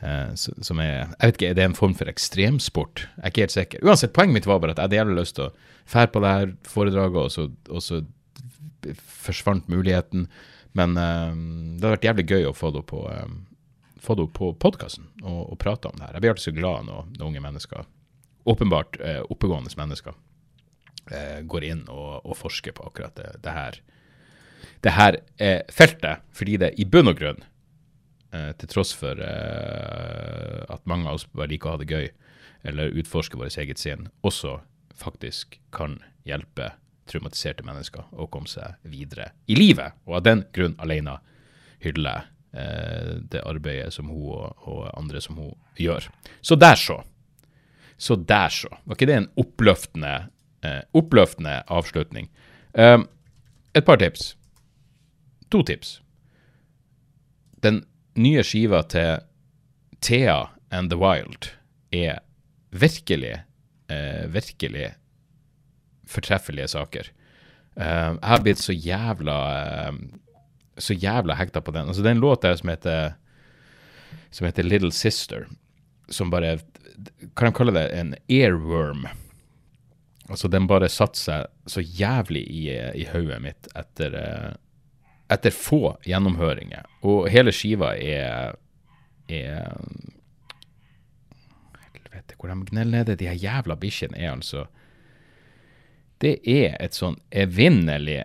Uh, 0.00 0.32
som 0.36 0.78
er 0.80 1.10
Jeg 1.10 1.26
vet 1.26 1.34
ikke, 1.34 1.50
er 1.50 1.58
det 1.58 1.66
en 1.66 1.76
form 1.76 1.96
for 1.98 2.08
ekstremsport? 2.08 3.04
Jeg 3.18 3.24
er 3.24 3.34
ikke 3.34 3.44
helt 3.44 3.56
sikker. 3.56 3.84
Uansett, 3.84 4.14
poenget 4.16 4.38
mitt 4.38 4.48
var 4.48 4.62
bare 4.62 4.72
at 4.72 4.80
jeg 4.80 4.88
hadde 4.88 5.00
jævlig 5.00 5.18
lyst 5.20 5.36
til 5.36 5.50
å 5.50 5.52
fære 5.90 6.12
på 6.14 6.22
det 6.24 6.32
her 6.36 6.54
foredraget 6.64 7.20
og 7.20 7.34
så, 7.34 7.48
og 7.68 7.84
så 7.84 8.00
forsvant 8.96 9.68
muligheten. 9.68 10.28
Men 10.78 10.96
uh, 10.96 11.34
det 11.34 11.84
hadde 11.84 11.96
vært 11.98 12.08
jævlig 12.08 12.28
gøy 12.30 12.48
å 12.48 12.56
få 12.56 12.72
det 12.76 12.86
på, 12.88 13.04
eh, 13.10 13.26
få 14.00 14.16
henne 14.16 14.32
på 14.36 14.52
podkasten 14.62 15.06
og, 15.22 15.52
og, 15.52 15.58
prata 15.60 15.90
om 15.90 15.98
det 15.98 16.06
her. 16.06 16.16
Jeg 16.16 16.24
blir 16.24 16.32
alltid 16.34 16.48
så 16.48 16.56
glad 16.56 16.88
når, 16.88 17.06
når 17.18 17.28
unge 17.28 17.44
mennesker, 17.44 17.86
åpenbart 18.50 18.98
eh, 19.04 19.20
oppegående 19.28 19.72
mennesker, 19.76 20.16
eh, 21.12 21.40
går 21.44 21.68
inn 21.68 21.84
og, 21.88 22.24
og, 22.24 22.34
forsker 22.38 22.76
på 22.76 22.88
akkurat 22.88 23.16
det, 23.18 23.30
det 23.44 23.54
her, 23.56 23.80
det 24.86 24.96
her 24.96 25.20
eh, 25.36 25.60
feltet, 25.72 26.24
fordi 26.36 26.58
det 26.62 26.74
i 26.80 26.88
bunn 26.88 27.12
og 27.12 27.20
grunn, 27.20 27.44
eh, 28.32 28.50
til 28.60 28.72
tross 28.72 28.94
for 28.96 29.20
at 29.20 30.86
mange 30.88 31.08
av 31.08 31.20
oss 31.20 31.28
bare 31.32 31.50
liker 31.52 31.70
å 31.70 31.76
ha 31.76 31.82
det 31.82 31.90
gøy, 31.90 32.10
eller 32.70 32.96
utforske 33.00 33.38
vårt 33.40 33.56
eget 33.60 33.80
sinn, 33.80 34.08
også 34.26 34.58
faktisk 35.00 35.56
kan 35.72 35.98
hjelpe 36.28 36.74
traumatiserte 37.10 37.64
mennesker 37.66 38.06
å 38.12 38.28
komme 38.30 38.50
seg 38.50 38.78
videre 38.86 39.30
i 39.50 39.56
livet. 39.58 39.96
Og 40.06 40.20
av 40.20 40.26
den 40.26 40.44
grunn 40.54 40.76
alene 40.82 41.18
hyller 41.82 42.22
eh, 42.22 42.28
det 42.50 43.40
arbeidet 43.46 43.92
som 43.94 44.08
hun 44.10 44.24
og, 44.34 44.66
og, 44.66 44.80
andre 44.98 45.20
som 45.22 45.36
hun 45.38 45.52
gjør. 45.78 46.08
Så 46.42 46.56
der 46.58 46.74
så. 46.74 46.96
Så 48.00 48.16
der 48.16 48.48
så. 48.48 48.68
Var 48.84 48.96
ikke 48.96 49.06
det 49.06 49.16
en 49.16 49.28
oppløftende, 49.38 50.14
eh, 50.64 50.80
oppløftende 50.96 51.62
avslutning? 51.68 52.30
Um, 52.72 53.08
et 53.74 53.84
par 53.84 53.96
tips. 54.00 54.36
To 55.50 55.62
tips. 55.62 56.00
Den 57.62 57.84
nye 58.16 58.42
skiva 58.42 58.82
til 58.88 59.20
Thea 60.00 60.46
and 60.70 60.90
The 60.90 60.98
Wild 60.98 61.52
er 61.92 62.18
virkelig, 62.70 63.42
eh, 63.90 64.26
virkelig 64.32 64.94
fortreffelige 66.06 66.68
saker. 66.68 67.12
Uh, 67.76 68.16
jeg 68.16 68.26
har 68.26 68.40
blitt 68.42 68.58
så 68.58 68.72
jævla 68.72 69.36
uh, 69.90 69.98
så 70.80 70.94
jævla 70.94 71.36
hekta 71.38 71.62
på 71.64 71.74
den. 71.74 71.88
Altså, 71.88 72.02
det 72.02 72.10
er 72.10 72.18
en 72.18 72.22
låt 72.24 72.42
der 72.42 72.56
som 72.56 72.68
heter, 72.72 73.14
som 74.30 74.46
heter 74.48 74.66
Little 74.66 74.92
Sister, 74.92 75.48
som 76.08 76.30
bare 76.30 76.58
Kan 77.36 77.48
de 77.48 77.56
kalle 77.56 77.72
det 77.72 77.86
en 77.96 78.14
airworm? 78.28 79.06
Altså, 80.28 80.48
den 80.48 80.66
bare 80.68 80.88
satte 80.88 81.18
seg 81.18 81.46
så 81.66 81.80
jævlig 81.80 82.42
i, 82.44 82.64
i 83.00 83.06
hodet 83.08 83.40
mitt 83.42 83.70
etter, 83.74 84.14
uh, 84.14 84.50
etter 85.32 85.54
få 85.54 85.96
gjennomhøringer. 86.04 86.84
Og 87.08 87.30
hele 87.32 87.54
skiva 87.56 87.94
er, 87.96 88.52
er 89.28 89.72
Helvete, 91.94 92.36
hvor 92.36 92.52
de 92.52 92.68
gneller 92.68 93.00
nede. 93.00 93.16
De 93.16 93.30
her 93.30 93.40
jævla 93.40 93.78
bikkjene 93.80 94.20
er 94.20 94.34
altså 94.34 94.66
det 96.20 96.36
er 96.44 96.76
et 96.80 96.96
sånn 96.96 97.16
evinnelig 97.32 98.22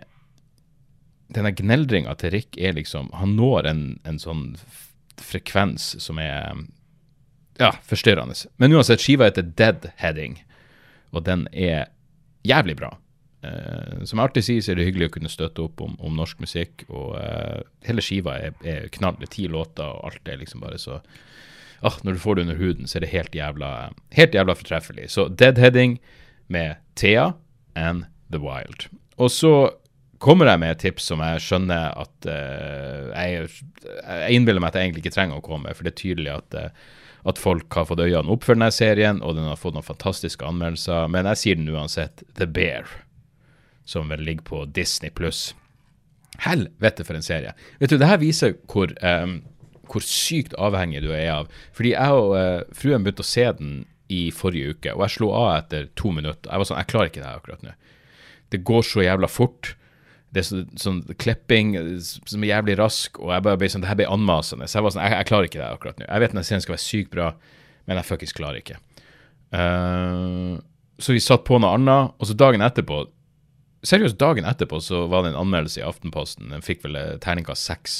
Denne 1.34 1.52
gneldringa 1.56 2.14
til 2.20 2.30
Rick 2.36 2.58
er 2.58 2.76
liksom 2.76 3.08
Han 3.18 3.34
når 3.38 3.66
en, 3.70 3.80
en 4.06 4.18
sånn 4.22 4.44
frekvens 5.18 5.94
som 6.02 6.20
er 6.22 6.66
ja, 7.58 7.72
forstyrrende. 7.88 8.36
Men 8.60 8.76
uansett, 8.76 9.00
skiva 9.00 9.30
heter 9.30 9.46
Deadheading, 9.56 10.38
og 11.16 11.24
den 11.26 11.46
er 11.52 11.88
jævlig 12.46 12.76
bra. 12.78 12.92
Uh, 13.46 14.02
som 14.04 14.18
jeg 14.18 14.26
alltid 14.26 14.46
sier, 14.46 14.64
så 14.64 14.72
er 14.72 14.80
det 14.80 14.86
hyggelig 14.88 15.10
å 15.10 15.14
kunne 15.16 15.30
støtte 15.32 15.64
opp 15.64 15.80
om, 15.84 15.94
om 16.04 16.16
norsk 16.18 16.40
musikk. 16.42 16.84
Og 16.88 17.16
uh, 17.16 17.62
hele 17.86 18.04
skiva 18.04 18.36
er, 18.42 18.56
er 18.66 18.90
knall. 18.96 19.18
Ti 19.32 19.46
låter, 19.52 19.88
og 19.88 20.10
alt 20.10 20.30
er 20.30 20.40
liksom 20.42 20.64
bare 20.64 20.80
så 20.82 21.00
ah, 21.80 21.96
Når 22.02 22.16
du 22.16 22.22
får 22.22 22.36
det 22.36 22.46
under 22.46 22.60
huden, 22.60 22.90
så 22.90 22.98
er 22.98 23.06
det 23.06 23.14
helt 23.14 23.34
jævla, 23.36 23.72
helt 24.16 24.36
jævla 24.36 24.56
fortreffelig. 24.58 25.10
Så 25.14 25.28
Deadheading 25.28 25.98
med 26.52 26.76
Thea 26.96 27.32
and 27.74 28.06
the 28.32 28.40
Wild. 28.42 28.88
Og 29.16 29.30
så 29.30 29.52
kommer 30.22 30.48
jeg 30.50 30.60
med 30.62 30.74
et 30.74 30.82
tips 30.84 31.08
som 31.10 31.22
jeg 31.24 31.42
skjønner 31.44 31.96
at 32.02 32.28
uh, 32.28 33.10
jeg, 33.12 33.48
jeg, 33.84 34.36
innbiller 34.36 34.62
meg 34.62 34.72
at 34.72 34.78
jeg 34.78 34.88
egentlig 34.88 35.04
ikke 35.04 35.16
trenger 35.16 35.40
å 35.40 35.44
komme 35.44 35.68
med, 35.68 35.76
for 35.76 35.86
det 35.86 35.92
er 35.94 36.00
tydelig 36.00 36.32
at, 36.34 36.56
uh, 36.56 36.94
at 37.32 37.40
folk 37.42 37.76
har 37.76 37.88
fått 37.90 38.04
øynene 38.04 38.32
opp 38.32 38.46
for 38.46 38.56
denne 38.56 38.70
serien, 38.74 39.20
og 39.22 39.36
den 39.38 39.48
har 39.50 39.60
fått 39.60 39.76
noen 39.76 39.86
fantastiske 39.86 40.46
anmeldelser. 40.46 41.10
Men 41.12 41.28
jeg 41.32 41.42
sier 41.42 41.60
den 41.60 41.72
uansett. 41.74 42.24
The 42.38 42.48
Bear, 42.48 42.88
som 43.88 44.12
vel 44.12 44.24
ligger 44.26 44.46
på 44.46 44.62
Disney 44.76 45.12
pluss. 45.14 45.50
Helvete 46.44 47.04
for 47.06 47.18
en 47.18 47.24
serie. 47.26 47.56
Vet 47.80 47.92
du, 47.92 47.98
det 48.00 48.08
her 48.10 48.22
viser 48.22 48.56
hvor, 48.70 48.92
um, 49.02 49.40
hvor 49.90 50.04
sykt 50.04 50.56
avhengig 50.60 51.02
du 51.04 51.10
er 51.16 51.32
av. 51.34 51.50
Fordi 51.76 51.96
jeg 51.96 52.22
og 52.22 52.36
uh, 52.36 52.76
fruen 52.76 53.04
begynte 53.04 53.26
å 53.26 53.28
se 53.28 53.48
den 53.58 53.82
i 54.12 54.28
forrige 54.30 54.76
uke, 54.76 54.92
og 54.94 55.02
jeg 55.02 55.16
slo 55.16 55.32
av 55.34 55.48
etter 55.56 55.88
to 55.98 56.12
minutter. 56.14 56.46
Jeg 56.46 56.62
var 56.62 56.68
sånn, 56.68 56.78
jeg 56.78 56.90
klarer 56.92 57.10
ikke 57.10 57.22
det 57.24 57.30
her 57.30 57.40
akkurat 57.40 57.66
nå. 57.66 57.74
Det 58.54 58.62
går 58.66 58.84
så 58.86 59.02
jævla 59.02 59.30
fort. 59.30 59.72
Det 60.36 60.42
er 60.42 60.48
så, 60.50 60.62
sånn 60.76 61.00
klipping 61.22 61.74
som 62.04 62.44
er 62.44 62.50
jævlig 62.50 62.76
rask, 62.80 63.20
og 63.22 63.32
jeg 63.32 63.44
bare 63.46 63.60
ble 63.60 63.70
sånn, 63.72 63.84
det 63.84 63.88
her 63.88 63.98
ble 64.02 64.08
anmasende. 64.12 64.68
Så 64.68 64.78
jeg 64.78 64.86
var 64.86 64.94
sånn, 64.94 65.04
jeg, 65.06 65.16
jeg 65.16 65.28
klarer 65.30 65.48
ikke 65.48 65.62
det 65.62 65.68
akkurat 65.70 66.00
nå. 66.00 66.08
Jeg 66.10 66.22
vet 66.22 66.34
denne 66.34 66.46
serien 66.46 66.64
skal 66.64 66.76
være 66.76 66.84
sykt 66.84 67.12
bra, 67.14 67.30
men 67.88 68.00
jeg 68.00 68.08
fuckings 68.10 68.36
klarer 68.36 68.60
ikke. 68.60 68.76
Uh, 69.56 70.58
så 71.00 71.16
vi 71.16 71.22
satt 71.24 71.46
på 71.48 71.60
noe 71.62 71.72
annet, 71.78 72.16
og 72.16 72.28
så 72.28 72.36
dagen 72.38 72.64
etterpå 72.66 73.06
Seriøst, 73.86 74.16
dagen 74.18 74.46
etterpå 74.48 74.80
så 74.82 75.04
var 75.06 75.22
det 75.22 75.28
en 75.30 75.42
anmeldelse 75.44 75.78
i 75.78 75.84
Aftenposten. 75.86 76.48
Den 76.50 76.64
fikk 76.64 76.80
vel 76.82 76.96
terningkast 77.22 77.68
seks. 77.68 77.92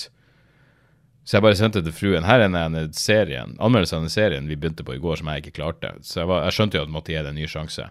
Så 1.26 1.36
jeg 1.36 1.42
bare 1.42 1.58
sendte 1.58 1.82
til 1.82 1.94
fruen 1.94 2.26
her 2.26 2.38
er 2.38 2.52
denne 2.52 2.84
serien, 2.94 3.56
anmeldelsen 3.58 3.98
av 3.98 4.04
den 4.04 4.12
serien 4.14 4.46
vi 4.46 4.54
begynte 4.54 4.84
på 4.86 4.94
i 4.94 5.00
går, 5.02 5.18
som 5.18 5.30
jeg 5.32 5.42
ikke 5.42 5.56
klarte. 5.58 5.90
Så 6.06 6.20
jeg, 6.20 6.30
var, 6.30 6.44
jeg 6.46 6.54
skjønte 6.54 6.78
jo 6.78 6.84
at 6.84 6.86
jeg 6.86 6.94
måtte 6.94 7.12
gi 7.12 7.18
det 7.18 7.32
en 7.32 7.40
ny 7.40 7.48
sjanse. 7.50 7.86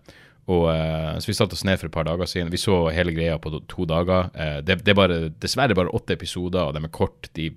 Og, 0.46 0.68
uh, 0.70 1.18
så 1.18 1.28
vi 1.28 1.36
satte 1.36 1.58
oss 1.58 1.66
ned 1.66 1.80
for 1.82 1.90
et 1.90 1.96
par 1.96 2.06
dager 2.08 2.30
siden. 2.30 2.52
Vi 2.54 2.62
så 2.62 2.78
hele 2.94 3.16
greia 3.16 3.36
på 3.42 3.52
to, 3.58 3.88
dager. 3.90 4.30
Uh, 4.38 4.60
det, 4.64 4.78
det, 4.86 4.94
er 4.94 5.00
bare, 5.00 5.18
dessverre 5.42 5.76
bare 5.78 5.92
åtte 5.98 6.16
episoder, 6.16 6.70
og 6.70 6.78
de 6.78 6.84
er 6.86 6.94
kort. 6.94 7.28
De, 7.36 7.50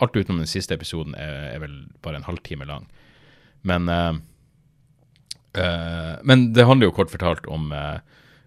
alt 0.00 0.16
utenom 0.16 0.40
den 0.42 0.50
siste 0.50 0.74
episoden 0.74 1.14
er, 1.20 1.52
er, 1.52 1.62
vel 1.62 1.76
bare 2.02 2.18
en 2.18 2.26
halvtime 2.26 2.66
lang. 2.68 2.88
Men, 3.68 3.86
uh, 3.92 4.16
men 6.24 6.48
det 6.56 6.66
handler 6.66 6.88
jo 6.88 6.96
kort 6.96 7.12
fortalt 7.12 7.46
om, 7.50 7.70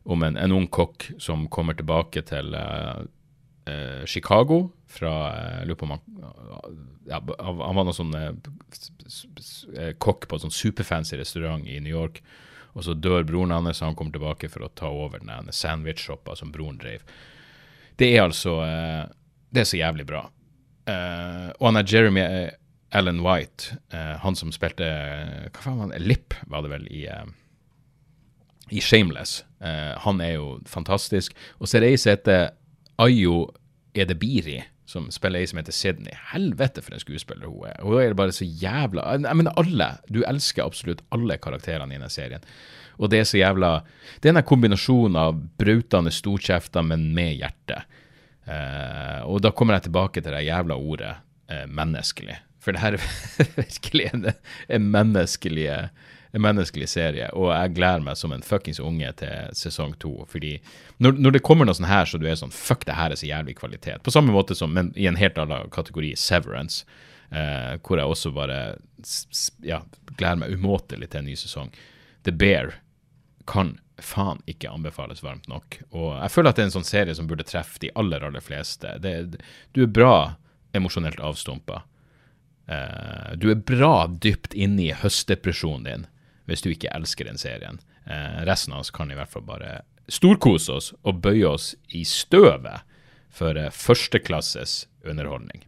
om 0.03 0.23
en, 0.23 0.37
en, 0.39 0.53
ung 0.55 0.67
kokk 0.71 1.09
som 1.21 1.49
kommer 1.51 1.75
tilbake 1.75 2.23
til 2.29 2.55
Chicago 4.07 4.69
fra 4.93 5.11
jeg 5.33 5.67
lurer 5.69 5.79
på 5.79 5.87
om 5.87 5.95
han, 5.95 6.03
ja, 7.09 7.19
han 7.19 7.77
var 7.77 7.83
noen 7.83 7.97
sånn 7.97 8.15
eh, 8.17 8.31
eh, 9.77 9.93
kokk 10.01 10.27
på 10.29 10.37
en 10.37 10.45
sånn 10.45 10.55
superfancy 10.55 11.19
restaurant 11.19 11.67
i 11.67 11.79
New 11.83 11.93
York. 11.93 12.21
Og 12.73 12.87
så 12.87 12.95
dør 12.97 13.25
broren 13.27 13.53
hans, 13.53 13.81
og 13.81 13.91
han 13.91 13.97
kommer 13.97 14.15
tilbake 14.15 14.49
for 14.49 14.65
å 14.65 14.71
ta 14.73 14.89
over 14.89 15.21
den 15.21 15.51
sandwich-shoppa 15.53 16.37
som 16.39 16.53
broren 16.53 16.79
drev. 16.81 17.05
Det 18.01 18.09
er 18.15 18.23
altså 18.23 18.57
eh, 18.65 19.03
Det 19.53 19.61
er 19.61 19.69
så 19.69 19.77
jævlig 19.77 20.07
bra. 20.09 20.23
Eh, 20.89 21.49
og 21.59 21.69
han 21.69 21.79
er 21.79 21.87
Jeremy 21.87 22.23
eh, 22.23 22.49
Allen 22.93 23.21
White, 23.23 23.77
eh, 23.93 24.15
han 24.21 24.35
som 24.35 24.51
spilte 24.53 24.87
Hva 25.53 25.63
faen 25.63 25.79
var 25.79 25.93
det? 25.93 26.01
Lip, 26.03 26.35
var 26.51 26.65
det 26.65 26.73
vel, 26.73 26.89
i 26.91 27.07
i 28.73 28.79
Shameless. 28.81 29.43
han 30.01 30.21
er 30.23 30.31
jo 30.33 30.45
fantastisk. 30.65 31.35
Og 31.59 31.67
så 31.67 31.77
er 31.77 31.83
det 31.83 31.89
ei 31.91 31.97
som 31.99 32.13
heter 32.15 32.45
Ayo 33.03 33.51
Edebiri, 33.93 34.63
som 34.85 35.07
spiller 35.11 35.43
ei 35.43 35.47
som 35.47 35.59
heter 35.59 35.75
Sydney. 35.75 36.13
Helvete 36.33 36.83
for 36.83 36.95
en 36.95 37.01
skuespiller 37.01 37.47
hun 37.47 37.67
er. 37.69 37.79
Hun 37.83 38.01
er 38.01 38.15
bare 38.17 38.35
så 38.35 38.45
jævla 38.45 39.05
Jeg 39.15 39.39
mener 39.39 39.55
alle. 39.59 39.89
Du 40.11 40.23
elsker 40.27 40.65
absolutt 40.65 41.03
alle 41.15 41.37
karakterene 41.41 41.93
i 41.93 41.97
denne 41.97 42.11
serien. 42.11 42.43
Og 42.99 43.09
det 43.09 43.23
er 43.23 43.27
så 43.27 43.39
jævla 43.39 43.73
Det 44.21 44.29
er 44.29 44.37
den 44.37 44.47
kombinasjonen 44.47 45.17
av 45.19 45.39
brautende 45.59 46.11
storkjefter, 46.13 46.83
men 46.85 47.11
med 47.15 47.37
hjerte. 47.39 47.83
Uh, 48.43 49.23
og 49.31 49.39
da 49.43 49.53
kommer 49.55 49.77
jeg 49.77 49.87
tilbake 49.87 50.21
til 50.21 50.35
det 50.35 50.43
jævla 50.43 50.75
ordet 50.75 51.13
uh, 51.51 51.63
menneskelig. 51.71 52.35
For 52.63 52.75
det 52.75 52.83
her 52.83 52.97
er 52.97 53.05
virkelig 53.63 54.09
en, 54.11 54.27
en 54.67 54.89
menneskelige 54.91 55.77
en 56.33 56.41
menneskelig 56.41 56.87
serie, 56.89 57.27
og 57.37 57.51
jeg 57.53 57.75
gleder 57.77 58.01
meg 58.01 58.17
som 58.17 58.31
en 58.33 58.43
fuckings 58.45 58.79
unge 58.81 59.11
til 59.19 59.53
sesong 59.57 59.93
to. 60.01 60.15
Fordi 60.29 60.55
når, 60.97 61.19
når, 61.21 61.35
det 61.35 61.43
kommer 61.45 61.67
noe 61.69 61.77
sånn 61.77 61.89
her 61.89 62.09
så 62.09 62.17
du 62.17 62.25
er 62.25 62.39
sånn 62.39 62.53
Fuck, 62.53 62.87
det 62.89 62.95
her 62.97 63.13
er 63.13 63.19
så 63.19 63.27
jævlig 63.29 63.53
kvalitet. 63.59 64.01
På 64.01 64.13
samme 64.13 64.33
måte 64.33 64.57
som, 64.57 64.73
men 64.73 64.89
i 64.97 65.05
en 65.09 65.19
helt 65.19 65.37
annen 65.37 65.69
kategori, 65.73 66.15
Severance, 66.17 66.87
eh, 67.29 67.75
hvor 67.85 68.01
jeg 68.01 68.09
også 68.09 68.31
bare 68.33 68.57
ja, 69.61 69.83
gleder 70.15 70.41
meg 70.41 70.55
umåtelig 70.57 71.11
til 71.11 71.21
en 71.21 71.29
ny 71.29 71.37
sesong. 71.37 71.69
The 72.25 72.33
Bear 72.33 72.79
kan 73.49 73.75
faen 74.01 74.41
ikke 74.49 74.71
anbefales 74.73 75.21
varmt 75.21 75.45
nok. 75.51 75.77
Og 75.93 76.15
jeg 76.15 76.33
føler 76.33 76.49
at 76.49 76.57
det 76.57 76.65
er 76.65 76.69
en 76.71 76.77
sånn 76.79 76.87
serie 76.87 77.13
som 77.13 77.29
burde 77.29 77.45
treffe 77.45 77.77
de 77.83 77.91
aller, 77.99 78.25
aller 78.25 78.41
fleste. 78.41 78.95
Det, 79.03 79.13
du 79.77 79.83
er 79.85 79.93
bra 79.93 80.15
emosjonelt 80.73 81.21
avstumpa. 81.21 81.83
Uh, 82.65 83.35
du 83.37 83.51
er 83.51 83.61
bra 83.61 84.07
dypt 84.07 84.55
inne 84.55 84.87
i 84.87 84.97
høstdepresjonen 84.97 85.85
din 85.85 86.09
hvis 86.49 86.63
du 86.63 86.71
ikke 86.71 86.91
elsker 86.95 87.29
den 87.29 87.39
serien. 87.39 87.79
Eh, 88.05 88.41
resten 88.47 88.75
av 88.75 88.83
oss 88.83 88.91
kan 88.93 89.11
i 89.11 89.17
hvert 89.17 89.31
fall 89.31 89.45
bare 89.47 89.81
storkose 90.11 90.73
oss 90.75 90.91
og 91.03 91.21
bøye 91.23 91.47
oss 91.47 91.73
i 91.95 92.03
støvet 92.07 92.83
for 93.33 93.57
eh, 93.59 93.71
førsteklasses 93.71 94.83
underholdning. 95.07 95.63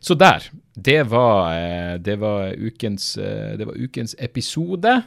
Så 0.00 0.16
der. 0.16 0.46
Det 0.74 1.02
var, 1.12 1.52
eh, 1.52 1.96
det 2.00 2.20
var, 2.20 2.54
ukens, 2.56 3.14
det 3.14 3.66
var 3.68 3.76
ukens 3.76 4.14
episode. 4.18 5.02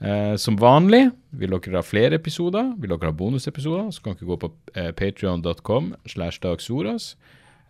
Eh, 0.00 0.36
som 0.38 0.54
vanlig, 0.58 1.08
vil 1.34 1.56
dere 1.56 1.80
ha 1.80 1.82
flere 1.82 2.18
episoder, 2.20 2.70
vil 2.78 2.92
dere 2.92 3.10
ha 3.10 3.16
bonusepisoder, 3.18 3.90
så 3.90 4.04
kan 4.04 4.14
dere 4.14 4.30
gå 4.30 4.36
på 4.44 4.50
eh, 4.78 4.92
patreon.com 4.94 5.94
slash 6.06 6.38
dagsoras. 6.44 7.16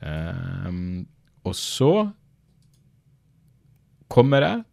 Eh, 0.05 0.74
og 1.49 1.57
så 1.57 1.93
kommer 4.12 4.45
jeg 4.45 4.64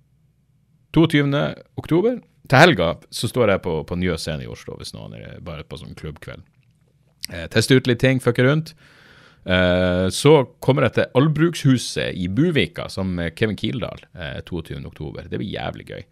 22. 0.95 1.27
oktober. 1.75 2.19
Til 2.47 2.61
helga 2.61 2.91
så 3.13 3.27
står 3.27 3.51
jeg 3.51 3.63
på, 3.65 3.77
på 3.89 3.97
Njø 3.99 4.17
scene 4.21 4.45
i 4.45 4.51
Oslo, 4.51 4.77
hvis 4.79 4.93
noen 4.95 5.17
er 5.17 5.39
bare 5.43 5.65
på 5.67 5.79
sånn 5.81 5.97
klubbkveld. 5.97 6.45
Eh, 7.33 7.47
teste 7.51 7.75
ut 7.75 7.89
litt 7.89 7.99
ting, 8.03 8.21
fucke 8.23 8.45
rundt. 8.45 8.75
Eh, 9.45 10.07
så 10.13 10.37
kommer 10.63 10.87
jeg 10.87 10.95
til 10.95 11.17
Albrukshuset 11.19 12.15
i 12.17 12.29
Buvika 12.31 12.87
som 12.89 13.17
Kevin 13.37 13.57
Kildahl 13.59 14.05
eh, 14.13 14.39
22. 14.45 14.79
oktober. 14.87 15.27
Det 15.29 15.41
blir 15.41 15.51
jævlig 15.51 15.89
gøy. 15.89 16.05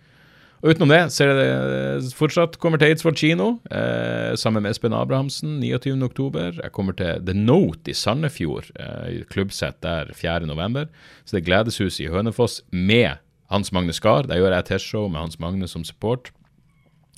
Og 0.64 0.72
utenom 0.72 0.94
det 0.94 1.02
så 1.12 1.26
er 1.28 1.34
det 1.36 2.12
fortsatt 2.16 2.56
kommer 2.64 2.80
til 2.80 2.94
Eidsvoll 2.94 3.18
kino 3.20 3.50
eh, 3.68 4.32
sammen 4.40 4.64
med 4.64 4.72
Espen 4.72 4.96
Abrahamsen 4.96 5.58
29.10. 5.60 6.62
Jeg 6.62 6.72
kommer 6.76 6.96
til 6.96 7.20
The 7.28 7.36
Note 7.36 7.92
i 7.92 7.98
Sandefjord, 7.98 8.70
eh, 8.80 9.26
klubbsett 9.32 9.82
der 9.84 10.14
4.11. 10.16 10.88
Så 11.26 11.36
det 11.36 11.42
er 11.42 11.48
Gledeshuset 11.50 12.06
i 12.06 12.12
Hønefoss 12.14 12.62
med 12.72 13.20
Hans 13.52 13.72
Magne 13.76 13.94
Skar. 13.96 14.28
Der 14.30 14.40
gjør 14.40 14.56
jeg 14.56 14.68
T-show 14.70 15.10
med 15.10 15.22
Hans 15.22 15.40
Magne 15.40 15.68
som 15.68 15.84
support. 15.88 16.32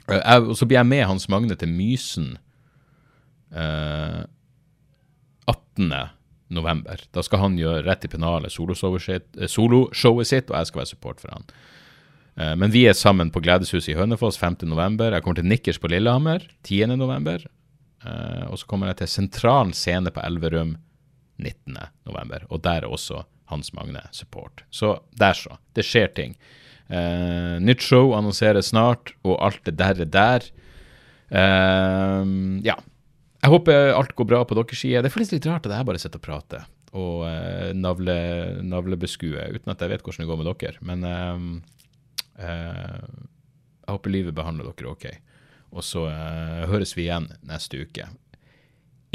Jeg, 0.09 0.41
og 0.41 0.53
så 0.57 0.67
blir 0.69 0.79
jeg 0.79 0.89
med 0.89 1.05
Hans 1.09 1.29
Magne 1.29 1.55
til 1.57 1.71
Mysen 1.71 2.35
eh, 3.53 4.25
18. 5.49 5.93
november. 6.53 7.01
Da 7.13 7.23
skal 7.25 7.41
han 7.41 7.57
gjøre 7.57 7.85
Rett 7.87 8.05
i 8.05 8.11
pennalet, 8.11 8.53
soloshowet 8.53 9.09
eh, 9.39 9.49
solo 9.49 9.87
sitt, 10.23 10.51
og 10.51 10.59
jeg 10.59 10.69
skal 10.69 10.83
være 10.83 10.93
support 10.93 11.23
for 11.23 11.33
han. 11.33 11.49
Eh, 12.35 12.53
men 12.59 12.73
vi 12.73 12.85
er 12.89 12.97
sammen 12.97 13.31
på 13.33 13.41
Gledeshuset 13.43 13.93
i 13.93 13.97
Hønefoss 13.97 14.39
5.11. 14.41 15.01
Jeg 15.09 15.23
kommer 15.23 15.41
til 15.41 15.49
Nikkers 15.49 15.81
på 15.81 15.91
Lillehammer 15.91 16.45
10.11. 16.67 17.47
Uh, 18.05 18.51
og 18.51 18.59
så 18.61 18.67
kommer 18.69 18.91
jeg 18.91 18.99
til 18.99 19.09
Sentral 19.09 19.71
scene 19.73 20.11
på 20.13 20.21
Elverum 20.21 20.75
19.11. 21.41 22.43
Og 22.53 22.59
der 22.61 22.83
er 22.83 22.91
også 22.91 23.23
Hans 23.51 23.73
Magne 23.73 24.01
support. 24.11 24.63
Så 24.73 24.99
der, 25.19 25.33
så. 25.37 25.57
Det 25.75 25.85
skjer 25.85 26.13
ting. 26.17 26.35
Uh, 26.85 27.57
nytt 27.65 27.81
show 27.81 28.13
annonseres 28.13 28.69
snart, 28.69 29.15
og 29.25 29.39
alt 29.41 29.63
det 29.65 29.77
der 29.79 30.01
er 30.03 30.11
der. 30.11 30.47
Uh, 31.33 32.25
ja. 32.65 32.77
Jeg 33.45 33.53
håper 33.53 33.93
alt 33.93 34.15
går 34.17 34.29
bra 34.29 34.41
på 34.45 34.57
deres 34.57 34.79
side. 34.81 35.03
Det 35.05 35.13
føles 35.13 35.33
litt 35.33 35.45
rart 35.49 35.65
at 35.67 35.75
jeg 35.75 35.85
bare 35.85 36.01
sitter 36.01 36.21
og 36.21 36.25
prater 36.25 36.65
og 36.95 37.25
uh, 37.27 37.69
navle, 37.75 38.15
navlebeskuer 38.63 39.51
uten 39.51 39.73
at 39.73 39.81
jeg 39.83 39.91
vet 39.91 40.05
hvordan 40.05 40.23
det 40.23 40.29
går 40.29 40.39
med 40.39 40.47
dere. 40.63 40.79
Men 40.87 41.03
jeg 43.85 43.91
håper 43.91 44.11
livet 44.11 44.35
behandler 44.35 44.71
dere 44.71 44.93
ok. 44.93 45.05
Og 45.75 45.83
så 45.83 46.05
høres 46.71 46.95
vi 46.95 47.05
igjen 47.05 47.27
neste 47.47 47.83
uke. 47.83 48.07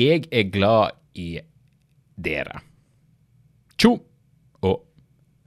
Jeg 0.00 0.28
er 0.28 0.52
glad 0.52 0.96
i 1.16 1.40
dere. 2.20 2.60
Tjo 3.80 3.96